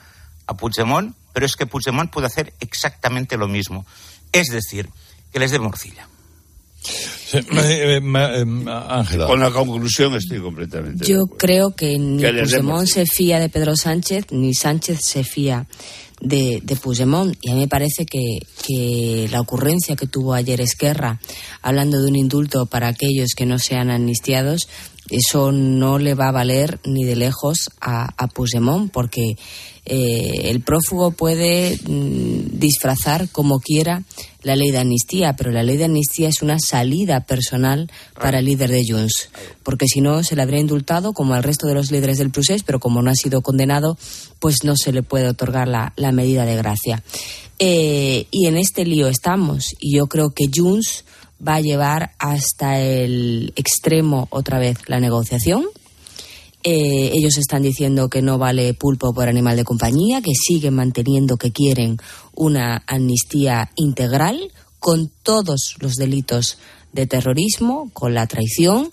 a 0.46 0.56
Puigdemont, 0.56 1.16
pero 1.32 1.46
es 1.46 1.56
que 1.56 1.66
Puigdemont 1.66 2.10
puede 2.12 2.28
hacer 2.28 2.54
exactamente 2.60 3.36
lo 3.36 3.48
mismo. 3.48 3.84
Es 4.30 4.48
decir, 4.48 4.88
que 5.32 5.40
les 5.40 5.50
dé 5.50 5.58
morcilla. 5.58 6.06
Eh, 7.32 7.44
eh, 7.50 8.00
eh, 8.00 8.64
Ángela. 8.88 9.26
Con 9.26 9.40
la 9.40 9.50
conclusión 9.50 10.14
estoy 10.14 10.40
completamente. 10.40 11.04
Yo 11.04 11.26
creo 11.26 11.74
que 11.74 11.98
ni 11.98 12.22
Que 12.22 12.32
Puigdemont 12.32 12.86
se 12.88 13.04
fía 13.04 13.40
de 13.40 13.48
Pedro 13.48 13.76
Sánchez, 13.76 14.26
ni 14.30 14.54
Sánchez 14.54 15.00
se 15.02 15.24
fía 15.24 15.66
de, 16.20 16.60
de 16.62 16.76
Puigdemont. 16.76 17.36
Y 17.40 17.50
a 17.50 17.54
mí 17.54 17.60
me 17.60 17.68
parece 17.68 18.06
que, 18.06 18.40
que 18.66 19.28
la 19.30 19.40
ocurrencia 19.40 19.96
que 19.96 20.06
tuvo 20.06 20.34
ayer 20.34 20.60
Esquerra, 20.60 21.20
hablando 21.62 22.00
de 22.00 22.08
un 22.08 22.16
indulto 22.16 22.66
para 22.66 22.88
aquellos 22.88 23.30
que 23.36 23.46
no 23.46 23.58
sean 23.58 23.90
amnistiados, 23.90 24.68
eso 25.10 25.52
no 25.52 25.98
le 25.98 26.14
va 26.14 26.28
a 26.28 26.32
valer 26.32 26.80
ni 26.84 27.04
de 27.04 27.16
lejos 27.16 27.70
a, 27.80 28.12
a 28.16 28.28
Puigdemont, 28.28 28.90
porque 28.90 29.36
eh, 29.90 30.50
el 30.50 30.60
prófugo 30.60 31.12
puede 31.12 31.78
mm, 31.82 32.58
disfrazar 32.58 33.30
como 33.30 33.58
quiera 33.58 34.02
la 34.42 34.54
ley 34.54 34.70
de 34.70 34.78
amnistía, 34.78 35.34
pero 35.34 35.50
la 35.50 35.62
ley 35.62 35.78
de 35.78 35.86
amnistía 35.86 36.28
es 36.28 36.42
una 36.42 36.58
salida 36.58 37.20
personal 37.20 37.90
para 38.20 38.40
el 38.40 38.44
líder 38.44 38.70
de 38.70 38.84
Junts, 38.86 39.30
porque 39.62 39.86
si 39.86 40.02
no 40.02 40.22
se 40.22 40.36
le 40.36 40.42
habría 40.42 40.60
indultado 40.60 41.14
como 41.14 41.34
al 41.34 41.42
resto 41.42 41.66
de 41.66 41.74
los 41.74 41.90
líderes 41.90 42.18
del 42.18 42.30
procés, 42.30 42.62
pero 42.64 42.80
como 42.80 43.00
no 43.00 43.10
ha 43.10 43.14
sido 43.14 43.40
condenado, 43.40 43.96
pues 44.40 44.62
no 44.62 44.76
se 44.76 44.92
le 44.92 45.02
puede 45.02 45.28
otorgar 45.28 45.68
la, 45.68 45.94
la 45.96 46.12
medida 46.12 46.44
de 46.44 46.56
gracia. 46.56 47.02
Eh, 47.58 48.26
y 48.30 48.46
en 48.46 48.58
este 48.58 48.84
lío 48.84 49.08
estamos, 49.08 49.74
y 49.80 49.96
yo 49.96 50.06
creo 50.06 50.30
que 50.30 50.50
Junts 50.54 51.04
va 51.46 51.56
a 51.56 51.60
llevar 51.60 52.12
hasta 52.18 52.80
el 52.80 53.52
extremo 53.56 54.28
otra 54.30 54.58
vez 54.58 54.78
la 54.88 55.00
negociación. 55.00 55.64
Eh, 56.64 57.12
ellos 57.14 57.38
están 57.38 57.62
diciendo 57.62 58.08
que 58.08 58.20
no 58.20 58.36
vale 58.36 58.74
pulpo 58.74 59.14
por 59.14 59.28
animal 59.28 59.56
de 59.56 59.64
compañía, 59.64 60.20
que 60.20 60.32
siguen 60.34 60.74
manteniendo 60.74 61.36
que 61.36 61.52
quieren 61.52 61.98
una 62.34 62.82
amnistía 62.86 63.70
integral 63.76 64.52
con 64.80 65.10
todos 65.22 65.76
los 65.78 65.94
delitos 65.94 66.58
de 66.92 67.06
terrorismo, 67.06 67.90
con 67.92 68.14
la 68.14 68.26
traición 68.26 68.90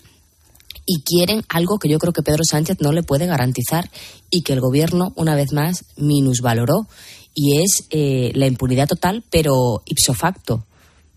y 0.84 1.02
quieren 1.02 1.42
algo 1.48 1.78
que 1.78 1.88
yo 1.88 1.98
creo 1.98 2.12
que 2.12 2.22
Pedro 2.22 2.44
Sánchez 2.48 2.78
no 2.80 2.92
le 2.92 3.02
puede 3.02 3.26
garantizar 3.26 3.90
y 4.30 4.42
que 4.42 4.52
el 4.52 4.60
gobierno 4.60 5.12
una 5.16 5.34
vez 5.34 5.52
más 5.52 5.84
minusvaloró 5.96 6.86
y 7.34 7.60
es 7.60 7.86
eh, 7.90 8.30
la 8.34 8.46
impunidad 8.46 8.86
total 8.86 9.24
pero 9.28 9.82
ipso 9.84 10.14
facto. 10.14 10.64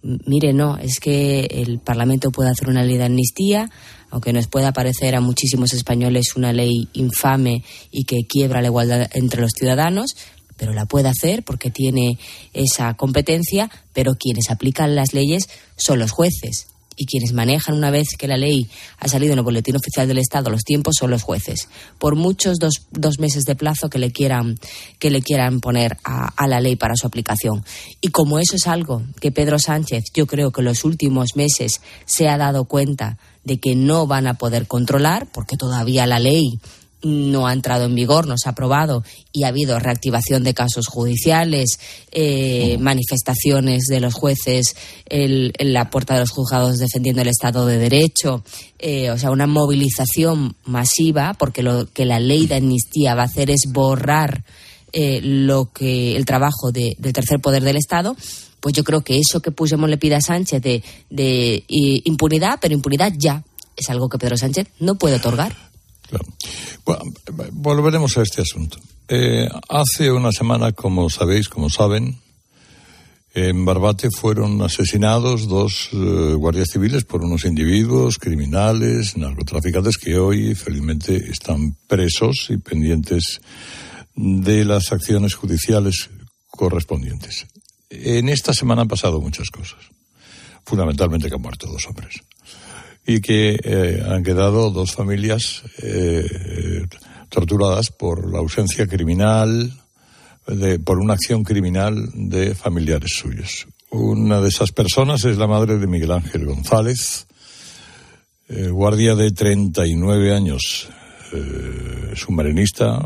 Mire, 0.01 0.53
no, 0.53 0.77
es 0.77 0.99
que 0.99 1.41
el 1.51 1.79
Parlamento 1.79 2.31
puede 2.31 2.49
hacer 2.49 2.69
una 2.69 2.83
ley 2.83 2.97
de 2.97 3.05
amnistía, 3.05 3.69
aunque 4.09 4.31
nos 4.31 4.47
pueda 4.47 4.71
parecer 4.71 5.15
a 5.15 5.21
muchísimos 5.21 5.73
españoles 5.73 6.35
una 6.35 6.53
ley 6.53 6.87
infame 6.93 7.63
y 7.91 8.05
que 8.05 8.25
quiebra 8.27 8.61
la 8.61 8.67
igualdad 8.67 9.09
entre 9.13 9.41
los 9.41 9.51
ciudadanos, 9.51 10.15
pero 10.55 10.73
la 10.73 10.85
puede 10.85 11.09
hacer 11.09 11.43
porque 11.43 11.69
tiene 11.69 12.17
esa 12.53 12.93
competencia, 12.95 13.69
pero 13.93 14.15
quienes 14.15 14.49
aplican 14.49 14.95
las 14.95 15.13
leyes 15.13 15.49
son 15.75 15.99
los 15.99 16.11
jueces. 16.11 16.67
Y 17.01 17.05
quienes 17.05 17.31
manejan 17.31 17.75
una 17.75 17.91
vez 17.91 18.09
que 18.17 18.27
la 18.27 18.35
ley 18.35 18.67
ha 18.97 19.07
salido 19.07 19.31
en 19.31 19.39
el 19.39 19.45
Boletín 19.45 19.77
Oficial 19.77 20.05
del 20.05 20.17
Estado 20.17 20.49
los 20.49 20.63
tiempos 20.63 20.95
son 20.99 21.11
los 21.11 21.23
jueces. 21.23 21.69
Por 21.97 22.17
muchos 22.17 22.59
dos, 22.59 22.87
dos 22.91 23.19
meses 23.19 23.45
de 23.45 23.55
plazo 23.55 23.89
que 23.89 23.99
le 23.99 24.11
quieran, 24.11 24.59
que 24.99 25.09
le 25.09 25.21
quieran 25.21 25.61
poner 25.61 25.97
a, 26.03 26.27
a 26.35 26.47
la 26.47 26.59
ley 26.59 26.75
para 26.75 26.97
su 26.97 27.07
aplicación. 27.07 27.63
Y 28.01 28.09
como 28.09 28.37
eso 28.37 28.57
es 28.57 28.67
algo 28.67 29.01
que 29.21 29.31
Pedro 29.31 29.59
Sánchez, 29.59 30.03
yo 30.13 30.27
creo 30.27 30.51
que 30.51 30.59
en 30.59 30.65
los 30.65 30.83
últimos 30.83 31.37
meses 31.37 31.79
se 32.05 32.27
ha 32.27 32.37
dado 32.37 32.65
cuenta 32.65 33.17
de 33.45 33.59
que 33.59 33.75
no 33.75 34.05
van 34.05 34.27
a 34.27 34.33
poder 34.33 34.67
controlar, 34.67 35.27
porque 35.31 35.55
todavía 35.55 36.05
la 36.05 36.19
ley 36.19 36.59
no 37.01 37.47
ha 37.47 37.53
entrado 37.53 37.85
en 37.85 37.95
vigor, 37.95 38.27
no 38.27 38.35
se 38.37 38.49
ha 38.49 38.51
aprobado 38.51 39.03
y 39.31 39.43
ha 39.43 39.47
habido 39.49 39.79
reactivación 39.79 40.43
de 40.43 40.53
casos 40.53 40.87
judiciales, 40.87 41.79
eh, 42.11 42.77
manifestaciones 42.79 43.83
de 43.89 43.99
los 44.01 44.13
jueces 44.13 44.75
el- 45.07 45.53
en 45.57 45.73
la 45.73 45.89
puerta 45.89 46.15
de 46.15 46.21
los 46.21 46.31
juzgados 46.31 46.77
defendiendo 46.77 47.21
el 47.21 47.29
Estado 47.29 47.65
de 47.65 47.77
Derecho, 47.77 48.43
eh, 48.79 49.11
o 49.11 49.17
sea, 49.17 49.31
una 49.31 49.47
movilización 49.47 50.55
masiva, 50.65 51.33
porque 51.39 51.63
lo 51.63 51.85
que 51.91 52.05
la 52.05 52.19
ley 52.19 52.47
de 52.47 52.55
amnistía 52.55 53.15
va 53.15 53.23
a 53.23 53.25
hacer 53.25 53.49
es 53.49 53.61
borrar 53.71 54.43
eh, 54.91 55.21
lo 55.21 55.71
que 55.71 56.15
el 56.15 56.25
trabajo 56.25 56.71
de- 56.71 56.95
del 56.97 57.13
tercer 57.13 57.39
poder 57.39 57.63
del 57.63 57.77
Estado. 57.77 58.15
Pues 58.59 58.73
yo 58.73 58.83
creo 58.83 59.01
que 59.01 59.19
eso 59.19 59.39
que 59.39 59.51
Puigdemont 59.51 59.89
le 59.91 59.97
pide 59.99 60.15
a 60.15 60.21
Sánchez 60.21 60.61
de, 60.63 60.83
de 61.11 61.63
i- 61.67 62.01
impunidad, 62.05 62.57
pero 62.59 62.73
impunidad 62.73 63.13
ya, 63.15 63.43
es 63.77 63.87
algo 63.91 64.09
que 64.09 64.17
Pedro 64.17 64.35
Sánchez 64.35 64.67
no 64.79 64.95
puede 64.95 65.17
otorgar. 65.17 65.68
Bueno, 66.85 67.03
volveremos 67.51 68.17
a 68.17 68.23
este 68.23 68.41
asunto. 68.41 68.77
Eh, 69.07 69.47
hace 69.67 70.11
una 70.11 70.31
semana, 70.31 70.71
como 70.71 71.09
sabéis, 71.09 71.49
como 71.49 71.69
saben, 71.69 72.19
En 73.33 73.63
Barbate 73.63 74.09
fueron 74.09 74.59
asesinados 74.63 75.47
dos 75.47 75.89
eh, 75.93 76.33
guardias 76.33 76.69
civiles 76.73 77.05
por 77.05 77.23
unos 77.23 77.45
individuos 77.45 78.17
criminales, 78.17 79.17
narcotraficantes 79.17 79.97
que 79.97 80.17
hoy 80.17 80.55
felizmente 80.55 81.29
están 81.29 81.75
presos 81.85 82.47
y 82.49 82.57
pendientes 82.57 83.39
de 84.15 84.65
las 84.65 84.91
acciones 84.91 85.35
judiciales 85.35 86.09
correspondientes. 86.47 87.45
En 87.91 88.29
esta 88.29 88.51
semana 88.51 88.81
han 88.81 88.87
pasado 88.87 89.21
muchas 89.21 89.49
cosas. 89.51 89.79
Fundamentalmente 90.65 91.29
que 91.29 91.35
han 91.35 91.41
muerto 91.41 91.67
dos 91.67 91.85
hombres. 91.87 92.21
Y 93.09 93.21
que 93.21 93.59
eh, 93.63 94.03
han 94.07 94.23
quedado 94.23 94.69
dos 94.69 94.91
familias 94.91 95.63
eh, 95.81 96.85
torturadas 97.29 97.89
por 97.89 98.31
la 98.31 98.37
ausencia 98.37 98.85
criminal, 98.85 99.73
de, 100.45 100.77
por 100.77 100.99
una 100.99 101.13
acción 101.13 101.43
criminal 101.43 101.95
de 102.13 102.53
familiares 102.53 103.13
suyos. 103.15 103.65
Una 103.89 104.41
de 104.41 104.49
esas 104.49 104.71
personas 104.71 105.25
es 105.25 105.39
la 105.39 105.47
madre 105.47 105.79
de 105.79 105.87
Miguel 105.87 106.11
Ángel 106.11 106.45
González, 106.45 107.25
eh, 108.47 108.67
guardia 108.67 109.15
de 109.15 109.31
39 109.31 110.31
años, 110.31 110.87
submarinista, 112.13 113.01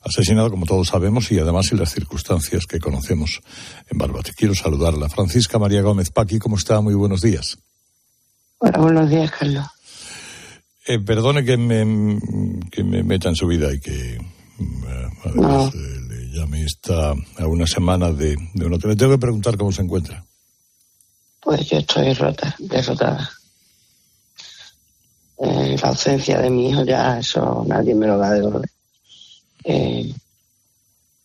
asesinado, 0.00 0.50
como 0.50 0.64
todos 0.64 0.88
sabemos, 0.88 1.30
y 1.32 1.38
además 1.38 1.70
en 1.72 1.80
las 1.80 1.92
circunstancias 1.92 2.64
que 2.64 2.78
conocemos 2.78 3.42
en 3.90 3.98
Barbate. 3.98 4.32
Quiero 4.34 4.54
saludarla. 4.54 5.10
Francisca 5.10 5.58
María 5.58 5.82
Gómez 5.82 6.08
Paqui, 6.10 6.38
¿cómo 6.38 6.56
está? 6.56 6.80
Muy 6.80 6.94
buenos 6.94 7.20
días. 7.20 7.58
Hola, 8.60 8.78
buenos 8.78 9.08
días, 9.08 9.30
Carlos. 9.30 9.66
Eh, 10.86 10.98
perdone 10.98 11.44
que 11.44 11.56
me, 11.56 12.18
que 12.70 12.82
me 12.82 13.02
meta 13.04 13.28
en 13.28 13.36
su 13.36 13.46
vida 13.46 13.72
y 13.72 13.78
que 13.78 14.16
eh, 14.16 15.08
además 15.24 15.72
eh, 15.74 16.00
le 16.08 16.32
llame 16.32 16.64
esta 16.64 17.10
a 17.10 17.46
una 17.46 17.66
semana 17.66 18.10
de, 18.10 18.36
de 18.54 18.66
un 18.66 18.74
hotel. 18.74 18.90
Le 18.90 18.96
tengo 18.96 19.12
que 19.12 19.18
preguntar 19.18 19.56
cómo 19.56 19.70
se 19.70 19.82
encuentra. 19.82 20.24
Pues 21.40 21.68
yo 21.70 21.78
estoy 21.78 22.12
rota, 22.14 22.56
derrotada. 22.58 23.30
Eh, 25.38 25.76
la 25.80 25.88
ausencia 25.90 26.40
de 26.40 26.50
mi 26.50 26.70
hijo 26.70 26.84
ya, 26.84 27.20
eso 27.20 27.64
nadie 27.66 27.94
me 27.94 28.08
lo 28.08 28.18
va 28.18 28.30
a 28.30 28.34
devolver. 28.34 28.70
Eh, 29.62 30.12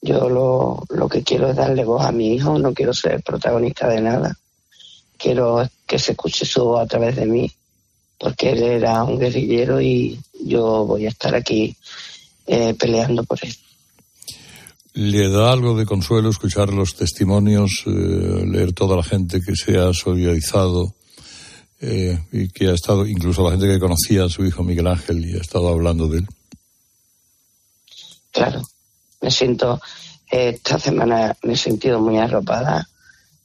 yo 0.01 0.29
lo, 0.29 0.83
lo 0.89 1.09
que 1.09 1.23
quiero 1.23 1.49
es 1.49 1.55
darle 1.55 1.83
voz 1.83 2.05
a 2.05 2.11
mi 2.11 2.35
hijo, 2.35 2.59
no 2.59 2.73
quiero 2.73 2.93
ser 2.93 3.23
protagonista 3.23 3.87
de 3.87 4.01
nada. 4.01 4.37
Quiero 5.17 5.67
que 5.87 5.99
se 5.99 6.11
escuche 6.11 6.45
su 6.45 6.63
voz 6.63 6.81
a 6.81 6.87
través 6.87 7.15
de 7.15 7.25
mí, 7.25 7.51
porque 8.17 8.51
él 8.51 8.63
era 8.63 9.03
un 9.03 9.19
guerrillero 9.19 9.81
y 9.81 10.19
yo 10.45 10.85
voy 10.85 11.05
a 11.05 11.09
estar 11.09 11.35
aquí 11.35 11.75
eh, 12.45 12.73
peleando 12.73 13.23
por 13.23 13.39
él. 13.43 13.55
¿Le 14.93 15.29
da 15.29 15.51
algo 15.51 15.75
de 15.75 15.85
consuelo 15.85 16.29
escuchar 16.29 16.71
los 16.71 16.95
testimonios, 16.95 17.83
eh, 17.87 18.45
leer 18.45 18.73
toda 18.73 18.95
la 18.95 19.03
gente 19.03 19.41
que 19.41 19.55
se 19.55 19.77
ha 19.77 19.91
solidarizado 19.91 20.93
eh, 21.81 22.19
y 22.31 22.49
que 22.49 22.67
ha 22.67 22.73
estado, 22.73 23.07
incluso 23.07 23.43
la 23.43 23.51
gente 23.51 23.67
que 23.67 23.79
conocía 23.79 24.25
a 24.25 24.29
su 24.29 24.45
hijo 24.45 24.63
Miguel 24.63 24.87
Ángel 24.87 25.25
y 25.25 25.35
ha 25.35 25.41
estado 25.41 25.67
hablando 25.69 26.07
de 26.07 26.19
él? 26.19 26.27
Claro, 28.31 28.61
me 29.21 29.31
siento, 29.31 29.81
esta 30.29 30.79
semana 30.79 31.35
me 31.43 31.53
he 31.53 31.57
sentido 31.57 31.99
muy 31.99 32.17
arropada 32.17 32.87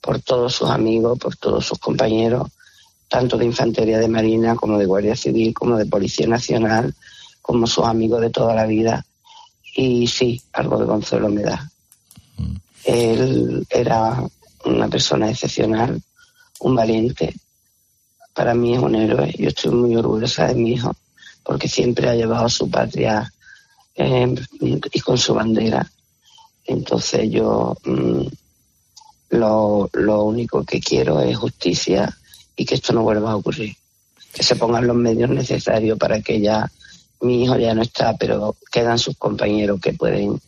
por 0.08 0.22
todos 0.22 0.54
sus 0.54 0.70
amigos, 0.70 1.18
por 1.18 1.36
todos 1.36 1.66
sus 1.66 1.78
compañeros, 1.78 2.48
tanto 3.08 3.36
de 3.36 3.44
Infantería 3.44 3.98
de 3.98 4.08
Marina 4.08 4.56
como 4.56 4.78
de 4.78 4.86
Guardia 4.86 5.14
Civil, 5.14 5.52
como 5.52 5.76
de 5.76 5.84
Policía 5.84 6.26
Nacional, 6.26 6.94
como 7.42 7.66
sus 7.66 7.84
amigos 7.84 8.22
de 8.22 8.30
toda 8.30 8.54
la 8.54 8.64
vida. 8.64 9.04
Y 9.76 10.06
sí, 10.06 10.40
algo 10.54 10.78
de 10.78 10.86
consuelo 10.86 11.28
me 11.28 11.42
da. 11.42 11.70
Él 12.84 13.66
era 13.68 14.24
una 14.64 14.88
persona 14.88 15.28
excepcional, 15.28 16.00
un 16.60 16.74
valiente. 16.74 17.34
Para 18.32 18.54
mí 18.54 18.76
es 18.76 18.80
un 18.80 18.94
héroe. 18.94 19.34
Yo 19.38 19.48
estoy 19.48 19.72
muy 19.72 19.94
orgullosa 19.94 20.46
de 20.46 20.54
mi 20.54 20.72
hijo, 20.72 20.96
porque 21.42 21.68
siempre 21.68 22.08
ha 22.08 22.14
llevado 22.14 22.46
a 22.46 22.48
su 22.48 22.70
patria 22.70 23.30
eh, 23.94 24.34
y 24.58 25.00
con 25.00 25.18
su 25.18 25.34
bandera. 25.34 25.86
Entonces 26.64 27.30
yo 27.30 27.76
mm, 27.84 28.26
lo, 29.30 29.90
lo 29.92 30.24
único 30.24 30.64
que 30.64 30.80
quiero 30.80 31.20
es 31.20 31.36
justicia 31.36 32.16
y 32.56 32.64
que 32.64 32.74
esto 32.74 32.92
no 32.92 33.02
vuelva 33.02 33.32
a 33.32 33.36
ocurrir. 33.36 33.74
Que 34.32 34.42
se 34.42 34.56
pongan 34.56 34.86
los 34.86 34.96
medios 34.96 35.30
necesarios 35.30 35.98
para 35.98 36.20
que 36.20 36.40
ya 36.40 36.70
mi 37.20 37.44
hijo 37.44 37.56
ya 37.56 37.74
no 37.74 37.82
está, 37.82 38.16
pero 38.16 38.56
quedan 38.70 38.98
sus 38.98 39.16
compañeros 39.16 39.80
que 39.80 39.92
pueden 39.92 40.40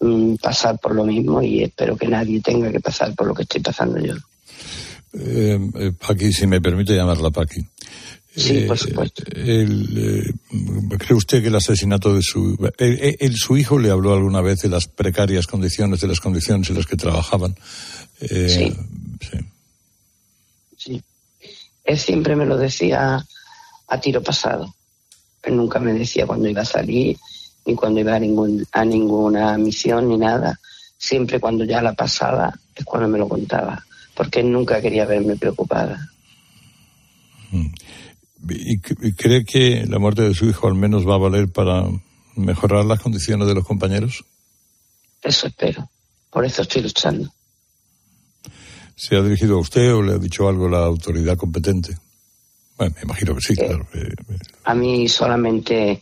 mm, 0.00 0.36
pasar 0.36 0.78
por 0.78 0.94
lo 0.94 1.04
mismo 1.04 1.42
y 1.42 1.62
espero 1.62 1.96
que 1.96 2.08
nadie 2.08 2.40
tenga 2.40 2.70
que 2.70 2.80
pasar 2.80 3.14
por 3.14 3.26
lo 3.26 3.34
que 3.34 3.42
estoy 3.42 3.60
pasando 3.60 3.98
yo. 3.98 4.14
Eh, 5.12 5.58
eh, 5.74 5.92
Paqui, 5.92 6.32
si 6.32 6.46
me 6.46 6.60
permite 6.60 6.94
llamarla 6.94 7.30
Paqui. 7.30 7.66
Sí, 8.36 8.58
Eh, 8.58 8.66
por 8.66 8.76
supuesto. 8.78 9.22
el, 9.34 10.26
eh, 10.28 10.96
¿Cree 10.98 11.16
usted 11.16 11.40
que 11.40 11.48
el 11.48 11.54
asesinato 11.56 12.14
de 12.14 12.20
su... 12.22 12.56
el- 12.76 12.98
el- 13.00 13.16
el- 13.18 13.34
¿Su 13.36 13.56
hijo 13.56 13.78
le 13.78 13.90
habló 13.90 14.12
alguna 14.12 14.42
vez 14.42 14.60
de 14.60 14.68
las 14.68 14.86
precarias 14.88 15.46
condiciones, 15.46 16.00
de 16.00 16.08
las 16.08 16.20
condiciones 16.20 16.68
en 16.68 16.76
las 16.76 16.86
que 16.86 16.96
trabajaban? 16.96 17.56
Eh, 18.20 18.74
Sí. 20.76 21.02
Él 21.84 21.98
siempre 21.98 22.34
me 22.36 22.44
lo 22.46 22.56
decía 22.56 23.24
a 23.88 24.00
tiro 24.00 24.22
pasado. 24.22 24.74
Él 25.42 25.56
nunca 25.56 25.78
me 25.78 25.92
decía 25.92 26.26
cuándo 26.26 26.48
iba 26.48 26.62
a 26.62 26.64
salir, 26.66 27.16
ni 27.64 27.74
cuándo 27.74 28.00
iba 28.00 28.16
a, 28.16 28.18
ningún, 28.18 28.66
a 28.72 28.84
ninguna 28.84 29.56
misión, 29.56 30.08
ni 30.08 30.18
nada. 30.18 30.58
Siempre 30.98 31.38
cuando 31.40 31.64
ya 31.64 31.80
la 31.82 31.94
pasaba 31.94 32.52
es 32.74 32.84
cuando 32.84 33.08
me 33.08 33.18
lo 33.18 33.28
contaba, 33.28 33.84
porque 34.14 34.40
él 34.40 34.50
nunca 34.50 34.80
quería 34.80 35.04
verme 35.06 35.36
preocupada. 35.36 36.10
¿Y, 37.52 37.70
y 38.48 39.12
cree 39.12 39.44
que 39.44 39.84
la 39.86 39.98
muerte 39.98 40.22
de 40.22 40.34
su 40.34 40.46
hijo 40.46 40.66
al 40.66 40.74
menos 40.74 41.06
va 41.06 41.14
a 41.14 41.18
valer 41.18 41.48
para 41.50 41.84
mejorar 42.36 42.84
las 42.84 43.00
condiciones 43.00 43.48
de 43.48 43.54
los 43.54 43.64
compañeros? 43.64 44.24
Eso 45.22 45.46
espero. 45.46 45.90
Por 46.30 46.44
eso 46.44 46.62
estoy 46.62 46.82
luchando. 46.82 47.32
¿Se 48.94 49.16
ha 49.16 49.22
dirigido 49.22 49.56
a 49.56 49.60
usted 49.60 49.92
o 49.94 50.02
le 50.02 50.14
ha 50.14 50.18
dicho 50.18 50.48
algo 50.48 50.68
la 50.68 50.78
autoridad 50.84 51.36
competente? 51.36 51.96
Bueno, 52.78 52.94
me 52.96 53.02
imagino 53.02 53.34
que 53.34 53.40
sí, 53.40 53.54
claro. 53.54 53.86
eh, 53.94 54.14
A 54.64 54.74
mí 54.74 55.08
solamente 55.08 56.00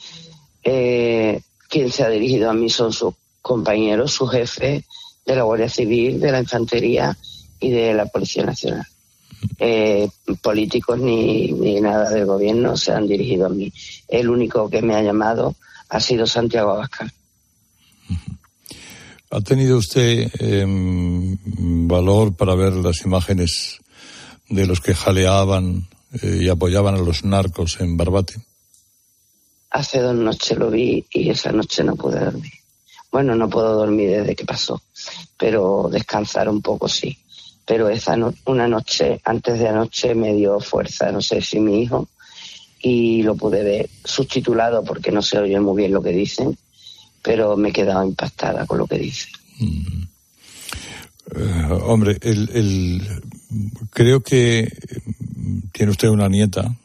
eh, 0.62 1.40
quien 1.68 1.90
se 1.90 2.02
ha 2.02 2.08
dirigido 2.08 2.50
a 2.50 2.54
mí 2.54 2.68
son 2.68 2.92
sus 2.92 3.14
compañeros, 3.40 4.12
su 4.12 4.26
jefe 4.26 4.84
de 5.24 5.36
la 5.36 5.42
Guardia 5.42 5.68
Civil, 5.68 6.20
de 6.20 6.32
la 6.32 6.40
Infantería 6.40 7.16
y 7.60 7.70
de 7.70 7.94
la 7.94 8.06
Policía 8.06 8.44
Nacional. 8.44 8.86
Eh, 9.58 10.08
políticos 10.42 10.98
ni, 10.98 11.52
ni 11.52 11.80
nada 11.80 12.10
del 12.10 12.26
gobierno 12.26 12.76
se 12.76 12.92
han 12.92 13.06
dirigido 13.06 13.46
a 13.46 13.50
mí. 13.50 13.72
El 14.08 14.28
único 14.28 14.68
que 14.68 14.82
me 14.82 14.94
ha 14.94 15.02
llamado 15.02 15.56
ha 15.88 16.00
sido 16.00 16.26
Santiago 16.26 16.72
Abascal. 16.72 17.12
¿Ha 19.30 19.40
tenido 19.40 19.78
usted 19.78 20.30
em, 20.38 21.36
valor 21.88 22.36
para 22.36 22.54
ver 22.54 22.72
las 22.74 23.04
imágenes 23.04 23.80
de 24.48 24.64
los 24.64 24.80
que 24.80 24.94
jaleaban 24.94 25.88
eh, 26.22 26.42
y 26.42 26.48
apoyaban 26.48 26.94
a 26.94 26.98
los 26.98 27.24
narcos 27.24 27.80
en 27.80 27.96
Barbate? 27.96 28.34
Hace 29.70 30.00
dos 30.00 30.14
noches 30.14 30.56
lo 30.56 30.70
vi 30.70 31.04
y 31.10 31.30
esa 31.30 31.50
noche 31.50 31.82
no 31.82 31.96
pude 31.96 32.20
dormir. 32.24 32.52
Bueno, 33.10 33.34
no 33.34 33.50
puedo 33.50 33.74
dormir 33.74 34.10
desde 34.10 34.36
que 34.36 34.44
pasó, 34.44 34.82
pero 35.36 35.88
descansar 35.90 36.48
un 36.48 36.62
poco 36.62 36.88
sí. 36.88 37.18
Pero 37.66 37.88
esa 37.88 38.16
no- 38.16 38.34
una 38.46 38.68
noche, 38.68 39.20
antes 39.24 39.58
de 39.58 39.68
anoche, 39.68 40.14
me 40.14 40.34
dio 40.34 40.60
fuerza, 40.60 41.10
no 41.12 41.20
sé 41.22 41.40
si 41.40 41.60
mi 41.60 41.82
hijo, 41.82 42.08
y 42.80 43.22
lo 43.22 43.34
pude 43.36 43.62
ver 43.64 43.90
subtitulado 44.04 44.84
porque 44.84 45.10
no 45.10 45.22
se 45.22 45.38
oye 45.38 45.58
muy 45.60 45.78
bien 45.78 45.92
lo 45.92 46.02
que 46.02 46.10
dicen, 46.10 46.56
pero 47.22 47.56
me 47.56 47.70
he 47.70 47.72
quedado 47.72 48.04
impactada 48.04 48.66
con 48.66 48.76
lo 48.78 48.86
que 48.86 48.98
dicen. 48.98 49.30
Eh, 51.34 51.68
hombre, 51.82 52.18
el, 52.20 52.50
el- 52.52 53.22
creo 53.90 54.20
que 54.22 54.70
mm, 55.36 55.58
tiene 55.72 55.92
usted 55.92 56.08
una 56.08 56.28
nieta 56.28 56.76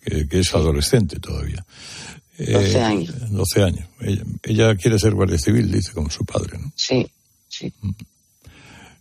que, 0.00 0.28
que 0.28 0.38
es 0.40 0.54
adolescente 0.54 1.18
todavía. 1.18 1.64
Eh, 2.38 2.52
12 2.52 2.80
años. 2.80 3.30
12 3.30 3.62
años. 3.64 3.88
Ella, 4.00 4.22
ella 4.44 4.74
quiere 4.76 4.98
ser 4.98 5.12
guardia 5.14 5.38
civil, 5.38 5.70
dice, 5.70 5.92
como 5.92 6.08
su 6.08 6.24
padre, 6.24 6.58
¿no? 6.58 6.72
Sí, 6.76 7.06
sí. 7.48 7.72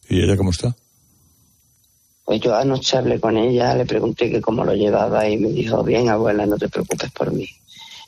¿Y 0.09 0.21
ella 0.21 0.35
cómo 0.35 0.49
está? 0.49 0.75
Pues 2.29 2.41
yo 2.41 2.55
anoche 2.55 2.95
hablé 2.95 3.19
con 3.19 3.37
ella, 3.37 3.73
le 3.73 3.87
pregunté 3.87 4.29
que 4.29 4.39
cómo 4.39 4.63
lo 4.63 4.75
llevaba 4.75 5.27
y 5.27 5.35
me 5.37 5.49
dijo, 5.49 5.83
bien 5.83 6.09
abuela, 6.09 6.45
no 6.45 6.59
te 6.59 6.69
preocupes 6.69 7.09
por 7.09 7.31
mí, 7.31 7.49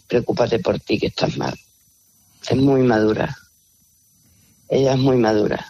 preocúpate 0.08 0.60
por 0.60 0.80
ti 0.80 1.00
que 1.00 1.08
estás 1.08 1.38
mal. 1.38 1.58
Es 2.48 2.56
muy 2.56 2.84
madura. 2.84 3.36
Ella 4.70 4.94
es 4.94 5.00
muy 5.00 5.18
madura. 5.18 5.66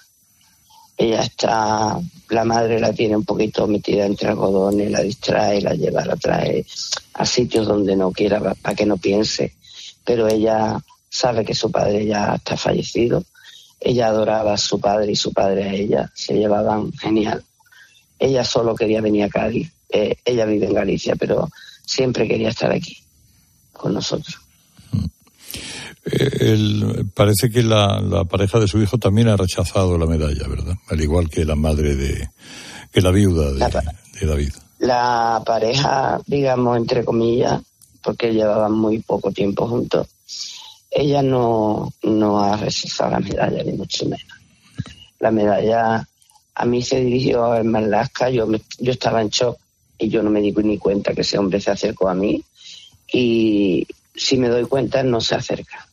Ella 0.97 1.21
está, 1.21 1.97
la 2.27 2.43
madre 2.43 2.81
la 2.81 2.91
tiene 2.91 3.15
un 3.15 3.23
poquito 3.23 3.67
metida 3.67 4.05
entre 4.05 4.27
algodones, 4.27 4.91
la 4.91 4.99
distrae, 4.99 5.61
la 5.61 5.73
lleva, 5.73 6.03
la 6.05 6.17
trae 6.17 6.65
a 7.13 7.25
sitios 7.25 7.65
donde 7.65 7.95
no 7.95 8.11
quiera 8.11 8.53
para 8.55 8.75
que 8.75 8.85
no 8.85 8.97
piense. 8.97 9.55
Pero 10.03 10.27
ella 10.27 10.77
sabe 11.09 11.45
que 11.45 11.55
su 11.55 11.71
padre 11.71 12.05
ya 12.05 12.35
está 12.35 12.57
fallecido. 12.57 13.23
Ella 13.79 14.07
adoraba 14.07 14.55
a 14.55 14.57
su 14.57 14.77
padre 14.77 15.13
y 15.13 15.15
su 15.15 15.31
padre 15.31 15.63
a 15.63 15.73
ella, 15.73 16.11
se 16.13 16.33
llevaban 16.33 16.91
genial. 16.91 17.45
Ella 18.21 18.45
solo 18.45 18.75
quería 18.75 19.01
venir 19.01 19.23
a 19.23 19.29
Cádiz. 19.29 19.73
Eh, 19.89 20.15
ella 20.23 20.45
vive 20.45 20.67
en 20.67 20.75
Galicia, 20.75 21.15
pero 21.15 21.49
siempre 21.83 22.27
quería 22.27 22.49
estar 22.49 22.71
aquí 22.71 22.95
con 23.73 23.95
nosotros. 23.95 24.39
Eh, 26.05 27.03
parece 27.15 27.49
que 27.49 27.63
la, 27.63 27.99
la, 27.99 28.23
pareja 28.25 28.59
de 28.59 28.67
su 28.67 28.79
hijo 28.79 28.99
también 28.99 29.27
ha 29.27 29.37
rechazado 29.37 29.97
la 29.97 30.05
medalla, 30.05 30.47
¿verdad? 30.47 30.75
Al 30.87 31.01
igual 31.01 31.29
que 31.29 31.45
la 31.45 31.55
madre 31.55 31.95
de, 31.95 32.29
que 32.91 33.01
la 33.01 33.09
viuda 33.09 33.53
de, 33.53 33.81
de 34.19 34.27
David. 34.27 34.53
La 34.77 35.41
pareja, 35.43 36.21
digamos, 36.27 36.77
entre 36.77 37.03
comillas, 37.03 37.59
porque 38.03 38.33
llevaban 38.33 38.73
muy 38.73 38.99
poco 38.99 39.31
tiempo 39.31 39.67
juntos, 39.67 40.07
ella 40.91 41.23
no, 41.23 41.91
no 42.03 42.43
ha 42.43 42.55
rechazado 42.55 43.11
la 43.11 43.19
medalla, 43.19 43.63
ni 43.63 43.73
mucho 43.73 44.05
menos. 44.05 44.27
La 45.19 45.31
medalla 45.31 46.07
a 46.55 46.65
mí 46.65 46.81
se 46.81 47.01
dirigió 47.01 47.45
a 47.45 47.63
Marlaska, 47.63 48.29
yo, 48.29 48.47
yo 48.79 48.91
estaba 48.91 49.21
en 49.21 49.29
shock 49.29 49.57
y 49.97 50.09
yo 50.09 50.23
no 50.23 50.29
me 50.29 50.41
di 50.41 50.51
ni 50.51 50.77
cuenta 50.77 51.13
que 51.13 51.21
ese 51.21 51.37
hombre 51.37 51.61
se 51.61 51.71
acercó 51.71 52.09
a 52.09 52.15
mí 52.15 52.43
y 53.11 53.87
si 54.15 54.37
me 54.37 54.49
doy 54.49 54.65
cuenta 54.65 55.03
no 55.03 55.21
se 55.21 55.35
acerca 55.35 55.87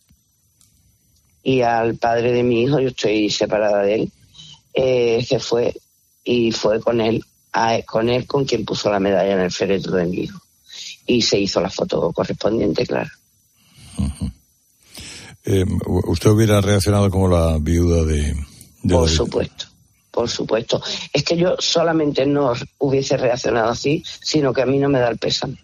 y 1.49 1.63
al 1.63 1.97
padre 1.97 2.33
de 2.33 2.43
mi 2.43 2.65
hijo, 2.65 2.79
yo 2.79 2.89
estoy 2.89 3.31
separada 3.31 3.83
de 3.83 3.95
él, 3.95 4.13
eh, 4.75 5.25
se 5.27 5.39
fue 5.39 5.75
y 6.23 6.53
fue 6.53 6.79
con 6.79 7.01
él, 7.01 7.25
a, 7.53 7.81
con 7.87 8.11
él 8.11 8.27
con 8.27 8.45
quien 8.45 8.67
puso 8.67 8.91
la 8.91 9.01
medalla 9.01 9.33
en 9.33 9.41
el 9.41 9.51
féretro 9.51 9.97
de 9.97 10.05
mi 10.05 10.19
hijo. 10.25 10.39
Y 11.07 11.23
se 11.23 11.41
hizo 11.41 11.63
la 11.63 11.71
foto 11.71 12.13
correspondiente, 12.13 12.85
claro. 12.85 13.09
eh, 15.45 15.65
¿Usted 16.09 16.29
hubiera 16.29 16.61
reaccionado 16.61 17.11
como 17.11 17.29
la 17.29 17.57
viuda 17.59 18.05
de... 18.05 18.35
de 18.83 18.95
por 18.95 19.09
supuesto, 19.09 19.69
por 20.11 20.29
supuesto. 20.29 20.83
Es 21.13 21.23
que 21.23 21.37
yo 21.37 21.57
solamente 21.59 22.27
no 22.27 22.53
hubiese 22.79 23.17
reaccionado 23.17 23.71
así, 23.71 24.03
sino 24.21 24.53
que 24.53 24.63
a 24.63 24.67
mí 24.67 24.79
no 24.79 24.89
me 24.89 24.99
da 24.99 25.09
el 25.09 25.19
pésame. 25.19 25.59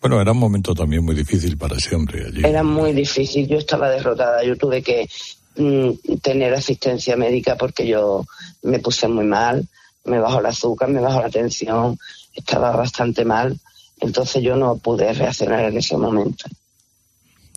Bueno, 0.00 0.20
era 0.20 0.32
un 0.32 0.38
momento 0.38 0.74
también 0.74 1.04
muy 1.04 1.14
difícil 1.14 1.58
para 1.58 1.76
ese 1.76 1.94
hombre 1.94 2.24
allí. 2.26 2.40
Era 2.44 2.62
muy 2.62 2.92
difícil, 2.92 3.46
yo 3.46 3.58
estaba 3.58 3.90
derrotada, 3.90 4.42
yo 4.42 4.56
tuve 4.56 4.82
que 4.82 5.08
mm, 5.56 6.16
tener 6.22 6.54
asistencia 6.54 7.16
médica 7.16 7.56
porque 7.56 7.86
yo 7.86 8.24
me 8.62 8.78
puse 8.78 9.08
muy 9.08 9.26
mal, 9.26 9.68
me 10.04 10.18
bajó 10.18 10.40
el 10.40 10.46
azúcar, 10.46 10.88
me 10.88 11.00
bajó 11.00 11.20
la 11.20 11.28
tensión, 11.28 11.98
estaba 12.34 12.74
bastante 12.74 13.26
mal, 13.26 13.58
entonces 14.00 14.42
yo 14.42 14.56
no 14.56 14.78
pude 14.78 15.12
reaccionar 15.12 15.66
en 15.66 15.76
ese 15.76 15.98
momento. 15.98 16.46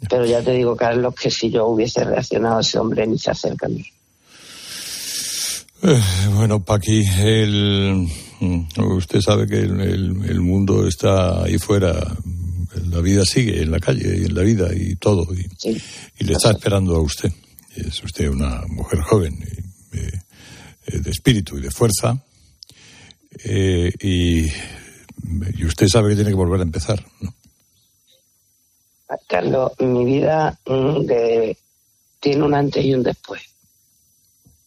Pero 0.09 0.25
ya 0.25 0.41
te 0.41 0.51
digo, 0.51 0.75
Carlos, 0.75 1.15
que 1.15 1.31
si 1.31 1.49
yo 1.49 1.67
hubiese 1.67 2.03
reaccionado, 2.03 2.59
ese 2.59 2.77
hombre 2.77 3.07
ni 3.07 3.17
se 3.17 3.31
acerca 3.31 3.67
a 3.67 3.69
mí. 3.69 3.85
Eh, 5.85 6.01
bueno, 6.33 6.63
Paqui, 6.63 7.03
el, 7.19 8.07
usted 8.77 9.19
sabe 9.19 9.45
que 9.45 9.59
el, 9.59 9.81
el, 9.81 10.29
el, 10.29 10.39
mundo 10.39 10.87
está 10.87 11.43
ahí 11.43 11.57
fuera, 11.57 11.93
la 12.89 13.01
vida 13.01 13.25
sigue 13.25 13.61
en 13.61 13.69
la 13.69 13.81
calle 13.81 14.17
y 14.17 14.23
en 14.23 14.33
la 14.33 14.43
vida 14.43 14.69
y 14.73 14.95
todo, 14.95 15.27
y, 15.33 15.45
sí, 15.57 15.77
y 16.19 16.23
le 16.23 16.33
está 16.33 16.51
esperando 16.51 16.95
a 16.95 17.01
usted. 17.01 17.29
Es 17.75 18.01
usted 18.01 18.29
una 18.29 18.61
mujer 18.69 19.01
joven, 19.01 19.37
eh, 19.91 20.99
de 20.99 21.11
espíritu 21.11 21.57
y 21.57 21.61
de 21.61 21.69
fuerza, 21.69 22.17
eh, 23.43 23.91
y, 23.99 24.45
y, 24.45 25.65
usted 25.65 25.87
sabe 25.89 26.11
que 26.11 26.15
tiene 26.15 26.29
que 26.29 26.37
volver 26.37 26.61
a 26.61 26.63
empezar, 26.63 27.05
¿no? 27.19 27.35
Carlos, 29.27 29.73
mi 29.79 30.05
vida 30.05 30.57
de, 30.65 31.57
tiene 32.21 32.43
un 32.43 32.53
antes 32.53 32.85
y 32.85 32.93
un 32.93 33.03
después 33.03 33.52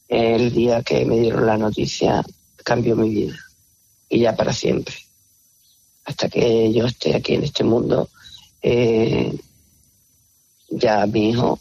el 0.08 0.52
día 0.52 0.82
que 0.82 1.04
me 1.04 1.18
dieron 1.18 1.46
la 1.46 1.58
noticia 1.58 2.24
cambió 2.64 2.96
mi 2.96 3.10
vida 3.10 3.36
y 4.08 4.20
ya 4.20 4.36
para 4.36 4.52
siempre. 4.52 4.94
Hasta 6.04 6.28
que 6.28 6.72
yo 6.72 6.86
esté 6.86 7.16
aquí 7.16 7.34
en 7.34 7.44
este 7.44 7.64
mundo, 7.64 8.08
eh, 8.62 9.36
ya 10.68 11.06
mi 11.06 11.30
hijo 11.30 11.60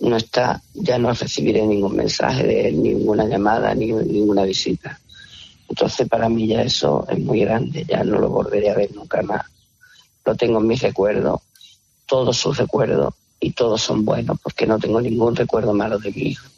no 0.00 0.16
está, 0.16 0.62
ya 0.74 0.98
no 0.98 1.12
recibiré 1.12 1.66
ningún 1.66 1.96
mensaje 1.96 2.44
de 2.44 2.68
él, 2.68 2.82
ninguna 2.82 3.26
llamada, 3.26 3.74
ni 3.74 3.92
ninguna 3.92 4.44
visita. 4.44 5.00
Entonces 5.68 6.08
para 6.08 6.28
mí 6.28 6.46
ya 6.46 6.62
eso 6.62 7.06
es 7.08 7.18
muy 7.18 7.40
grande, 7.40 7.84
ya 7.88 8.04
no 8.04 8.18
lo 8.18 8.28
volveré 8.28 8.70
a 8.70 8.76
ver 8.76 8.94
nunca 8.94 9.22
más. 9.22 9.46
Lo 10.24 10.36
tengo 10.36 10.60
en 10.60 10.66
mis 10.66 10.82
recuerdos, 10.82 11.40
todos 12.06 12.36
sus 12.36 12.56
recuerdos, 12.56 13.14
y 13.40 13.52
todos 13.52 13.80
son 13.80 14.04
buenos, 14.04 14.38
porque 14.42 14.66
no 14.66 14.78
tengo 14.78 15.00
ningún 15.00 15.34
recuerdo 15.34 15.72
malo 15.72 15.98
de 15.98 16.12
mi 16.12 16.22
hijo 16.22 16.49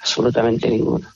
absolutamente 0.00 0.68
ninguno. 0.68 1.08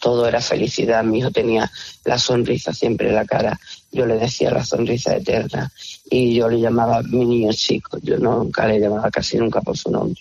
Todo 0.00 0.26
era 0.26 0.40
felicidad. 0.40 1.02
Mi 1.04 1.18
hijo 1.18 1.30
tenía 1.30 1.70
la 2.04 2.18
sonrisa 2.18 2.72
siempre 2.72 3.08
en 3.08 3.14
la 3.14 3.24
cara. 3.24 3.58
Yo 3.90 4.06
le 4.06 4.18
decía 4.18 4.50
la 4.50 4.64
sonrisa 4.64 5.16
eterna 5.16 5.72
y 6.10 6.34
yo 6.34 6.48
le 6.48 6.60
llamaba 6.60 7.02
mi 7.02 7.24
niño 7.24 7.52
chico. 7.52 7.98
Yo 8.02 8.18
nunca 8.18 8.66
le 8.66 8.78
llamaba 8.78 9.10
casi 9.10 9.38
nunca 9.38 9.60
por 9.60 9.76
su 9.76 9.90
nombre. 9.90 10.20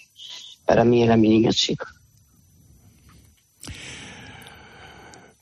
Para 0.65 0.83
mí 0.83 1.03
era 1.03 1.17
mi 1.17 1.29
niño 1.29 1.51
chico. 1.51 1.85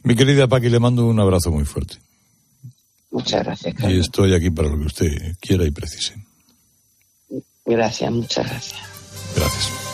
Mi 0.03 0.15
querida 0.15 0.47
Paqui, 0.47 0.69
le 0.69 0.79
mando 0.79 1.05
un 1.05 1.19
abrazo 1.19 1.51
muy 1.51 1.65
fuerte. 1.65 1.97
Muchas 3.11 3.43
gracias. 3.43 3.75
Carlos. 3.75 3.93
Y 3.93 3.99
estoy 3.99 4.33
aquí 4.33 4.49
para 4.49 4.69
lo 4.69 4.79
que 4.79 4.85
usted 4.85 5.35
quiera 5.39 5.65
y 5.65 5.71
precise. 5.71 6.15
Gracias, 7.65 8.11
muchas 8.11 8.47
gracias. 8.47 8.79
Gracias. 9.35 9.88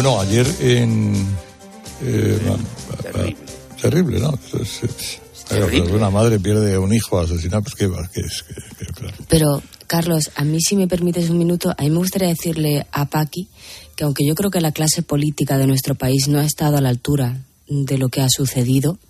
Bueno, 0.00 0.20
ayer 0.20 0.46
en... 0.60 1.12
Eh, 2.04 2.38
terrible. 3.02 3.36
terrible, 3.82 4.20
¿no? 4.20 4.38
Es, 4.60 4.84
es, 4.84 5.20
terrible. 5.48 5.92
Una 5.92 6.08
madre 6.08 6.38
pierde 6.38 6.74
a 6.74 6.78
un 6.78 6.94
hijo 6.94 7.18
asesinado, 7.18 7.64
pues 7.64 7.74
qué 7.74 7.90
que 8.12 8.20
es. 8.20 8.44
Que, 8.44 8.54
que, 8.78 8.92
claro. 8.92 9.16
Pero, 9.28 9.60
Carlos, 9.88 10.30
a 10.36 10.44
mí 10.44 10.60
si 10.60 10.76
me 10.76 10.86
permites 10.86 11.30
un 11.30 11.38
minuto, 11.38 11.74
a 11.76 11.82
mí 11.82 11.90
me 11.90 11.96
gustaría 11.96 12.28
decirle 12.28 12.86
a 12.92 13.06
Paqui 13.06 13.48
que 13.96 14.04
aunque 14.04 14.24
yo 14.24 14.36
creo 14.36 14.52
que 14.52 14.60
la 14.60 14.70
clase 14.70 15.02
política 15.02 15.58
de 15.58 15.66
nuestro 15.66 15.96
país 15.96 16.28
no 16.28 16.38
ha 16.38 16.44
estado 16.44 16.76
a 16.76 16.80
la 16.80 16.90
altura 16.90 17.36
de 17.66 17.98
lo 17.98 18.08
que 18.08 18.20
ha 18.20 18.28
sucedido, 18.28 19.00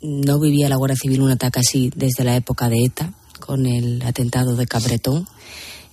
no 0.00 0.40
vivía 0.40 0.70
la 0.70 0.76
Guardia 0.76 0.96
Civil 0.96 1.20
un 1.20 1.32
ataque 1.32 1.60
así 1.60 1.90
desde 1.94 2.24
la 2.24 2.34
época 2.34 2.70
de 2.70 2.82
ETA, 2.82 3.12
con 3.40 3.66
el 3.66 4.00
atentado 4.00 4.56
de 4.56 4.66
Cabretón, 4.66 5.28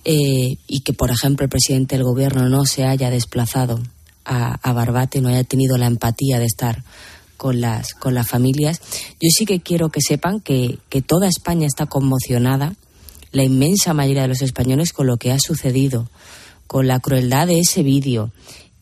eh, 0.06 0.56
y 0.66 0.80
que, 0.80 0.94
por 0.94 1.10
ejemplo, 1.10 1.44
el 1.44 1.50
presidente 1.50 1.96
del 1.96 2.04
gobierno 2.04 2.48
no 2.48 2.64
se 2.64 2.86
haya 2.86 3.10
desplazado 3.10 3.78
a, 4.26 4.72
Barbate, 4.72 5.20
no 5.20 5.28
haya 5.28 5.44
tenido 5.44 5.78
la 5.78 5.86
empatía 5.86 6.38
de 6.38 6.46
estar 6.46 6.82
con 7.36 7.60
las, 7.60 7.94
con 7.94 8.14
las 8.14 8.28
familias. 8.28 8.80
Yo 9.20 9.28
sí 9.30 9.46
que 9.46 9.60
quiero 9.60 9.88
que 9.90 10.00
sepan 10.00 10.40
que, 10.40 10.78
que 10.88 11.02
toda 11.02 11.28
España 11.28 11.66
está 11.66 11.86
conmocionada, 11.86 12.74
la 13.32 13.44
inmensa 13.44 13.94
mayoría 13.94 14.22
de 14.22 14.28
los 14.28 14.42
españoles, 14.42 14.92
con 14.92 15.06
lo 15.06 15.16
que 15.16 15.32
ha 15.32 15.38
sucedido, 15.38 16.08
con 16.66 16.86
la 16.86 17.00
crueldad 17.00 17.46
de 17.46 17.60
ese 17.60 17.82
vídeo. 17.82 18.32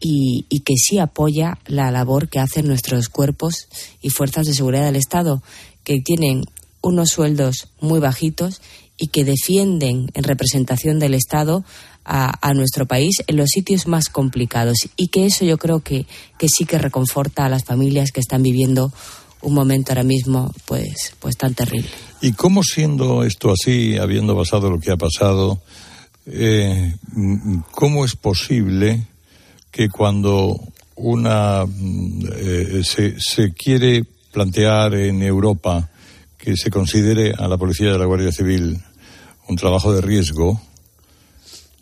Y, 0.01 0.45
y, 0.51 0.61
que 0.61 0.75
sí 0.77 0.99
apoya 0.99 1.59
la 1.67 1.91
labor 1.91 2.29
que 2.29 2.39
hacen 2.39 2.67
nuestros 2.67 3.09
cuerpos 3.09 3.69
y 4.03 4.11
fuerzas 4.11 4.47
de 4.47 4.53
seguridad 4.53 4.85
del 4.85 4.97
Estado, 4.97 5.43
que 5.83 6.01
tienen 6.01 6.45
unos 6.83 7.09
sueldos 7.11 7.69
muy 7.81 8.01
bajitos 8.01 8.61
y 8.99 9.09
que 9.09 9.25
defienden 9.25 10.11
en 10.13 10.25
representación 10.25 10.99
del 10.99 11.15
Estado 11.15 11.65
a, 12.05 12.53
nuestro 12.55 12.87
país 12.87 13.17
en 13.27 13.37
los 13.37 13.49
sitios 13.49 13.87
más 13.87 14.09
complicados 14.09 14.77
y 14.97 15.09
que 15.09 15.27
eso 15.27 15.45
yo 15.45 15.59
creo 15.59 15.81
que, 15.81 16.07
que 16.39 16.49
sí 16.49 16.65
que 16.65 16.79
reconforta 16.79 17.47
a 17.47 17.49
las 17.49 17.65
familias 17.65 18.11
que 18.13 18.21
están 18.21 18.43
viviendo 18.43 18.93
un 19.41 19.55
momento 19.55 19.93
ahora 19.93 20.03
mismo 20.03 20.53
pues, 20.67 21.15
pues 21.19 21.37
tan 21.37 21.55
terrible. 21.55 21.89
¿Y 22.21 22.33
cómo 22.33 22.63
siendo 22.63 23.25
esto 23.25 23.51
así, 23.51 23.97
habiendo 23.97 24.37
pasado 24.37 24.71
lo 24.71 24.79
que 24.79 24.91
ha 24.91 24.97
pasado, 24.97 25.63
eh, 26.27 26.95
cómo 27.71 28.05
es 28.05 28.17
posible 28.17 29.07
que 29.71 29.89
cuando 29.89 30.59
una 30.97 31.65
eh, 32.37 32.83
se, 32.85 33.17
se 33.19 33.53
quiere 33.53 34.05
plantear 34.33 34.95
en 34.95 35.23
Europa 35.23 35.91
que 36.39 36.57
se 36.57 36.71
considere 36.71 37.33
a 37.37 37.49
la 37.49 37.57
policía 37.57 37.93
de 37.93 37.99
la 37.99 38.05
Guardia 38.05 38.33
Civil 38.33 38.81
un 39.49 39.57
trabajo 39.57 39.93
de 39.93 40.01
riesgo, 40.01 40.61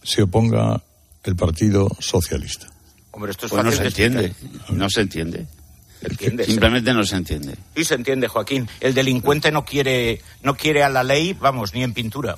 se 0.02 0.22
oponga 0.22 0.82
el 1.24 1.36
Partido 1.36 1.88
Socialista. 1.98 2.68
Hombre, 3.12 3.32
esto 3.32 3.46
es 3.46 3.52
pues 3.52 3.64
no 3.64 3.72
se 3.72 3.82
de 3.82 3.88
entiende, 3.88 4.34
no 4.70 4.88
se 4.88 5.00
entiende. 5.02 5.46
¿Entiendes? 6.02 6.46
Simplemente 6.46 6.92
no 6.92 7.04
se 7.04 7.16
entiende. 7.16 7.56
Sí 7.76 7.84
se 7.84 7.94
entiende, 7.94 8.26
Joaquín. 8.26 8.68
El 8.80 8.94
delincuente 8.94 9.52
no 9.52 9.64
quiere, 9.64 10.20
no 10.42 10.56
quiere 10.56 10.82
a 10.82 10.88
la 10.88 11.04
ley, 11.04 11.32
vamos, 11.34 11.74
ni 11.74 11.84
en 11.84 11.92
pintura. 11.92 12.36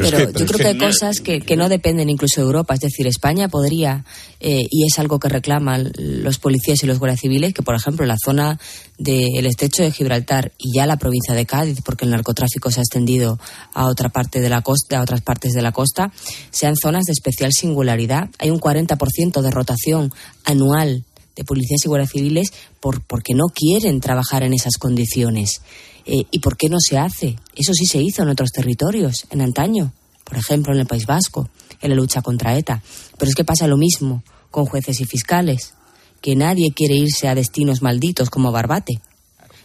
Pero 0.00 0.30
yo 0.32 0.46
creo 0.46 0.58
que 0.58 0.66
hay 0.66 0.78
cosas 0.78 1.20
que, 1.20 1.40
que, 1.40 1.56
no 1.56 1.68
dependen 1.68 2.10
incluso 2.10 2.40
de 2.40 2.46
Europa. 2.46 2.74
Es 2.74 2.80
decir, 2.80 3.06
España 3.06 3.48
podría, 3.48 4.04
eh, 4.40 4.62
y 4.68 4.86
es 4.86 4.98
algo 4.98 5.18
que 5.18 5.28
reclaman 5.28 5.92
los 5.96 6.38
policías 6.38 6.82
y 6.82 6.86
los 6.86 6.98
guardias 6.98 7.20
civiles, 7.20 7.54
que 7.54 7.62
por 7.62 7.76
ejemplo 7.76 8.04
la 8.04 8.16
zona 8.22 8.58
del 8.98 9.46
estrecho 9.46 9.82
de 9.82 9.92
Gibraltar 9.92 10.52
y 10.58 10.76
ya 10.76 10.86
la 10.86 10.96
provincia 10.96 11.34
de 11.34 11.46
Cádiz, 11.46 11.80
porque 11.84 12.04
el 12.04 12.10
narcotráfico 12.10 12.70
se 12.70 12.80
ha 12.80 12.82
extendido 12.82 13.38
a 13.72 13.86
otra 13.86 14.08
parte 14.08 14.40
de 14.40 14.48
la 14.48 14.62
costa, 14.62 14.98
a 14.98 15.02
otras 15.02 15.20
partes 15.20 15.52
de 15.52 15.62
la 15.62 15.72
costa, 15.72 16.12
sean 16.50 16.76
zonas 16.76 17.04
de 17.04 17.12
especial 17.12 17.52
singularidad. 17.52 18.30
Hay 18.38 18.50
un 18.50 18.60
40% 18.60 19.40
de 19.40 19.50
rotación 19.50 20.12
anual 20.44 21.04
de 21.36 21.44
policías 21.44 21.84
y 21.84 21.88
guardias 21.88 22.10
civiles 22.10 22.52
por, 22.80 23.02
porque 23.02 23.34
no 23.34 23.46
quieren 23.46 24.00
trabajar 24.00 24.42
en 24.42 24.52
esas 24.52 24.76
condiciones. 24.78 25.60
Eh, 26.06 26.24
¿Y 26.30 26.38
por 26.40 26.56
qué 26.56 26.68
no 26.68 26.78
se 26.80 26.98
hace? 26.98 27.36
Eso 27.54 27.72
sí 27.72 27.86
se 27.86 28.02
hizo 28.02 28.22
en 28.22 28.28
otros 28.28 28.50
territorios, 28.50 29.26
en 29.30 29.40
antaño, 29.40 29.92
por 30.24 30.36
ejemplo 30.36 30.72
en 30.72 30.80
el 30.80 30.86
País 30.86 31.06
Vasco, 31.06 31.48
en 31.80 31.90
la 31.90 31.96
lucha 31.96 32.22
contra 32.22 32.56
ETA. 32.56 32.82
Pero 33.18 33.28
es 33.28 33.34
que 33.34 33.44
pasa 33.44 33.66
lo 33.66 33.76
mismo 33.76 34.22
con 34.50 34.66
jueces 34.66 35.00
y 35.00 35.04
fiscales, 35.04 35.74
que 36.20 36.36
nadie 36.36 36.72
quiere 36.74 36.94
irse 36.94 37.28
a 37.28 37.34
destinos 37.34 37.82
malditos 37.82 38.30
como 38.30 38.52
Barbate. 38.52 39.00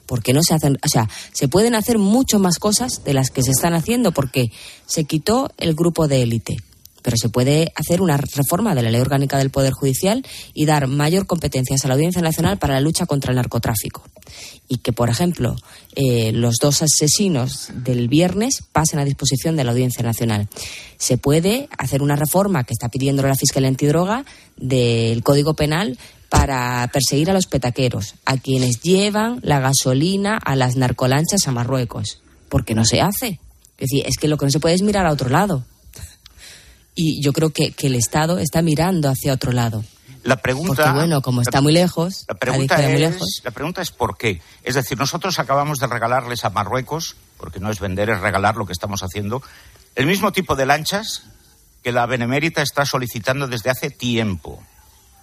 ¿Por 0.06 0.24
qué 0.24 0.34
no 0.34 0.42
se 0.42 0.56
hacen? 0.56 0.78
O 0.84 0.88
sea, 0.88 1.08
se 1.34 1.48
pueden 1.48 1.76
hacer 1.76 2.00
mucho 2.00 2.40
más 2.40 2.58
cosas 2.58 3.04
de 3.04 3.14
las 3.14 3.30
que 3.30 3.44
se 3.44 3.52
están 3.52 3.74
haciendo 3.74 4.12
porque 4.12 4.52
se 4.88 5.04
quitó 5.04 5.52
el 5.58 5.76
grupo 5.76 6.08
de 6.08 6.24
élite 6.24 6.58
pero 7.02 7.18
se 7.18 7.30
puede 7.30 7.72
hacer 7.76 8.02
una 8.02 8.18
reforma 8.18 8.76
de 8.76 8.84
la 8.84 8.90
ley 8.90 9.02
orgánica 9.02 9.38
del 9.38 9.50
Poder 9.50 9.74
Judicial 9.74 10.26
y 10.54 10.66
dar 10.66 10.88
mayor 10.88 11.26
competencias 11.26 11.84
a 11.84 11.88
la 11.88 11.94
Audiencia 11.96 12.22
Nacional 12.22 12.58
para 12.58 12.76
la 12.76 12.82
lucha 12.82 13.06
contra 13.06 13.32
el 13.32 13.38
narcotráfico. 13.38 14.04
Y 14.68 14.78
que, 14.78 14.94
por 14.94 15.10
ejemplo, 15.10 15.56
eh, 15.96 16.32
los 16.32 16.56
dos 16.62 16.82
asesinos 16.82 17.70
del 17.74 18.08
viernes 18.08 18.64
pasen 18.72 19.00
a 19.00 19.06
disposición 19.06 19.56
de 19.56 19.64
la 19.64 19.72
Audiencia 19.72 20.04
Nacional. 20.04 20.48
Se 20.98 21.18
puede 21.18 21.70
hacer 21.78 22.02
una 22.02 22.16
reforma 22.16 22.64
que 22.64 22.74
está 22.74 22.90
pidiendo 22.90 23.24
la 23.24 23.36
Fiscalía 23.36 23.70
Antidroga 23.70 24.26
del 24.58 25.24
Código 25.24 25.54
Penal 25.54 25.98
para 26.30 26.88
perseguir 26.94 27.32
a 27.32 27.34
los 27.34 27.48
petaqueros, 27.48 28.16
a 28.26 28.38
quienes 28.38 28.82
llevan 28.82 29.40
la 29.42 29.60
gasolina 29.60 30.38
a 30.38 30.56
las 30.56 30.76
narcolanchas 30.76 31.48
a 31.48 31.52
Marruecos. 31.52 32.22
Porque 32.50 32.76
no 32.76 32.86
se 32.86 33.02
hace. 33.02 33.40
Es 33.78 33.90
decir, 33.90 34.06
es 34.06 34.18
que 34.18 34.28
lo 34.28 34.38
que 34.38 34.46
no 34.46 34.52
se 34.52 34.60
puede 34.60 34.76
es 34.76 34.82
mirar 34.82 35.06
a 35.06 35.12
otro 35.12 35.30
lado 35.30 35.64
y 37.02 37.22
yo 37.22 37.32
creo 37.32 37.52
que, 37.52 37.72
que 37.72 37.88
el 37.88 37.96
Estado 37.96 38.40
está 38.40 38.62
mirando 38.62 39.08
hacia 39.08 39.32
otro 39.32 39.54
lado. 39.54 39.86
La 40.24 40.36
pregunta, 40.36 40.84
Porque, 40.84 40.92
bueno, 40.92 41.22
como 41.22 41.42
está 41.42 41.62
muy 41.62 41.72
lejos, 41.72 42.26
la 42.28 42.36
pregunta, 42.36 42.76
es, 42.84 42.90
muy 42.90 43.00
lejos. 43.00 43.42
la 43.42 43.52
pregunta 43.52 43.82
es 43.82 43.92
por 43.92 44.18
qué. 44.18 44.42
Es 44.64 44.76
decir, 44.76 44.98
nosotros 44.98 45.40
acabamos 45.40 45.80
de 45.80 45.88
regalarles 45.88 46.44
a 46.44 46.50
Marruecos, 46.50 47.16
porque 47.38 47.62
no 47.62 47.72
es 47.72 47.80
vender, 47.80 48.10
es 48.10 48.20
regalar 48.20 48.58
lo 48.58 48.66
que 48.66 48.74
estamos 48.74 49.02
haciendo, 49.02 49.42
el 49.96 50.08
mismo 50.08 50.34
tipo 50.34 50.58
de 50.58 50.66
lanchas 50.66 51.24
que 51.82 51.94
la 51.94 52.06
Benemérita 52.06 52.62
está 52.62 52.86
solicitando 52.86 53.48
desde 53.48 53.70
hace 53.70 53.92
tiempo. 53.92 54.62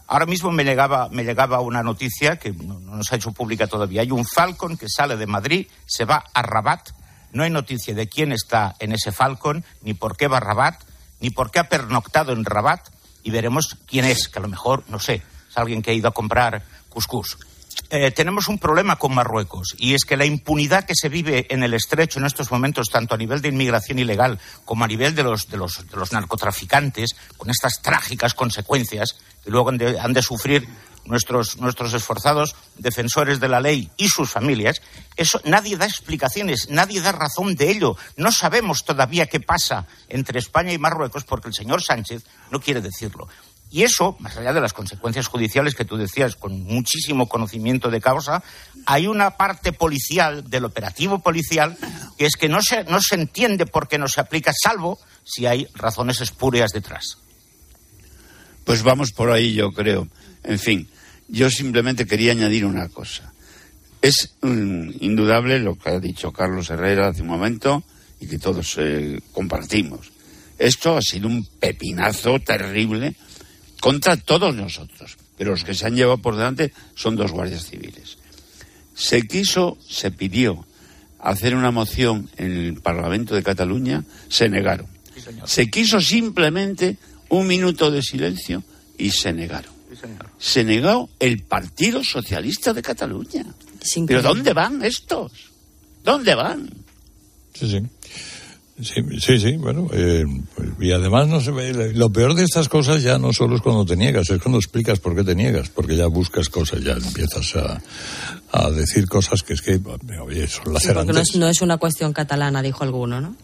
Ahora 0.06 0.24
mismo 0.24 0.50
me 0.50 0.64
llegaba, 0.64 1.10
me 1.10 1.24
llegaba 1.24 1.60
una 1.60 1.82
noticia 1.82 2.36
que 2.36 2.52
no, 2.52 2.80
no 2.80 2.96
nos 2.96 3.12
ha 3.12 3.16
hecho 3.16 3.32
pública 3.32 3.66
todavía. 3.66 4.00
Hay 4.00 4.12
un 4.12 4.24
Falcon 4.24 4.78
que 4.78 4.88
sale 4.88 5.18
de 5.18 5.26
Madrid, 5.26 5.66
se 5.84 6.06
va 6.06 6.24
a 6.32 6.40
Rabat. 6.40 6.88
No 7.32 7.42
hay 7.42 7.50
noticia 7.50 7.94
de 7.94 8.08
quién 8.08 8.32
está 8.32 8.76
en 8.78 8.92
ese 8.92 9.12
Falcon, 9.12 9.62
ni 9.82 9.92
por 9.92 10.16
qué 10.16 10.26
va 10.26 10.38
a 10.38 10.40
Rabat 10.40 10.76
ni 11.20 11.30
por 11.30 11.50
qué 11.50 11.58
ha 11.58 11.68
pernoctado 11.68 12.32
en 12.32 12.44
Rabat 12.44 12.88
y 13.22 13.30
veremos 13.30 13.76
quién 13.86 14.04
es, 14.04 14.28
que 14.28 14.38
a 14.38 14.42
lo 14.42 14.48
mejor, 14.48 14.84
no 14.88 14.98
sé, 14.98 15.22
es 15.48 15.58
alguien 15.58 15.82
que 15.82 15.90
ha 15.90 15.94
ido 15.94 16.08
a 16.08 16.14
comprar 16.14 16.62
cuscús. 16.88 17.38
Eh, 17.90 18.10
tenemos 18.10 18.48
un 18.48 18.58
problema 18.58 18.96
con 18.96 19.14
Marruecos 19.14 19.76
y 19.78 19.94
es 19.94 20.04
que 20.04 20.16
la 20.16 20.24
impunidad 20.24 20.84
que 20.84 20.94
se 20.94 21.08
vive 21.08 21.46
en 21.50 21.62
el 21.62 21.74
estrecho 21.74 22.18
en 22.18 22.26
estos 22.26 22.50
momentos, 22.50 22.88
tanto 22.90 23.14
a 23.14 23.18
nivel 23.18 23.40
de 23.40 23.48
inmigración 23.48 23.98
ilegal 23.98 24.40
como 24.64 24.84
a 24.84 24.88
nivel 24.88 25.14
de 25.14 25.22
los, 25.22 25.46
narcotraficantes, 26.12 27.14
con 27.36 27.50
estas 27.50 27.80
trágicas 27.82 28.34
consecuencias 28.34 29.16
que 29.44 29.50
luego 29.50 29.70
han 29.70 30.12
de 30.12 30.22
sufrir 30.22 30.66
nuestros, 31.06 31.58
nuestros 31.58 31.94
esforzados 31.94 32.54
defensores 32.78 33.40
de 33.40 33.48
la 33.48 33.60
ley 33.60 33.90
y 33.96 34.08
sus 34.08 34.30
familias, 34.30 34.82
eso 35.16 35.40
nadie 35.44 35.76
da 35.76 35.86
explicaciones, 35.86 36.68
nadie 36.70 37.00
da 37.00 37.12
razón 37.12 37.54
de 37.54 37.70
ello. 37.70 37.96
No 38.16 38.30
sabemos 38.32 38.84
todavía 38.84 39.26
qué 39.26 39.40
pasa 39.40 39.86
entre 40.08 40.38
España 40.38 40.72
y 40.72 40.78
Marruecos 40.78 41.24
porque 41.24 41.48
el 41.48 41.54
señor 41.54 41.82
Sánchez 41.82 42.24
no 42.50 42.60
quiere 42.60 42.80
decirlo. 42.80 43.28
Y 43.70 43.82
eso, 43.82 44.16
más 44.20 44.36
allá 44.36 44.52
de 44.52 44.60
las 44.60 44.72
consecuencias 44.72 45.26
judiciales 45.26 45.74
que 45.74 45.84
tú 45.84 45.96
decías, 45.96 46.36
con 46.36 46.62
muchísimo 46.62 47.28
conocimiento 47.28 47.90
de 47.90 48.00
causa, 48.00 48.42
hay 48.86 49.08
una 49.08 49.36
parte 49.36 49.72
policial, 49.72 50.48
del 50.48 50.64
operativo 50.64 51.18
policial, 51.18 51.76
que 52.16 52.26
es 52.26 52.36
que 52.36 52.48
no 52.48 52.62
se, 52.62 52.84
no 52.84 53.00
se 53.00 53.16
entiende 53.16 53.66
por 53.66 53.88
qué 53.88 53.98
no 53.98 54.06
se 54.06 54.20
aplica, 54.20 54.52
salvo 54.54 55.00
si 55.24 55.46
hay 55.46 55.66
razones 55.74 56.20
espurias 56.20 56.70
detrás. 56.70 57.18
Pues 58.64 58.82
vamos 58.82 59.12
por 59.12 59.30
ahí, 59.30 59.54
yo 59.54 59.72
creo. 59.72 60.08
En 60.44 60.58
fin, 60.60 60.88
yo 61.28 61.50
simplemente 61.50 62.06
quería 62.06 62.32
añadir 62.32 62.64
una 62.64 62.88
cosa. 62.88 63.32
Es 64.02 64.34
um, 64.42 64.92
indudable 65.00 65.58
lo 65.58 65.76
que 65.76 65.90
ha 65.90 66.00
dicho 66.00 66.32
Carlos 66.32 66.70
Herrera 66.70 67.08
hace 67.08 67.22
un 67.22 67.28
momento 67.28 67.82
y 68.20 68.26
que 68.26 68.38
todos 68.38 68.76
eh, 68.78 69.20
compartimos. 69.32 70.12
Esto 70.58 70.96
ha 70.96 71.02
sido 71.02 71.28
un 71.28 71.44
pepinazo 71.44 72.38
terrible 72.40 73.14
contra 73.80 74.16
todos 74.16 74.54
nosotros, 74.54 75.16
pero 75.36 75.50
los 75.50 75.64
que 75.64 75.74
se 75.74 75.86
han 75.86 75.96
llevado 75.96 76.18
por 76.18 76.36
delante 76.36 76.72
son 76.94 77.16
dos 77.16 77.32
guardias 77.32 77.66
civiles. 77.66 78.18
Se 78.94 79.22
quiso, 79.22 79.76
se 79.86 80.10
pidió 80.10 80.66
hacer 81.18 81.54
una 81.54 81.70
moción 81.70 82.30
en 82.36 82.52
el 82.52 82.80
Parlamento 82.80 83.34
de 83.34 83.42
Cataluña, 83.42 84.04
se 84.28 84.48
negaron. 84.48 84.86
Sí, 85.14 85.20
se 85.44 85.70
quiso 85.70 86.00
simplemente 86.00 86.96
un 87.28 87.46
minuto 87.46 87.90
de 87.90 88.02
silencio 88.02 88.62
y 88.96 89.10
se 89.10 89.32
negaron. 89.32 89.75
Se 90.38 90.64
negó 90.64 91.08
el 91.20 91.42
Partido 91.42 92.02
Socialista 92.04 92.72
de 92.72 92.82
Cataluña. 92.82 93.44
¿Pero 94.06 94.22
dónde 94.22 94.52
van 94.52 94.82
estos? 94.84 95.32
¿Dónde 96.04 96.34
van? 96.34 96.68
Sí, 97.54 97.68
sí. 97.70 97.80
Sí, 98.78 99.00
sí, 99.20 99.40
sí, 99.40 99.56
bueno, 99.56 99.88
eh, 99.94 100.26
y 100.78 100.90
además 100.92 101.28
no 101.28 101.40
se 101.40 101.50
ve, 101.50 101.94
lo 101.94 102.10
peor 102.10 102.34
de 102.34 102.44
estas 102.44 102.68
cosas 102.68 103.02
ya 103.02 103.16
no 103.16 103.32
solo 103.32 103.56
es 103.56 103.62
cuando 103.62 103.86
te 103.86 103.96
niegas, 103.96 104.28
es 104.28 104.38
cuando 104.42 104.58
explicas 104.58 104.98
por 105.00 105.16
qué 105.16 105.24
te 105.24 105.34
niegas, 105.34 105.70
porque 105.70 105.96
ya 105.96 106.08
buscas 106.08 106.50
cosas, 106.50 106.82
ya 106.84 106.92
empiezas 106.92 107.56
a, 107.56 107.80
a 108.52 108.70
decir 108.70 109.08
cosas 109.08 109.42
que 109.42 109.54
es 109.54 109.62
que, 109.62 109.80
oye, 110.20 110.46
son 110.46 110.64
Sí, 110.66 110.70
lacerantes. 110.72 110.94
porque 111.06 111.12
no 111.14 111.20
es, 111.20 111.36
no 111.36 111.48
es 111.48 111.62
una 111.62 111.78
cuestión 111.78 112.12
catalana, 112.12 112.60
dijo 112.60 112.84
alguno, 112.84 113.18
¿no? 113.22 113.34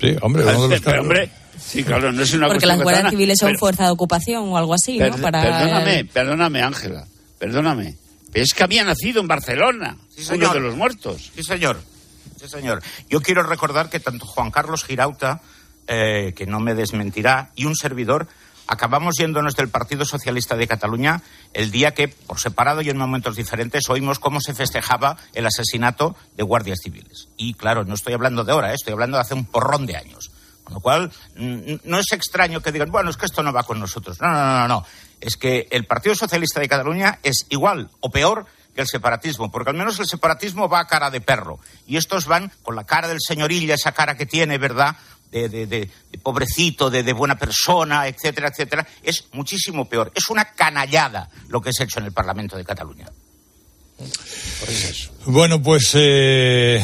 Sí, 0.00 0.16
hombre, 0.22 0.42
uno 0.44 0.62
de 0.62 0.68
los 0.76 0.80
Pero, 0.80 1.02
hombre, 1.02 1.30
sí, 1.64 1.84
claro, 1.84 2.12
no 2.12 2.22
es 2.22 2.32
una 2.34 2.48
Porque 2.48 2.66
las 2.66 2.80
guardias 2.82 3.10
civiles 3.10 3.38
son 3.38 3.48
pero- 3.50 3.58
fuerza 3.58 3.84
de 3.84 3.90
ocupación 3.90 4.48
o 4.48 4.56
algo 4.58 4.74
así, 4.74 4.98
¿no? 4.98 5.16
Para... 5.18 5.42
Perdóname, 5.42 6.04
perdóname, 6.06 6.62
Ángela, 6.62 7.06
perdóname. 7.38 7.96
Es 8.34 8.54
que 8.54 8.62
había 8.64 8.84
nacido 8.84 9.20
en 9.20 9.28
Barcelona, 9.28 9.96
Sí, 10.08 10.22
uno 10.22 10.26
señor. 10.28 10.54
de 10.54 10.60
los 10.60 10.76
muertos. 10.76 11.30
Sí, 11.34 11.42
señor. 11.42 11.80
Sí, 12.40 12.48
señor. 12.48 12.82
Yo 13.08 13.20
quiero 13.20 13.42
recordar 13.42 13.88
que 13.90 14.00
tanto 14.00 14.26
Juan 14.26 14.50
Carlos 14.50 14.84
Girauta, 14.84 15.40
eh, 15.86 16.32
que 16.34 16.46
no 16.46 16.58
me 16.58 16.74
desmentirá, 16.74 17.50
y 17.54 17.66
un 17.66 17.76
servidor 17.76 18.26
acabamos 18.66 19.16
yéndonos 19.18 19.54
del 19.54 19.68
Partido 19.68 20.04
Socialista 20.06 20.56
de 20.56 20.66
Cataluña 20.66 21.20
el 21.52 21.70
día 21.70 21.92
que, 21.92 22.08
por 22.08 22.40
separado 22.40 22.80
y 22.80 22.88
en 22.88 22.96
momentos 22.96 23.36
diferentes, 23.36 23.88
oímos 23.90 24.18
cómo 24.18 24.40
se 24.40 24.54
festejaba 24.54 25.18
el 25.34 25.44
asesinato 25.46 26.16
de 26.36 26.42
guardias 26.42 26.78
civiles. 26.82 27.28
Y 27.36 27.52
claro, 27.54 27.84
no 27.84 27.94
estoy 27.94 28.14
hablando 28.14 28.44
de 28.44 28.52
ahora, 28.52 28.72
eh, 28.72 28.76
estoy 28.76 28.94
hablando 28.94 29.18
de 29.18 29.20
hace 29.22 29.34
un 29.34 29.44
porrón 29.44 29.84
de 29.84 29.96
años. 29.96 30.30
Con 30.64 30.74
lo 30.74 30.80
cual, 30.80 31.12
no 31.36 31.98
es 31.98 32.12
extraño 32.12 32.60
que 32.60 32.72
digan, 32.72 32.90
bueno, 32.90 33.10
es 33.10 33.16
que 33.16 33.26
esto 33.26 33.42
no 33.42 33.52
va 33.52 33.64
con 33.64 33.80
nosotros. 33.80 34.20
No, 34.20 34.28
no, 34.30 34.58
no, 34.60 34.68
no. 34.68 34.86
Es 35.20 35.36
que 35.36 35.66
el 35.70 35.86
Partido 35.86 36.14
Socialista 36.14 36.60
de 36.60 36.68
Cataluña 36.68 37.18
es 37.22 37.46
igual 37.50 37.90
o 38.00 38.10
peor 38.10 38.46
que 38.74 38.80
el 38.80 38.86
separatismo, 38.88 39.50
porque 39.50 39.70
al 39.70 39.76
menos 39.76 39.98
el 40.00 40.06
separatismo 40.06 40.68
va 40.68 40.80
a 40.80 40.86
cara 40.86 41.10
de 41.10 41.20
perro. 41.20 41.58
Y 41.86 41.96
estos 41.96 42.26
van 42.26 42.50
con 42.62 42.74
la 42.76 42.84
cara 42.84 43.08
del 43.08 43.18
señorilla, 43.20 43.74
esa 43.74 43.92
cara 43.92 44.16
que 44.16 44.24
tiene, 44.26 44.56
¿verdad? 44.58 44.96
De, 45.30 45.48
de- 45.48 45.66
de- 45.66 45.90
pobrecito, 46.22 46.90
de, 46.90 47.02
de 47.02 47.12
buena 47.12 47.36
persona, 47.38 48.06
etcétera, 48.06 48.48
etcétera. 48.48 48.86
Es 49.02 49.26
muchísimo 49.32 49.88
peor. 49.88 50.10
Es 50.14 50.30
una 50.30 50.44
canallada 50.46 51.28
lo 51.48 51.60
que 51.60 51.72
se 51.72 51.82
ha 51.82 51.86
hecho 51.86 51.98
en 52.00 52.06
el 52.06 52.12
Parlamento 52.12 52.56
de 52.56 52.64
Cataluña. 52.64 53.08
Bueno, 55.26 55.62
pues 55.62 55.90
eh, 55.94 56.82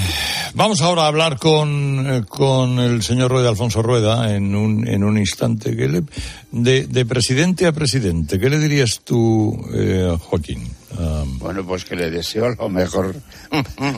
vamos 0.54 0.80
ahora 0.80 1.02
a 1.02 1.06
hablar 1.08 1.38
con, 1.38 2.06
eh, 2.08 2.22
con 2.28 2.78
el 2.78 3.02
señor 3.02 3.30
Rueda, 3.30 3.48
Alfonso 3.50 3.82
Rueda, 3.82 4.34
en 4.34 4.54
un, 4.54 4.86
en 4.86 5.02
un 5.04 5.18
instante. 5.18 5.76
¿Qué 5.76 5.88
le- 5.88 6.02
de, 6.50 6.86
de 6.86 7.04
presidente 7.06 7.66
a 7.66 7.72
presidente, 7.72 8.38
¿qué 8.38 8.48
le 8.48 8.58
dirías 8.58 9.00
tú, 9.04 9.58
eh, 9.74 10.16
Joaquín? 10.20 10.68
Ah, 10.98 11.24
Bueno, 11.38 11.64
pues 11.66 11.84
que 11.84 11.94
le 11.96 12.10
deseo 12.10 12.48
lo 12.54 12.68
mejor, 12.68 13.14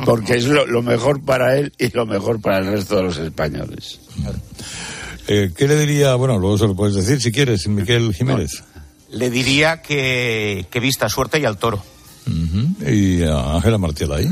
porque 0.04 0.34
es 0.36 0.46
lo, 0.46 0.66
lo 0.66 0.82
mejor 0.82 1.22
para 1.22 1.56
él 1.56 1.72
y 1.78 1.90
lo 1.94 2.06
mejor 2.06 2.40
para 2.40 2.58
el 2.58 2.66
resto 2.66 2.96
de 2.96 3.02
los 3.04 3.16
españoles. 3.18 4.00
eh, 5.28 5.50
¿Qué 5.56 5.68
le 5.68 5.78
diría, 5.78 6.14
bueno, 6.16 6.38
luego 6.38 6.58
se 6.58 6.66
lo 6.66 6.74
puedes 6.74 6.96
decir 6.96 7.20
si 7.20 7.30
quieres, 7.30 7.66
Miquel 7.68 8.12
Jiménez? 8.14 8.62
Le 9.10 9.28
diría 9.30 9.82
que, 9.82 10.66
que 10.70 10.80
vista 10.80 11.08
suerte 11.08 11.38
y 11.40 11.44
al 11.44 11.56
toro. 11.58 11.82
Ujú. 12.30 12.90
Y 12.90 13.22
a 13.24 13.56
Ángela 13.56 13.78
Martial 13.78 14.12
ahí. 14.12 14.28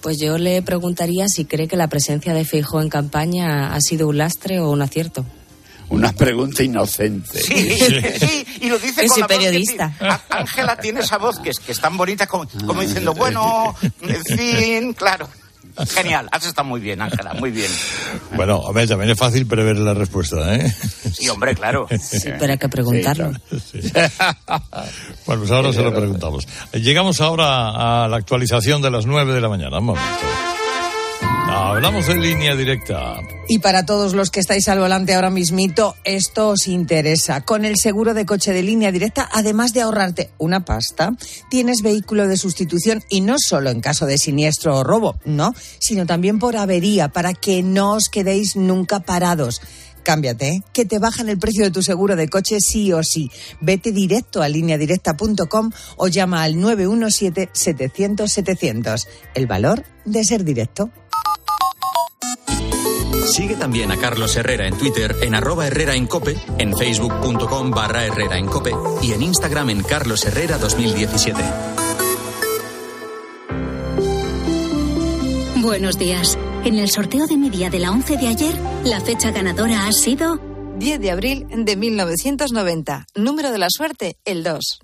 Pues 0.00 0.18
yo 0.18 0.36
le 0.36 0.60
preguntaría 0.60 1.26
si 1.28 1.46
cree 1.46 1.66
que 1.66 1.76
la 1.76 1.88
presencia 1.88 2.34
de 2.34 2.44
Feijóo 2.44 2.82
en 2.82 2.90
campaña 2.90 3.74
ha 3.74 3.80
sido 3.80 4.06
un 4.08 4.18
lastre 4.18 4.60
o 4.60 4.70
un 4.70 4.82
acierto. 4.82 5.24
Una 5.88 6.12
pregunta 6.12 6.62
inocente. 6.62 7.40
Sí, 7.40 7.78
sí, 8.18 8.46
y 8.62 8.68
lo 8.68 8.78
dice 8.78 9.06
con 9.06 9.20
la 9.20 9.26
periodista. 9.26 9.94
Ángela 10.30 10.76
tiene 10.76 11.00
esa 11.00 11.18
voz 11.18 11.38
que 11.38 11.50
es, 11.50 11.58
que 11.58 11.72
es 11.72 11.80
tan 11.80 11.96
bonita 11.96 12.26
como, 12.26 12.46
como 12.66 12.80
diciendo, 12.80 13.14
bueno, 13.14 13.74
en 14.02 14.24
fin, 14.24 14.92
claro. 14.92 15.28
Genial, 15.88 16.28
has 16.30 16.46
estado 16.46 16.68
muy 16.68 16.80
bien, 16.80 17.00
Ángela, 17.00 17.34
muy 17.34 17.50
bien. 17.50 17.70
Bueno, 18.36 18.62
a 18.66 18.72
ver, 18.72 18.88
también 18.88 19.10
es 19.10 19.18
fácil 19.18 19.46
prever 19.46 19.76
la 19.78 19.94
respuesta, 19.94 20.54
¿eh? 20.54 20.72
Sí, 21.12 21.28
hombre, 21.28 21.54
claro. 21.54 21.88
Sí, 22.00 22.30
pero 22.38 22.52
hay 22.52 22.58
que 22.58 22.68
preguntarlo. 22.68 23.32
Bueno, 25.26 25.40
pues 25.40 25.50
ahora 25.50 25.72
se 25.72 25.82
lo 25.82 25.94
preguntamos. 25.94 26.46
Llegamos 26.72 27.20
ahora 27.20 28.04
a 28.04 28.08
la 28.08 28.16
actualización 28.18 28.82
de 28.82 28.90
las 28.90 29.06
9 29.06 29.32
de 29.32 29.40
la 29.40 29.48
mañana. 29.48 29.78
Un 29.78 29.86
momento. 29.86 30.53
Hablamos 31.46 32.06
de 32.06 32.16
línea 32.16 32.56
directa. 32.56 33.20
Y 33.48 33.58
para 33.58 33.84
todos 33.84 34.14
los 34.14 34.30
que 34.30 34.40
estáis 34.40 34.68
al 34.68 34.78
volante 34.78 35.14
ahora 35.14 35.30
mismito, 35.30 35.94
esto 36.04 36.48
os 36.48 36.66
interesa. 36.66 37.42
Con 37.42 37.64
el 37.64 37.76
seguro 37.76 38.14
de 38.14 38.24
coche 38.24 38.52
de 38.52 38.62
línea 38.62 38.90
directa, 38.90 39.28
además 39.30 39.72
de 39.72 39.82
ahorrarte 39.82 40.30
una 40.38 40.64
pasta, 40.64 41.12
tienes 41.50 41.82
vehículo 41.82 42.26
de 42.26 42.38
sustitución 42.38 43.02
y 43.10 43.20
no 43.20 43.36
solo 43.38 43.70
en 43.70 43.80
caso 43.80 44.06
de 44.06 44.18
siniestro 44.18 44.76
o 44.76 44.84
robo, 44.84 45.16
no, 45.24 45.54
sino 45.78 46.06
también 46.06 46.38
por 46.38 46.56
avería, 46.56 47.08
para 47.08 47.34
que 47.34 47.62
no 47.62 47.92
os 47.92 48.08
quedéis 48.08 48.56
nunca 48.56 49.00
parados. 49.00 49.60
Cámbiate, 50.04 50.48
¿eh? 50.48 50.62
que 50.72 50.84
te 50.84 50.98
bajan 50.98 51.30
el 51.30 51.38
precio 51.38 51.64
de 51.64 51.70
tu 51.70 51.82
seguro 51.82 52.14
de 52.14 52.28
coche 52.28 52.58
sí 52.60 52.92
o 52.92 53.02
sí. 53.02 53.30
Vete 53.60 53.90
directo 53.90 54.42
a 54.42 54.48
lineadirecta.com 54.48 55.70
o 55.96 56.08
llama 56.08 56.42
al 56.42 56.56
917-700-700. 56.56 59.06
El 59.34 59.46
valor 59.46 59.82
de 60.04 60.22
ser 60.24 60.44
directo. 60.44 60.90
Sigue 63.26 63.56
también 63.56 63.90
a 63.90 63.96
Carlos 63.96 64.36
Herrera 64.36 64.66
en 64.66 64.76
Twitter 64.76 65.16
en 65.22 65.34
arroba 65.34 65.66
Herrera 65.66 65.94
en 65.94 66.06
Cope, 66.06 66.36
en 66.58 66.76
facebook.com 66.76 67.70
barra 67.70 68.04
Herrera 68.04 68.36
en 68.38 68.46
Cope 68.46 68.72
y 69.02 69.12
en 69.12 69.22
Instagram 69.22 69.70
en 69.70 69.82
Carlos 69.82 70.24
Herrera 70.24 70.58
2017. 70.58 71.42
Buenos 75.62 75.98
días. 75.98 76.38
En 76.64 76.78
el 76.78 76.90
sorteo 76.90 77.26
de 77.26 77.36
mi 77.36 77.48
día 77.48 77.70
de 77.70 77.78
la 77.78 77.90
11 77.90 78.18
de 78.18 78.28
ayer, 78.28 78.54
la 78.84 79.00
fecha 79.00 79.30
ganadora 79.30 79.86
ha 79.86 79.92
sido 79.92 80.38
10 80.78 81.00
de 81.00 81.10
abril 81.10 81.46
de 81.50 81.76
1990. 81.76 83.06
Número 83.14 83.50
de 83.50 83.58
la 83.58 83.68
suerte, 83.70 84.18
el 84.24 84.44
2. 84.44 84.83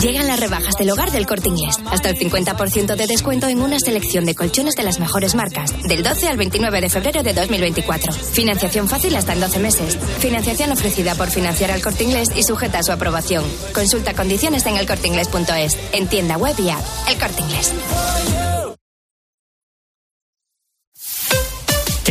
Llegan 0.00 0.28
las 0.28 0.40
rebajas 0.40 0.76
del 0.76 0.90
hogar 0.90 1.10
del 1.10 1.26
corte 1.26 1.48
inglés. 1.48 1.76
Hasta 1.90 2.10
el 2.10 2.16
50% 2.16 2.96
de 2.96 3.06
descuento 3.06 3.48
en 3.48 3.60
una 3.60 3.78
selección 3.78 4.24
de 4.24 4.34
colchones 4.34 4.74
de 4.74 4.82
las 4.82 4.98
mejores 4.98 5.34
marcas. 5.34 5.72
Del 5.82 6.02
12 6.02 6.28
al 6.28 6.36
29 6.36 6.80
de 6.80 6.88
febrero 6.88 7.22
de 7.22 7.34
2024. 7.34 8.12
Financiación 8.12 8.88
fácil 8.88 9.14
hasta 9.16 9.32
en 9.32 9.40
12 9.40 9.58
meses. 9.58 9.98
Financiación 10.18 10.72
ofrecida 10.72 11.14
por 11.14 11.30
financiar 11.30 11.70
al 11.70 11.82
corte 11.82 12.04
inglés 12.04 12.28
y 12.34 12.42
sujeta 12.42 12.78
a 12.78 12.82
su 12.82 12.92
aprobación. 12.92 13.44
Consulta 13.74 14.14
condiciones 14.14 14.66
en 14.66 14.76
elcorteinglés.es. 14.76 15.78
En 15.92 16.08
tienda 16.08 16.36
web 16.36 16.54
y 16.58 16.70
app. 16.70 16.82
El 17.08 17.18
corte 17.18 17.42
inglés. 17.42 18.81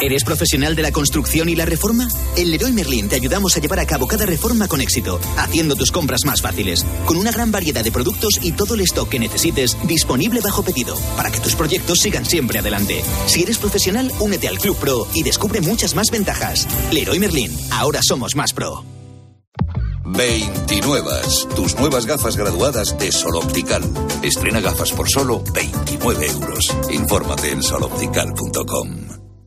¿Eres 0.00 0.24
profesional 0.24 0.74
de 0.74 0.82
la 0.82 0.92
construcción 0.92 1.48
y 1.48 1.54
la 1.54 1.64
reforma? 1.64 2.08
En 2.36 2.50
Leroy 2.50 2.72
Merlin 2.72 3.08
te 3.08 3.16
ayudamos 3.16 3.56
a 3.56 3.60
llevar 3.60 3.78
a 3.80 3.86
cabo 3.86 4.06
cada 4.06 4.26
reforma 4.26 4.66
con 4.68 4.80
éxito, 4.80 5.20
haciendo 5.36 5.76
tus 5.76 5.92
compras 5.92 6.24
más 6.24 6.42
fáciles, 6.42 6.84
con 7.06 7.16
una 7.16 7.30
gran 7.30 7.52
variedad 7.52 7.84
de 7.84 7.92
productos 7.92 8.40
y 8.42 8.52
todo 8.52 8.74
el 8.74 8.80
stock 8.82 9.08
que 9.08 9.18
necesites 9.18 9.76
disponible 9.86 10.40
bajo 10.40 10.62
pedido, 10.62 10.96
para 11.16 11.30
que 11.30 11.40
tus 11.40 11.54
proyectos 11.54 12.00
sigan 12.00 12.24
siempre 12.24 12.58
adelante. 12.58 13.02
Si 13.26 13.42
eres 13.42 13.58
profesional, 13.58 14.10
únete 14.18 14.48
al 14.48 14.58
Club 14.58 14.76
Pro 14.76 15.06
y 15.14 15.22
descubre 15.22 15.60
muchas 15.60 15.94
más 15.94 16.10
ventajas. 16.10 16.66
Leroy 16.90 17.18
Merlin, 17.18 17.56
ahora 17.70 18.00
somos 18.02 18.34
más 18.34 18.52
pro. 18.52 18.84
29. 20.06 21.10
Tus 21.56 21.76
nuevas 21.76 22.04
gafas 22.06 22.36
graduadas 22.36 22.98
de 22.98 23.10
Sol 23.10 23.36
Optical. 23.36 23.82
Estrena 24.22 24.60
gafas 24.60 24.92
por 24.92 25.08
solo 25.08 25.42
29 25.54 26.26
euros. 26.26 26.68
Infórmate 26.90 27.50
en 27.50 27.62
soloptical.com. 27.62 29.23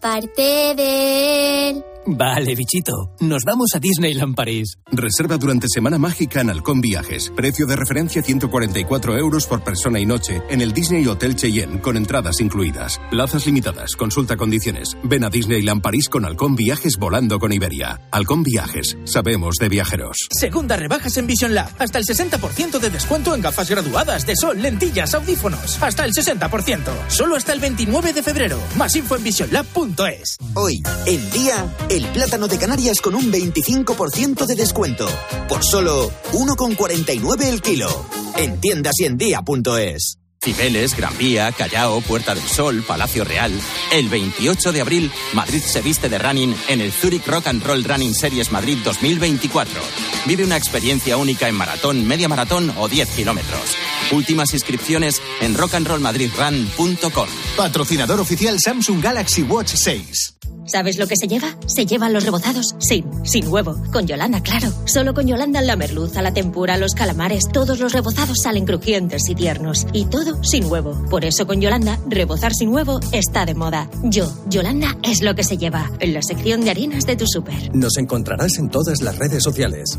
parte 0.00 0.74
de 0.74 1.68
él. 1.70 1.89
Vale, 2.06 2.54
bichito. 2.54 3.14
Nos 3.20 3.42
vamos 3.44 3.70
a 3.74 3.78
Disneyland 3.78 4.34
París. 4.34 4.78
Reserva 4.90 5.36
durante 5.36 5.68
Semana 5.68 5.98
Mágica 5.98 6.40
en 6.40 6.48
Halcón 6.48 6.80
Viajes. 6.80 7.30
Precio 7.36 7.66
de 7.66 7.76
referencia 7.76 8.22
144 8.22 9.18
euros 9.18 9.46
por 9.46 9.62
persona 9.62 10.00
y 10.00 10.06
noche 10.06 10.40
en 10.48 10.62
el 10.62 10.72
Disney 10.72 11.06
Hotel 11.06 11.36
Cheyenne, 11.36 11.80
con 11.80 11.96
entradas 11.96 12.40
incluidas. 12.40 13.00
Plazas 13.10 13.44
limitadas. 13.46 13.96
Consulta 13.96 14.36
condiciones. 14.36 14.96
Ven 15.04 15.24
a 15.24 15.30
Disneyland 15.30 15.82
París 15.82 16.08
con 16.08 16.24
Halcón 16.24 16.56
Viajes 16.56 16.96
volando 16.98 17.38
con 17.38 17.52
Iberia. 17.52 18.00
Halcón 18.10 18.42
Viajes. 18.42 18.96
Sabemos 19.04 19.56
de 19.56 19.68
viajeros. 19.68 20.16
Segunda 20.30 20.76
rebajas 20.76 21.16
en 21.18 21.26
Vision 21.26 21.54
Lab. 21.54 21.70
Hasta 21.78 21.98
el 21.98 22.04
60% 22.04 22.78
de 22.78 22.90
descuento 22.90 23.34
en 23.34 23.42
gafas 23.42 23.68
graduadas 23.68 24.26
de 24.26 24.36
sol, 24.36 24.60
lentillas, 24.60 25.14
audífonos. 25.14 25.82
Hasta 25.82 26.06
el 26.06 26.12
60%. 26.12 26.80
Solo 27.08 27.36
hasta 27.36 27.52
el 27.52 27.60
29 27.60 28.14
de 28.14 28.22
febrero. 28.22 28.58
Más 28.76 28.96
info 28.96 29.16
en 29.16 29.24
visionlab.es. 29.24 30.36
Hoy, 30.54 30.82
el 31.06 31.30
día, 31.30 31.66
el 31.90 32.06
plátano 32.06 32.46
de 32.46 32.56
Canarias 32.56 33.00
con 33.00 33.16
un 33.16 33.32
25% 33.32 34.46
de 34.46 34.54
descuento. 34.54 35.08
Por 35.48 35.64
solo 35.64 36.10
1,49 36.32 37.44
el 37.44 37.60
kilo. 37.60 38.06
En 38.36 38.60
tiendas 38.60 38.94
en 39.00 39.18
día.es. 39.18 40.16
Cibeles, 40.42 40.96
Gran 40.96 41.18
Vía, 41.18 41.52
Callao, 41.52 42.00
Puerta 42.00 42.34
del 42.34 42.48
Sol, 42.48 42.82
Palacio 42.86 43.24
Real. 43.24 43.52
El 43.92 44.08
28 44.08 44.72
de 44.72 44.80
abril, 44.80 45.10
Madrid 45.34 45.60
se 45.60 45.82
viste 45.82 46.08
de 46.08 46.18
running 46.18 46.54
en 46.68 46.80
el 46.80 46.92
Zurich 46.92 47.26
Rock 47.26 47.48
and 47.48 47.62
Roll 47.62 47.84
Running 47.84 48.14
Series 48.14 48.50
Madrid 48.52 48.78
2024. 48.84 49.80
Vive 50.26 50.44
una 50.44 50.56
experiencia 50.56 51.16
única 51.16 51.48
en 51.48 51.56
maratón, 51.56 52.06
media 52.06 52.28
maratón 52.28 52.72
o 52.78 52.88
10 52.88 53.10
kilómetros. 53.10 53.76
Últimas 54.12 54.54
inscripciones 54.54 55.20
en 55.40 55.54
rockandrollmadridrun.com. 55.54 57.28
Patrocinador 57.56 58.20
oficial 58.20 58.58
Samsung 58.60 59.02
Galaxy 59.02 59.42
Watch 59.42 59.74
6. 59.74 60.36
¿Sabes 60.66 60.98
lo 60.98 61.08
que 61.08 61.16
se 61.16 61.26
lleva? 61.26 61.56
Se 61.66 61.84
llevan 61.84 62.12
los 62.12 62.24
rebozados 62.24 62.76
sin, 62.78 63.04
sin 63.24 63.48
huevo. 63.48 63.76
Con 63.92 64.06
Yolanda, 64.06 64.40
claro. 64.40 64.72
Solo 64.84 65.14
con 65.14 65.26
Yolanda 65.26 65.60
la 65.62 65.74
merluza, 65.74 66.22
la 66.22 66.32
tempura, 66.32 66.76
los 66.76 66.94
calamares, 66.94 67.48
todos 67.52 67.80
los 67.80 67.92
rebozados 67.92 68.42
salen 68.42 68.66
crujientes 68.66 69.28
y 69.28 69.34
tiernos. 69.34 69.86
Y 69.92 70.04
todo 70.04 70.42
sin 70.44 70.66
huevo. 70.66 71.04
Por 71.10 71.24
eso 71.24 71.46
con 71.46 71.60
Yolanda, 71.60 71.98
rebozar 72.08 72.54
sin 72.54 72.68
huevo 72.68 73.00
está 73.10 73.46
de 73.46 73.54
moda. 73.54 73.90
Yo, 74.04 74.32
Yolanda, 74.48 74.96
es 75.02 75.22
lo 75.22 75.34
que 75.34 75.44
se 75.44 75.58
lleva. 75.58 75.90
En 75.98 76.14
la 76.14 76.22
sección 76.22 76.60
de 76.60 76.70
harinas 76.70 77.04
de 77.04 77.16
tu 77.16 77.26
súper. 77.26 77.74
Nos 77.74 77.96
encontrarás 77.96 78.58
en 78.58 78.68
todas 78.70 79.02
las 79.02 79.18
redes 79.18 79.42
sociales. 79.42 79.98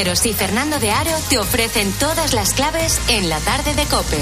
Cisneros 0.00 0.24
y 0.24 0.32
Fernando 0.32 0.78
de 0.78 0.92
Aro 0.92 1.10
te 1.28 1.36
ofrecen 1.36 1.92
todas 1.92 2.32
las 2.32 2.54
claves 2.54 2.98
en 3.08 3.28
la 3.28 3.38
tarde 3.40 3.74
de 3.74 3.84
Cope. 3.84 4.16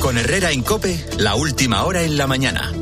Con 0.00 0.16
Herrera 0.16 0.52
en 0.52 0.62
Cope, 0.62 1.04
la 1.18 1.34
última 1.34 1.82
hora 1.84 2.02
en 2.02 2.16
la 2.16 2.28
mañana. 2.28 2.72